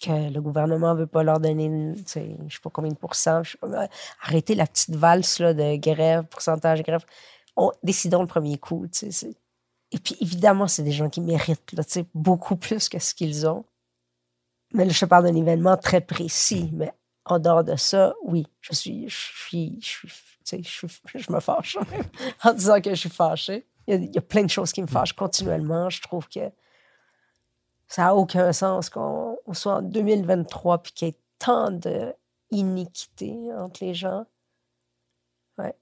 que 0.01 0.33
le 0.33 0.41
gouvernement 0.41 0.95
ne 0.95 1.01
veut 1.01 1.07
pas 1.07 1.23
leur 1.23 1.41
donner, 1.41 1.67
je 1.69 2.21
ne 2.21 2.51
sais 2.51 2.59
pas 2.63 2.71
combien 2.71 2.91
de 2.91 2.97
pourcents, 2.97 3.43
arrêter 4.23 4.55
la 4.55 4.67
petite 4.67 4.95
valse 4.95 5.39
là, 5.41 5.55
de 5.55 5.77
grève, 5.77 6.25
pourcentage 6.25 6.79
de 6.79 6.85
grève. 6.85 7.05
On, 7.57 7.73
décidons 7.83 8.21
le 8.21 8.27
premier 8.27 8.59
coup, 8.59 8.87
tu 8.89 9.11
sais. 9.13 9.35
Et 9.93 9.99
puis, 9.99 10.17
évidemment, 10.21 10.67
c'est 10.67 10.83
des 10.83 10.93
gens 10.93 11.09
qui 11.09 11.21
méritent 11.21 11.73
là, 11.73 11.85
beaucoup 12.15 12.57
plus 12.57 12.89
que 12.89 12.99
ce 12.99 13.15
qu'ils 13.15 13.47
ont. 13.47 13.65
Mais 14.73 14.85
là, 14.85 14.93
je 14.93 15.05
parle 15.05 15.25
d'un 15.25 15.37
événement 15.37 15.77
très 15.77 16.01
précis. 16.01 16.71
Mais 16.73 16.93
en 17.25 17.39
dehors 17.39 17.63
de 17.63 17.77
ça, 17.77 18.15
oui, 18.25 18.47
je 18.61 18.75
suis, 18.75 19.09
je 19.09 19.17
suis, 19.17 19.79
je 19.81 19.87
suis 19.87 20.09
je, 20.45 20.87
je, 21.15 21.33
me 21.33 21.41
fâche 21.41 21.79
en 22.45 22.53
disant 22.53 22.81
que 22.81 22.91
je 22.91 23.01
suis 23.01 23.11
fâchée. 23.11 23.67
Il 23.87 24.15
y, 24.15 24.19
a, 24.19 24.23
plein 24.23 24.45
de 24.45 24.51
choses 24.51 24.73
qui 24.73 24.81
me 24.81 24.87
fâchent 24.87 25.13
continuellement. 25.13 25.91
Je 25.91 26.01
trouve 26.01 26.29
que 26.29 26.51
ça 27.87 28.05
n'a 28.05 28.15
aucun 28.15 28.53
sens 28.53 28.89
qu'on 28.89 29.37
soit 29.53 29.75
en 29.75 29.83
2023 29.83 30.83
puis 30.83 30.93
qu'il 30.93 31.09
y 31.09 31.11
ait 31.11 31.19
tant 31.39 31.71
d'iniquité 31.71 33.37
entre 33.59 33.85
les 33.85 33.95
gens. 33.95 34.25
Ouais. 35.59 35.75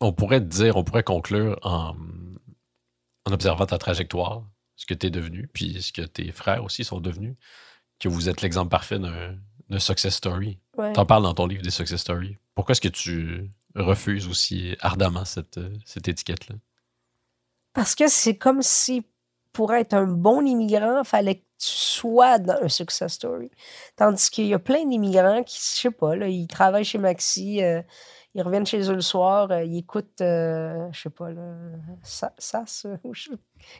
On 0.00 0.12
pourrait 0.12 0.42
dire, 0.42 0.76
on 0.76 0.84
pourrait 0.84 1.04
conclure 1.04 1.58
en, 1.62 1.96
en 3.24 3.32
observant 3.32 3.66
ta 3.66 3.78
trajectoire, 3.78 4.44
ce 4.76 4.86
que 4.86 4.94
tu 4.94 5.06
es 5.06 5.10
devenu, 5.10 5.48
puis 5.48 5.82
ce 5.82 5.92
que 5.92 6.02
tes 6.02 6.32
frères 6.32 6.64
aussi 6.64 6.84
sont 6.84 7.00
devenus, 7.00 7.36
que 7.98 8.08
vous 8.08 8.28
êtes 8.28 8.42
l'exemple 8.42 8.68
parfait 8.68 8.98
d'un 8.98 9.38
success 9.78 10.14
story. 10.14 10.58
Tu 10.76 11.00
en 11.00 11.06
parles 11.06 11.22
dans 11.22 11.34
ton 11.34 11.46
livre 11.46 11.62
des 11.62 11.70
success 11.70 12.00
stories. 12.00 12.36
Pourquoi 12.54 12.72
est-ce 12.72 12.80
que 12.80 12.88
tu 12.88 13.50
refuses 13.74 14.28
aussi 14.28 14.76
ardemment 14.80 15.24
cette, 15.24 15.58
euh, 15.58 15.74
cette 15.84 16.08
étiquette-là? 16.08 16.56
Parce 17.72 17.94
que 17.94 18.08
c'est 18.08 18.36
comme 18.36 18.62
si 18.62 19.06
pour 19.52 19.72
être 19.74 19.94
un 19.94 20.06
bon 20.06 20.44
immigrant, 20.46 21.00
il 21.02 21.06
fallait 21.06 21.36
que 21.36 21.44
sois 21.58 22.38
dans 22.38 22.58
un 22.62 22.68
success 22.68 23.12
story. 23.12 23.50
Tandis 23.96 24.30
qu'il 24.30 24.46
y 24.46 24.54
a 24.54 24.58
plein 24.58 24.84
d'immigrants 24.84 25.42
qui, 25.44 25.58
je 25.58 25.80
sais 25.80 25.90
pas, 25.90 26.16
là, 26.16 26.26
ils 26.26 26.48
travaillent 26.48 26.84
chez 26.84 26.98
Maxi, 26.98 27.62
euh, 27.62 27.82
ils 28.34 28.42
reviennent 28.42 28.66
chez 28.66 28.80
eux 28.90 28.94
le 28.94 29.00
soir, 29.02 29.50
euh, 29.50 29.62
ils 29.62 29.78
écoutent, 29.78 30.20
euh, 30.20 30.88
je 30.92 31.02
sais 31.02 31.10
pas, 31.10 31.30
là, 31.30 31.42
ça, 32.02 32.32
ça, 32.38 32.64
je- 33.12 33.30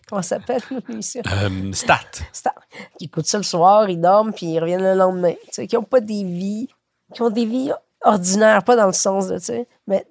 comment 0.09 0.23
ça 0.23 0.39
s'appelle? 0.39 0.61
Euh, 1.27 1.73
stat. 1.73 2.01
Star. 2.33 2.55
Qui 2.99 3.07
écoutent 3.07 3.27
ça 3.27 3.39
le 3.39 3.45
soir, 3.45 3.89
ils 3.89 4.01
dorment, 4.01 4.33
puis 4.33 4.47
ils 4.47 4.61
reviennent 4.61 4.83
le 4.83 4.95
lendemain. 4.95 5.35
Tu 5.47 5.53
sais, 5.53 5.67
qui 5.67 5.77
n'ont 5.77 5.83
pas 5.83 6.01
des 6.01 6.23
vies, 6.25 6.69
qui 7.15 7.23
ont 7.23 7.31
des 7.31 7.47
vies 7.47 7.73
ordinaires, 8.03 8.63
pas 8.65 8.77
dans 8.77 8.87
le 8.87 8.93
sens 8.93 9.29
de, 9.29 9.39
tu 9.39 9.45
sais, 9.47 9.69
mais 9.87 10.07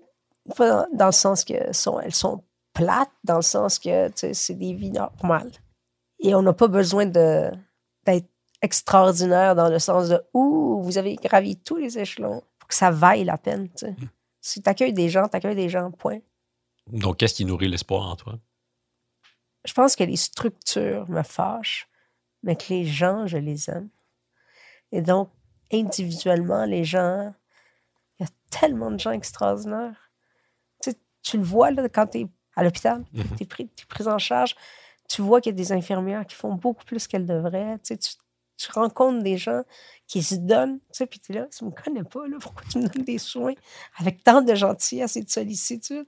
pas 0.56 0.70
dans, 0.70 0.88
dans 0.98 1.06
le 1.08 1.12
sens 1.12 1.44
que 1.46 1.72
sont, 1.74 2.00
elles 2.00 2.16
sont 2.16 2.44
plates, 2.74 3.12
dans 3.24 3.36
le 3.38 3.42
sens 3.44 3.78
que, 3.80 4.08
tu 4.08 4.14
sais, 4.16 4.34
c'est 4.34 4.54
des 4.56 4.74
vies 4.74 4.92
normales. 4.92 5.52
Et 6.20 6.34
on 6.36 6.42
n'a 6.42 6.54
pas 6.54 6.68
besoin 6.68 7.06
de 7.06 7.52
d'être 8.06 8.28
extraordinaire 8.64 9.56
dans 9.56 9.70
le 9.70 9.78
sens 9.80 10.10
de, 10.10 10.22
ouh, 10.34 10.82
vous 10.82 10.98
avez 10.98 11.16
gravi 11.16 11.58
tous 11.58 11.78
les 11.78 11.98
échelons 12.00 12.42
pour 12.60 12.68
que 12.70 12.76
ça 12.76 12.90
vaille 12.92 13.24
la 13.26 13.38
peine, 13.38 13.68
tu 13.70 13.86
sais. 13.88 13.96
Si 14.42 14.62
tu 14.62 14.70
accueilles 14.70 14.94
des 14.94 15.10
gens, 15.10 15.28
tu 15.28 15.38
accueilles 15.38 15.56
des 15.56 15.70
gens, 15.70 15.92
point. 15.92 16.20
Donc, 16.88 17.18
qu'est-ce 17.18 17.36
qui 17.36 17.46
nourrit 17.46 17.70
l'espoir 17.70 18.08
en 18.10 18.16
toi? 18.16 18.40
je 19.64 19.74
pense 19.74 19.96
que 19.96 20.04
les 20.04 20.16
structures 20.16 21.08
me 21.10 21.22
fâchent, 21.22 21.88
mais 22.44 22.56
que 22.56 22.66
les 22.70 22.86
gens, 22.86 23.28
je 23.28 23.38
les 23.38 23.70
aime. 23.70 23.90
Et 24.92 25.02
donc, 25.02 25.30
individuellement, 25.72 26.66
les 26.66 26.84
gens, 26.84 27.34
il 28.20 28.24
y 28.24 28.26
a 28.26 28.30
tellement 28.50 28.92
de 28.92 29.00
gens 29.00 29.12
extraordinaires. 29.12 30.12
Tu, 30.82 30.92
sais, 30.92 30.98
tu 31.22 31.38
le 31.38 31.44
vois 31.44 31.72
là, 31.72 31.88
quand 31.90 32.08
tu 32.08 32.22
es 32.22 32.28
à 32.56 32.64
l'hôpital, 32.64 33.06
Mhm. 33.14 33.24
tu 33.38 33.44
es, 33.44 33.46
pris, 33.46 33.70
en 34.08 34.18
charge, 34.18 34.56
tu 35.08 35.22
vois 35.22 35.42
qu'il 35.42 35.52
y 35.52 35.56
a 35.56 35.58
des 35.58 35.72
infirmières 35.72 36.26
qui 36.26 36.36
font 36.36 36.56
beaucoup 36.56 36.84
plus 36.84 37.08
qu'elles 37.08 37.28
devraient. 37.28 37.78
Tu, 37.84 37.94
sais, 37.94 37.98
tu, 37.98 38.14
tu 38.58 38.72
rencontres 38.72 39.24
des 39.24 39.38
gens 39.38 39.62
qui 40.12 40.22
se 40.24 40.36
donnent, 40.36 40.80
tu 40.80 40.86
sais, 40.92 41.08
puis 41.08 41.22
tu 41.22 41.32
es 41.32 41.36
là, 41.36 41.48
tu 41.48 41.64
me 41.64 41.72
connais 41.72 42.04
pas, 42.04 42.28
là, 42.28 42.36
pourquoi 42.42 42.64
tu 42.70 42.80
me 42.80 42.90
donnes 42.90 43.06
des 43.06 43.18
soins 43.18 43.54
avec 43.96 44.26
tant 44.26 44.42
de 44.42 44.54
gentillesse 44.54 45.16
et 45.16 45.24
de 45.24 45.30
sollicitude? 45.30 46.06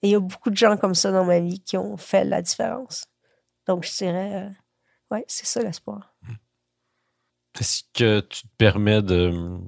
Et 0.00 0.08
il 0.08 0.10
y 0.12 0.14
a 0.14 0.20
beaucoup 0.20 0.48
de 0.48 0.56
gens 0.56 0.78
comme 0.78 0.94
ça 0.94 1.12
dans 1.12 1.26
ma 1.26 1.38
vie 1.38 1.60
qui 1.60 1.76
ont 1.76 1.98
fait 1.98 2.24
la 2.24 2.40
différence. 2.40 3.04
Donc, 3.66 3.84
je 3.84 3.94
dirais, 3.94 4.46
euh, 4.46 4.50
ouais, 5.10 5.26
c'est 5.28 5.44
ça 5.44 5.60
l'espoir. 5.60 6.16
Est-ce 7.60 7.82
que 7.92 8.20
tu 8.20 8.44
te 8.44 8.54
permets 8.56 9.02
de, 9.02 9.58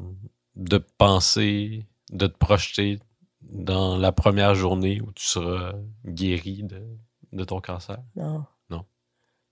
de 0.57 0.78
penser, 0.78 1.87
de 2.11 2.26
te 2.26 2.39
projeter 2.39 3.01
dans 3.43 3.99
la 3.99 4.12
première 4.12 4.55
journée 4.55 5.03
où 5.03 5.12
tu 5.12 5.26
seras 5.26 5.74
guéri 6.07 6.62
de, 6.62 6.82
de 7.32 7.45
ton 7.45 7.61
cancer? 7.61 7.99
Non. 8.16 8.47
Non. 8.70 8.87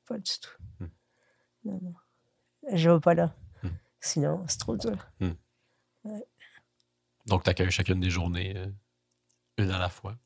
Pas 0.06 0.16
du 0.16 0.32
tout. 0.40 0.62
Hmm. 0.80 0.88
Non, 1.66 1.80
non. 1.82 1.94
Je 2.72 2.88
vais 2.88 3.00
pas 3.00 3.12
là. 3.12 3.34
Hmm. 4.02 4.08
Sinon, 4.08 4.44
c'est 4.48 4.58
trop 4.58 4.76
dur. 4.76 4.96
Donc, 7.26 7.44
tu 7.44 7.50
accueilles 7.50 7.70
chacune 7.70 8.00
des 8.00 8.10
journées 8.10 8.54
euh, 8.56 8.66
une 9.58 9.70
à 9.70 9.78
la 9.78 9.88
fois. 9.88 10.16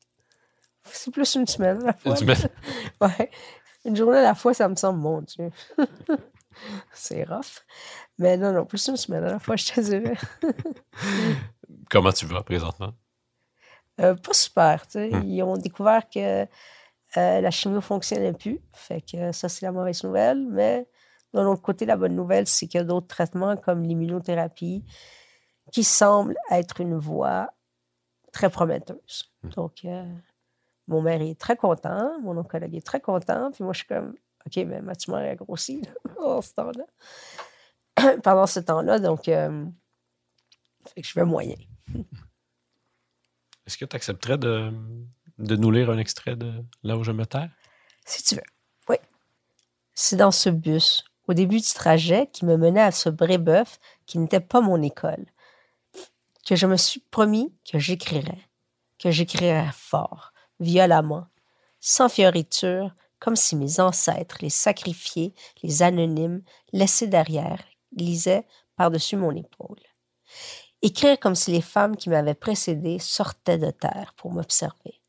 C'est 0.85 1.11
plus 1.11 1.35
une 1.35 1.45
semaine 1.45 1.81
à 1.83 1.87
la 1.87 1.93
fois. 1.93 2.11
Une 2.11 2.17
semaine. 2.17 2.49
Ouais. 3.01 3.31
Une 3.85 3.95
journée 3.95 4.17
à 4.17 4.23
la 4.23 4.35
fois, 4.35 4.53
ça 4.53 4.67
me 4.67 4.75
semble, 4.75 4.99
mon 4.99 5.21
Dieu. 5.21 5.51
c'est 6.91 7.23
rough. 7.23 7.63
Mais 8.17 8.35
non, 8.35 8.51
non, 8.51 8.65
plus 8.65 8.87
une 8.87 8.97
semaine 8.97 9.23
à 9.23 9.33
la 9.33 9.39
fois, 9.39 9.55
je 9.55 9.65
te 9.65 9.79
dirais. 9.79 10.17
Comment 11.91 12.11
tu 12.11 12.25
vas 12.25 12.41
présentement? 12.41 12.93
Euh, 14.01 14.15
pas 14.15 14.33
super, 14.33 14.87
tu 14.87 14.93
sais. 14.93 15.09
Hmm. 15.09 15.23
Ils 15.23 15.43
ont 15.43 15.57
découvert 15.57 16.09
que 16.09 16.43
euh, 16.43 16.47
la 17.41 17.51
chimio 17.51 17.81
fonctionnait 17.81 18.33
plus. 18.33 18.59
Fait 18.73 19.01
que 19.01 19.31
ça, 19.31 19.47
c'est 19.49 19.65
la 19.65 19.71
mauvaise 19.71 20.03
nouvelle. 20.03 20.47
Mais 20.49 20.87
de 21.33 21.41
l'autre 21.41 21.61
côté, 21.61 21.85
la 21.85 21.97
bonne 21.97 22.15
nouvelle, 22.15 22.47
c'est 22.47 22.67
qu'il 22.67 22.79
y 22.79 22.81
a 22.81 22.85
d'autres 22.85 23.07
traitements 23.07 23.57
comme 23.57 23.83
l'immunothérapie 23.83 24.83
qui 25.71 25.83
semblent 25.83 26.37
être 26.51 26.81
une 26.81 26.97
voie 26.97 27.53
très 28.31 28.49
prometteuse. 28.49 29.31
Hmm. 29.43 29.49
Donc, 29.49 29.85
euh, 29.85 30.05
mon 30.87 31.01
mari 31.01 31.31
est 31.31 31.39
très 31.39 31.57
content, 31.57 32.19
mon 32.21 32.37
oncologue 32.37 32.75
est 32.75 32.85
très 32.85 33.01
content, 33.01 33.51
puis 33.51 33.63
moi, 33.63 33.73
je 33.73 33.79
suis 33.79 33.87
comme, 33.87 34.15
OK, 34.45 34.55
mais 34.65 34.81
ma 34.81 34.95
tumeur 34.95 35.19
a 35.19 35.35
grossi 35.35 35.81
en 36.19 36.41
ce 36.41 36.53
temps-là. 36.53 36.85
Pendant 38.23 38.47
ce 38.47 38.59
temps-là, 38.59 38.99
donc, 38.99 39.27
euh, 39.27 39.65
fait 40.93 41.01
que 41.01 41.07
je 41.07 41.13
vais 41.13 41.25
moyen. 41.25 41.55
Est-ce 43.65 43.77
que 43.77 43.85
tu 43.85 43.95
accepterais 43.95 44.37
de, 44.37 44.71
de 45.37 45.55
nous 45.55 45.71
lire 45.71 45.89
un 45.89 45.97
extrait 45.97 46.35
de 46.35 46.63
Là 46.83 46.97
où 46.97 47.03
je 47.03 47.11
me 47.11 47.25
terre? 47.25 47.49
Si 48.05 48.23
tu 48.23 48.35
veux. 48.35 48.41
Oui. 48.87 48.95
C'est 49.93 50.15
dans 50.15 50.31
ce 50.31 50.49
bus, 50.49 51.03
au 51.27 51.33
début 51.33 51.59
du 51.59 51.73
trajet 51.73 52.27
qui 52.27 52.45
me 52.45 52.57
menait 52.57 52.81
à 52.81 52.91
ce 52.91 53.09
brébeuf 53.09 53.79
qui 54.05 54.17
n'était 54.17 54.39
pas 54.39 54.61
mon 54.61 54.81
école, 54.81 55.25
que 56.45 56.55
je 56.55 56.67
me 56.67 56.77
suis 56.77 57.01
promis 57.01 57.53
que 57.69 57.79
j'écrirais, 57.79 58.41
que 58.97 59.11
j'écrirais 59.11 59.69
fort, 59.73 60.31
violemment, 60.59 61.27
sans 61.79 62.09
fioriture, 62.09 62.93
comme 63.19 63.35
si 63.35 63.55
mes 63.55 63.79
ancêtres, 63.79 64.37
les 64.41 64.49
sacrifiés, 64.49 65.33
les 65.63 65.81
anonymes, 65.81 66.43
laissés 66.71 67.07
derrière, 67.07 67.63
lisaient 67.95 68.45
par-dessus 68.75 69.17
mon 69.17 69.35
épaule. 69.35 69.81
Écrire 70.81 71.19
comme 71.19 71.35
si 71.35 71.51
les 71.51 71.61
femmes 71.61 71.97
qui 71.97 72.09
m'avaient 72.09 72.35
précédé 72.35 72.99
sortaient 72.99 73.57
de 73.57 73.71
terre 73.71 74.13
pour 74.15 74.31
m'observer. 74.31 75.01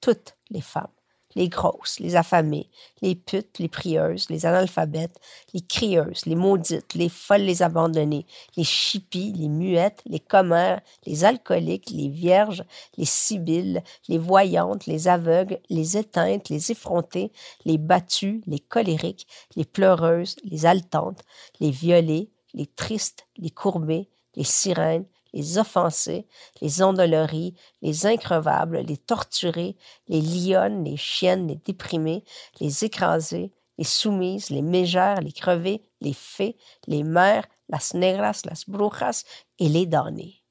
Toutes 0.00 0.36
les 0.50 0.60
femmes 0.60 0.86
les 1.34 1.48
grosses, 1.48 2.00
les 2.00 2.16
affamées, 2.16 2.68
les 3.02 3.14
putes, 3.14 3.58
les 3.58 3.68
prieuses, 3.68 4.28
les 4.30 4.46
analphabètes, 4.46 5.20
les 5.54 5.60
crieuses, 5.60 6.26
les 6.26 6.34
maudites, 6.34 6.94
les 6.94 7.08
folles, 7.08 7.42
les 7.42 7.62
abandonnées, 7.62 8.26
les 8.56 8.64
chippies, 8.64 9.32
les 9.32 9.48
muettes, 9.48 10.02
les 10.06 10.20
commères, 10.20 10.80
les 11.06 11.24
alcooliques, 11.24 11.90
les 11.90 12.08
vierges, 12.08 12.64
les 12.96 13.04
sibylles, 13.04 13.82
les 14.08 14.18
voyantes, 14.18 14.86
les 14.86 15.08
aveugles, 15.08 15.60
les 15.70 15.96
éteintes, 15.96 16.48
les 16.48 16.72
effrontées, 16.72 17.32
les 17.64 17.78
battues, 17.78 18.42
les 18.46 18.60
colériques, 18.60 19.26
les 19.56 19.64
pleureuses, 19.64 20.36
les 20.44 20.66
haletantes, 20.66 21.22
les 21.60 21.70
violées, 21.70 22.30
les 22.54 22.66
tristes, 22.66 23.26
les 23.36 23.50
courbées, 23.50 24.08
les 24.34 24.44
sirènes, 24.44 25.04
les 25.32 25.58
offensés, 25.58 26.26
les 26.60 26.82
endoloris, 26.82 27.54
les 27.82 28.06
increvables, 28.06 28.78
les 28.78 28.96
torturés, 28.96 29.76
les 30.08 30.20
lionnes, 30.20 30.84
les 30.84 30.96
chiennes, 30.96 31.48
les 31.48 31.56
déprimés, 31.56 32.24
les 32.60 32.84
écrasés, 32.84 33.52
les 33.78 33.84
soumises, 33.84 34.50
les 34.50 34.62
mégères, 34.62 35.20
les 35.20 35.32
crevées, 35.32 35.82
les 36.00 36.12
fées, 36.12 36.56
les 36.86 37.04
mères, 37.04 37.46
las 37.68 37.94
negras, 37.94 38.42
las 38.44 38.68
brujas 38.68 39.24
et 39.58 39.68
les 39.68 39.86
damnés. 39.86 40.42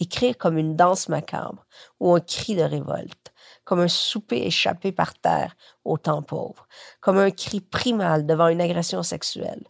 Écrire 0.00 0.38
comme 0.38 0.56
une 0.56 0.76
danse 0.76 1.10
macabre 1.10 1.66
ou 2.00 2.14
un 2.14 2.20
cri 2.20 2.56
de 2.56 2.62
révolte, 2.62 3.32
comme 3.64 3.80
un 3.80 3.88
souper 3.88 4.46
échappé 4.46 4.92
par 4.92 5.14
terre 5.14 5.54
au 5.84 5.98
temps 5.98 6.22
pauvre, 6.22 6.66
comme 7.00 7.18
un 7.18 7.30
cri 7.30 7.60
primal 7.60 8.24
devant 8.24 8.48
une 8.48 8.62
agression 8.62 9.02
sexuelle, 9.02 9.62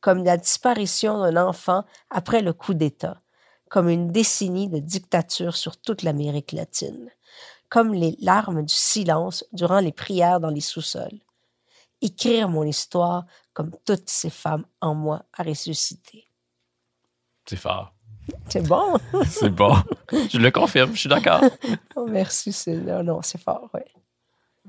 comme 0.00 0.24
la 0.24 0.36
disparition 0.36 1.18
d'un 1.20 1.48
enfant 1.48 1.84
après 2.10 2.42
le 2.42 2.52
coup 2.52 2.74
d'État, 2.74 3.22
comme 3.68 3.88
une 3.88 4.10
décennie 4.10 4.68
de 4.68 4.78
dictature 4.78 5.56
sur 5.56 5.76
toute 5.76 6.02
l'Amérique 6.02 6.52
latine, 6.52 7.10
comme 7.68 7.92
les 7.92 8.16
larmes 8.20 8.64
du 8.64 8.74
silence 8.74 9.44
durant 9.52 9.80
les 9.80 9.92
prières 9.92 10.40
dans 10.40 10.50
les 10.50 10.60
sous-sols. 10.60 11.20
Écrire 12.00 12.48
mon 12.48 12.64
histoire 12.64 13.26
comme 13.52 13.72
toutes 13.84 14.08
ces 14.08 14.30
femmes 14.30 14.64
en 14.80 14.94
moi 14.94 15.24
à 15.36 15.42
ressusciter. 15.42 16.28
C'est 17.46 17.56
fort. 17.56 17.94
C'est 18.48 18.66
bon? 18.66 18.98
C'est 19.26 19.48
bon. 19.50 19.74
je 20.30 20.38
le 20.38 20.50
confirme, 20.50 20.92
je 20.92 21.00
suis 21.00 21.08
d'accord. 21.08 21.40
Oh, 21.96 22.06
merci, 22.08 22.52
c'est 22.52 22.76
non, 22.76 23.02
non, 23.02 23.22
c'est 23.22 23.40
fort, 23.40 23.70
ouais. 23.72 23.86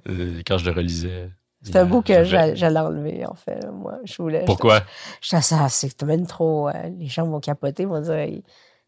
Euh, 0.08 0.42
quand 0.46 0.58
je 0.58 0.66
le 0.66 0.72
relisais. 0.72 1.30
C'est 1.62 1.76
un 1.76 1.86
bout 1.86 2.02
que 2.02 2.24
j'allais 2.24 2.80
enlever, 2.80 3.26
en 3.26 3.36
fait. 3.36 3.60
Moi, 3.70 4.00
je 4.06 4.22
voulais. 4.22 4.46
Pourquoi? 4.46 4.82
Je 5.22 5.38
ça, 5.42 5.68
c'est 5.68 6.02
même 6.04 6.26
trop. 6.26 6.70
euh, 6.70 6.90
les 6.98 7.08
gens 7.08 7.28
vont 7.28 7.42
capoter, 7.42 7.84
vont 7.84 8.00
dire, 8.00 8.42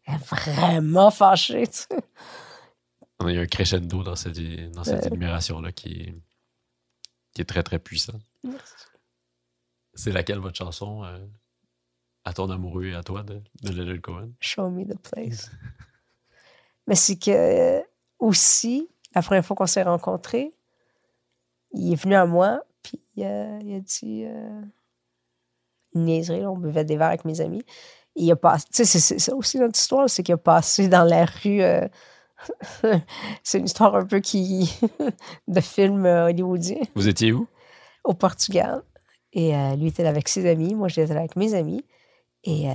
vraiment 0.06 1.10
fâché, 1.10 1.66
tu 1.66 1.72
sais. 1.78 1.88
On 3.20 3.26
a 3.26 3.32
eu 3.32 3.38
un 3.38 3.46
crescendo 3.46 4.02
dans 4.02 4.16
cette, 4.16 4.40
dans 4.72 4.84
cette 4.84 5.04
Euh. 5.04 5.08
énumération-là 5.08 5.70
qui 5.72 5.92
est, 5.92 6.14
qui 7.34 7.42
est 7.42 7.44
très, 7.44 7.62
très 7.62 7.78
puissant. 7.78 8.18
C'est 9.94 10.10
laquelle 10.12 10.38
votre 10.38 10.56
chanson 10.56 11.04
euh, 11.04 11.18
à 12.24 12.32
ton 12.32 12.50
amoureux 12.50 12.86
et 12.86 12.94
à 12.94 13.02
toi 13.02 13.22
de, 13.22 13.40
de 13.62 13.70
Leonard 13.72 14.00
Cohen? 14.00 14.30
Show 14.40 14.70
me 14.70 14.84
the 14.84 14.98
place. 14.98 15.50
Mais 16.88 16.94
c'est 16.96 17.16
que 17.16 17.30
euh, 17.30 17.80
aussi, 18.18 18.88
la 19.14 19.22
première 19.22 19.44
fois 19.44 19.54
qu'on 19.54 19.66
s'est 19.66 19.82
rencontrés, 19.84 20.52
il 21.72 21.92
est 21.92 21.96
venu 21.96 22.14
à 22.16 22.26
moi, 22.26 22.62
puis 22.82 23.00
euh, 23.18 23.58
il 23.62 23.76
a 23.76 23.80
dit 23.80 24.24
euh, 24.24 24.60
une 25.94 26.04
niaiserie, 26.06 26.44
on 26.46 26.56
buvait 26.56 26.84
des 26.84 26.96
verres 26.96 27.08
avec 27.08 27.24
mes 27.24 27.40
amis. 27.40 27.64
Il 28.16 28.30
a 28.30 28.36
passé, 28.36 28.66
tu 28.72 28.84
sais, 28.84 28.98
c'est- 29.00 29.18
ça 29.18 29.34
aussi 29.34 29.58
notre 29.58 29.78
histoire, 29.78 30.08
c'est 30.10 30.22
qu'il 30.22 30.34
a 30.34 30.38
passé 30.38 30.88
dans 30.88 31.04
la 31.04 31.24
rue. 31.24 31.62
euh, 31.62 31.86
c'est 33.42 33.58
une 33.58 33.64
histoire 33.66 33.94
un 33.96 34.04
peu 34.04 34.20
qui 34.20 34.72
de 35.48 35.60
film 35.60 36.04
euh, 36.06 36.26
hollywoodien 36.26 36.80
Vous 36.94 37.08
étiez 37.08 37.32
où? 37.32 37.46
au 38.04 38.14
Portugal. 38.14 38.82
Et 39.32 39.56
euh, 39.56 39.76
lui 39.76 39.86
était 39.88 40.02
là 40.02 40.10
avec 40.10 40.28
ses 40.28 40.48
amis, 40.50 40.74
moi 40.74 40.88
j'étais 40.88 41.14
là 41.14 41.20
avec 41.20 41.36
mes 41.36 41.54
amis. 41.54 41.84
Et 42.44 42.68
euh, 42.70 42.74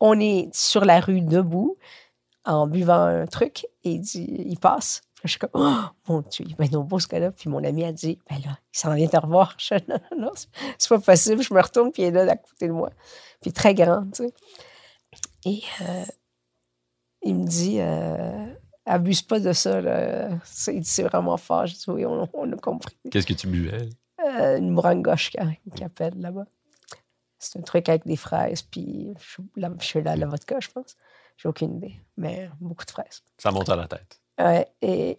on 0.00 0.18
est 0.20 0.48
sur 0.54 0.84
la 0.84 1.00
rue 1.00 1.20
debout 1.20 1.76
en 2.44 2.66
buvant 2.66 3.04
un 3.04 3.26
truc 3.26 3.64
et 3.84 3.92
il, 3.92 4.00
dit, 4.00 4.26
il 4.46 4.58
passe. 4.58 5.02
Je 5.24 5.30
suis 5.30 5.38
comme, 5.38 5.50
oh 5.54 5.82
mon 6.08 6.20
Dieu, 6.20 6.44
il 6.46 6.52
est 6.52 6.68
bien 6.68 6.78
beau 6.80 6.98
ce 6.98 7.08
gars-là. 7.08 7.30
Puis 7.32 7.48
mon 7.48 7.64
ami 7.64 7.84
a 7.84 7.92
dit, 7.92 8.18
ben 8.28 8.36
là, 8.44 8.58
il 8.74 8.78
s'en 8.78 8.94
vient 8.94 9.08
te 9.08 9.16
revoir. 9.16 9.54
Je 9.58 9.74
non, 9.88 9.98
non, 10.12 10.26
non, 10.26 10.30
c'est- 10.36 10.88
pas 10.88 10.98
possible. 11.00 11.42
Je 11.42 11.52
me 11.54 11.60
retourne, 11.62 11.90
puis 11.92 12.02
il 12.02 12.06
est 12.06 12.10
là 12.10 12.30
à 12.32 12.36
côté 12.36 12.68
de 12.68 12.72
moi. 12.72 12.90
Puis 13.40 13.52
très 13.52 13.74
grand, 13.74 14.04
tu 14.12 14.24
sais. 14.24 14.32
Et 15.46 15.62
euh, 15.82 16.04
il 17.22 17.36
me 17.36 17.46
dit, 17.46 17.76
euh, 17.80 18.46
abuse 18.86 19.22
pas 19.22 19.40
de 19.40 19.52
ça, 19.52 19.80
là. 19.80 20.28
C'est 20.44 21.02
vraiment 21.02 21.36
fort. 21.36 21.66
Je 21.66 21.74
dis, 21.74 21.84
oui, 21.88 22.04
on, 22.06 22.28
on 22.34 22.52
a 22.52 22.56
compris. 22.56 22.96
Qu'est-ce 23.10 23.26
que 23.26 23.32
tu 23.34 23.46
buvais? 23.46 23.88
Euh, 24.26 24.58
une 24.58 24.74
brangoche 24.74 25.30
qui 25.74 25.84
appelle 25.84 26.18
là-bas. 26.20 26.46
C'est 27.38 27.58
un 27.58 27.62
truc 27.62 27.88
avec 27.88 28.06
des 28.06 28.16
fraises, 28.16 28.62
puis 28.62 29.12
je, 29.18 29.42
je 29.78 29.84
suis 29.84 30.02
là 30.02 30.12
à 30.12 30.16
la 30.16 30.26
vodka, 30.26 30.56
je 30.60 30.68
pense. 30.70 30.96
J'ai 31.36 31.48
aucune 31.48 31.76
idée, 31.76 31.94
mais 32.16 32.48
beaucoup 32.60 32.84
de 32.86 32.90
fraises. 32.90 33.22
Ça 33.38 33.50
monte 33.50 33.68
à 33.68 33.76
la 33.76 33.86
tête. 33.86 34.20
Et, 34.38 35.18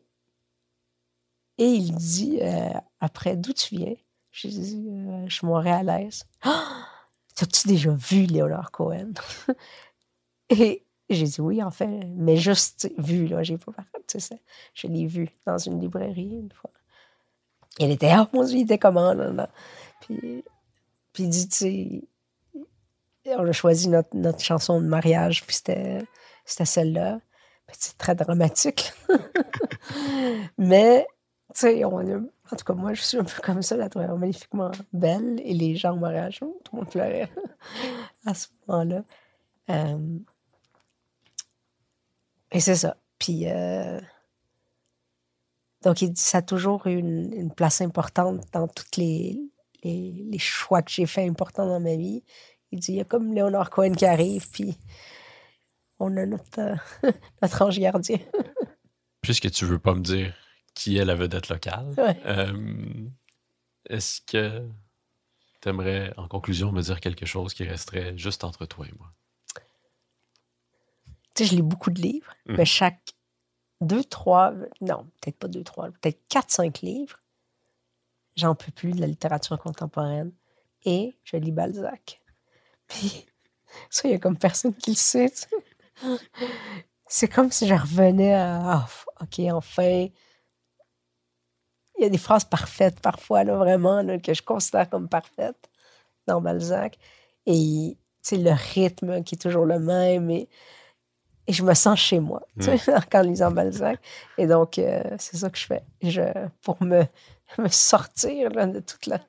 et 1.58 1.68
il 1.68 1.96
dit 1.96 2.40
euh, 2.42 2.70
après, 3.00 3.36
d'où 3.36 3.54
tu 3.54 3.76
viens? 3.76 3.96
J'ai 4.32 4.50
dit, 4.50 4.90
euh, 4.90 5.26
je 5.28 5.34
suis 5.34 5.48
montréalaise. 5.48 6.26
Ah! 6.42 6.88
T'as-tu 7.36 7.68
déjà 7.68 7.92
vu 7.92 8.26
Léonard 8.26 8.72
Cohen? 8.72 9.14
et 10.50 10.86
j'ai 11.10 11.26
dit 11.26 11.42
oui, 11.42 11.62
en 11.62 11.72
fait, 11.72 11.88
mais 11.88 12.38
juste 12.38 12.90
vu, 12.98 13.28
là, 13.28 13.44
j'ai 13.44 13.58
pas 13.58 13.72
tu 14.08 14.20
sais, 14.20 14.42
Je 14.74 14.88
l'ai 14.88 15.06
vu 15.06 15.30
dans 15.46 15.58
une 15.58 15.80
librairie 15.80 16.40
une 16.40 16.52
fois. 16.52 16.72
Il 17.80 17.92
était, 17.92 18.14
oh 18.18 18.28
mon 18.34 18.46
Dieu, 18.46 18.58
il 18.60 18.64
était 18.64 18.78
comment? 18.78 19.14
Là, 19.14 19.32
là? 19.32 19.50
Puis, 20.02 20.46
puis 21.12 21.24
il 21.24 21.30
dit, 21.30 21.50
tu 21.50 21.56
sais, 21.56 22.02
on 23.38 23.48
a 23.48 23.52
choisi 23.52 23.90
notre, 23.90 24.16
notre 24.16 24.42
chanson 24.42 24.80
de 24.80 24.88
mariage, 24.88 25.46
puis 25.46 25.56
c'était 25.56 26.06
celle-là. 26.46 27.20
Puis 27.68 27.78
C'est 27.80 27.98
très 27.98 28.16
dramatique. 28.16 28.94
Mais, 30.58 31.08
tu 31.54 31.62
sais, 31.62 31.84
en 31.84 31.92
tout 32.56 32.66
cas, 32.66 32.74
moi, 32.74 32.94
je 32.94 33.02
suis 33.02 33.18
un 33.18 33.24
peu 33.24 33.42
comme 33.42 33.62
ça, 33.62 33.76
la 33.76 33.90
trouve 33.90 34.04
magnifiquement 34.18 34.72
belle. 34.94 35.42
Et 35.44 35.54
les 35.54 35.76
gens 35.76 35.94
au 35.94 36.00
mariage, 36.00 36.40
tout 36.40 36.56
le 36.74 36.78
monde 36.78 36.90
pleurait 36.90 37.30
à 38.26 38.34
ce 38.34 38.48
moment-là. 38.68 39.04
Euh, 39.70 40.20
et 42.52 42.60
c'est 42.60 42.76
ça. 42.76 42.98
Puis, 43.18 43.50
euh, 43.50 44.00
donc, 45.84 46.02
il 46.02 46.12
dit, 46.12 46.22
ça 46.22 46.40
a 46.40 46.42
toujours 46.42 46.86
eu 46.88 46.98
une, 46.98 47.34
une 47.34 47.54
place 47.54 47.82
importante 47.82 48.42
dans 48.52 48.68
tous 48.68 48.98
les, 48.98 49.40
les, 49.84 50.26
les 50.30 50.40
choix 50.40 50.82
que 50.82 50.92
j'ai 50.92 51.06
faits 51.06 51.30
importants 51.30 51.66
dans 51.68 51.80
ma 51.80 51.96
vie. 51.96 52.24
Il 52.72 52.80
dit, 52.80 52.94
il 52.94 52.98
y 52.98 53.02
a 53.02 53.06
comme 53.06 53.34
Léonard 53.34 53.70
Cohen 53.70 53.94
qui 53.94 54.06
arrive, 54.06 54.50
puis 54.50 54.78
on 56.00 56.16
a 56.18 56.26
notre, 56.26 56.60
euh, 56.60 56.76
notre 57.42 57.62
ange 57.62 57.80
gardien. 57.80 58.20
Puisque 59.22 59.50
tu 59.52 59.66
veux 59.66 59.80
pas 59.80 59.94
me 59.96 60.02
dire 60.02 60.34
qui 60.74 60.98
est 60.98 61.06
la 61.06 61.16
vedette 61.16 61.50
locale, 61.50 61.94
Ouais. 61.98 62.20
euh, 62.26 63.08
est-ce 63.90 64.22
que 64.22 64.68
tu 65.62 65.70
aimerais, 65.70 66.14
en 66.18 66.28
conclusion, 66.28 66.72
me 66.72 66.82
dire 66.82 67.00
quelque 67.00 67.26
chose 67.26 67.54
qui 67.54 67.64
resterait 67.64 68.18
juste 68.18 68.44
entre 68.44 68.66
toi 68.66 68.86
et 68.88 68.94
moi? 69.00 69.12
Tu 71.34 71.44
sais, 71.44 71.50
je 71.52 71.56
lis 71.56 71.62
beaucoup 71.62 71.90
de 71.90 72.02
livres, 72.02 72.34
Mhm. 72.46 72.56
mais 72.58 72.66
chaque 72.66 73.14
deux, 73.82 74.04
trois, 74.04 74.54
non, 74.82 75.04
peut-être 75.22 75.38
pas 75.38 75.48
deux, 75.48 75.64
trois, 75.64 75.90
peut-être 75.92 76.22
quatre, 76.30 76.50
cinq 76.52 76.82
livres, 76.82 77.20
j'en 78.36 78.56
peux 78.56 78.72
plus 78.72 78.92
de 78.94 79.02
la 79.02 79.08
littérature 79.08 79.58
contemporaine. 79.60 80.32
Et 80.86 81.18
je 81.24 81.36
lis 81.38 81.52
Balzac. 81.52 82.22
Puis, 82.88 83.26
ça, 83.90 84.08
il 84.08 84.12
y 84.12 84.14
a 84.14 84.20
comme 84.20 84.38
personne 84.38 84.74
qui 84.76 84.92
le 84.92 84.96
sait. 84.96 85.30
tu 85.32 85.38
sais. 85.38 85.48
C'est 87.08 87.28
comme 87.28 87.52
si 87.52 87.68
je 87.68 87.74
revenais 87.74 88.34
à 88.34 88.60
Ah, 88.64 88.88
OK, 89.22 89.40
enfin. 89.52 90.08
Il 91.98 92.04
y 92.04 92.06
a 92.06 92.10
des 92.10 92.18
phrases 92.18 92.44
parfaites 92.44 93.00
parfois, 93.00 93.44
là, 93.46 93.56
vraiment, 93.56 94.02
là, 94.02 94.20
que 94.20 94.34
je 94.34 94.42
considère 94.42 94.90
comme 94.90 95.08
parfaites 95.08 95.70
dans 96.28 96.42
Balzac. 96.42 96.98
Et 97.46 97.98
sais, 98.26 98.38
le 98.38 98.52
rythme 98.52 99.24
qui 99.24 99.36
est 99.36 99.40
toujours 99.40 99.66
le 99.66 99.80
même. 99.80 100.30
Et, 100.30 100.50
et 101.48 101.54
je 101.54 101.64
me 101.64 101.74
sens 101.76 102.00
chez 102.00 102.20
moi 102.20 102.42
sais, 102.60 102.80
en 103.14 103.22
lisant 103.22 103.52
Balzac. 103.52 104.00
Et 104.38 104.48
donc, 104.48 104.80
euh, 104.80 105.04
c'est 105.20 105.38
ça 105.38 105.50
que 105.50 105.58
je 105.58 105.66
fais. 105.66 105.84
Je, 106.02 106.24
pour 106.62 106.82
me, 106.84 107.04
me 107.58 107.68
sortir 107.68 108.50
là, 108.52 108.66
de 108.66 108.80
toute 108.80 109.06
la. 109.06 109.20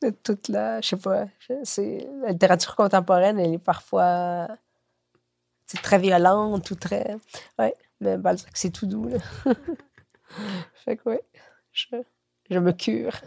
De 0.00 0.10
toute 0.10 0.48
la. 0.48 0.80
Je 0.80 0.88
sais 0.88 0.96
pas. 0.96 1.26
c'est, 1.64 2.08
la 2.22 2.30
littérature 2.30 2.76
contemporaine, 2.76 3.38
elle 3.38 3.54
est 3.54 3.58
parfois. 3.58 4.48
C'est 5.70 5.80
très 5.82 5.98
violente 5.98 6.70
ou 6.70 6.74
très. 6.74 7.16
Ouais, 7.58 7.74
mais 8.00 8.16
Balzac, 8.18 8.56
c'est 8.56 8.70
tout 8.70 8.86
doux. 8.86 9.08
Là. 9.08 9.18
fait 10.84 10.96
que, 10.96 11.08
ouais, 11.10 11.22
je, 11.72 11.86
je 12.50 12.58
me 12.58 12.72
cure. 12.72 13.12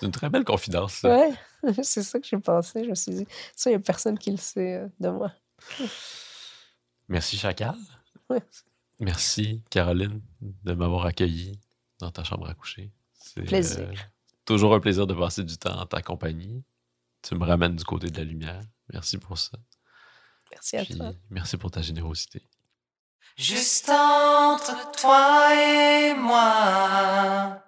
C'est 0.00 0.06
une 0.06 0.12
très 0.12 0.28
belle 0.28 0.44
confidence. 0.44 0.94
ça. 0.94 1.08
Ouais, 1.16 1.32
c'est 1.82 2.02
ça 2.02 2.18
que 2.18 2.26
j'ai 2.26 2.36
pensé. 2.38 2.84
Je 2.84 2.90
me 2.90 2.94
suis 2.94 3.12
dit, 3.14 3.26
ça, 3.54 3.70
il 3.70 3.74
n'y 3.74 3.76
a 3.76 3.80
personne 3.80 4.18
qui 4.18 4.30
le 4.32 4.36
sait 4.36 4.76
euh, 4.78 4.88
de 5.00 5.08
moi. 5.08 5.32
Merci, 7.08 7.38
Chacal. 7.38 7.76
Ouais. 8.28 8.42
Merci, 8.98 9.62
Caroline, 9.70 10.20
de 10.64 10.72
m'avoir 10.74 11.06
accueilli 11.06 11.58
dans 12.00 12.10
ta 12.10 12.24
chambre 12.24 12.48
à 12.48 12.54
coucher. 12.54 12.90
C'est 13.14 13.42
Plaisir. 13.42 13.88
euh, 13.88 13.94
toujours 14.44 14.74
un 14.74 14.80
plaisir 14.80 15.06
de 15.06 15.14
passer 15.14 15.44
du 15.44 15.56
temps 15.56 15.78
en 15.80 15.86
ta 15.86 16.02
compagnie. 16.02 16.62
Tu 17.22 17.34
me 17.34 17.44
ramènes 17.44 17.76
du 17.76 17.84
côté 17.84 18.10
de 18.10 18.18
la 18.18 18.24
lumière. 18.24 18.60
Merci 18.92 19.16
pour 19.18 19.38
ça. 19.38 19.56
Merci 20.52 20.76
à 20.76 20.84
Puis, 20.84 20.96
toi. 20.96 21.12
merci 21.30 21.56
pour 21.56 21.70
ta 21.70 21.82
générosité. 21.82 22.42
Juste 23.36 23.88
entre 23.88 24.90
toi 24.92 25.54
et 25.54 26.14
moi, 26.14 27.62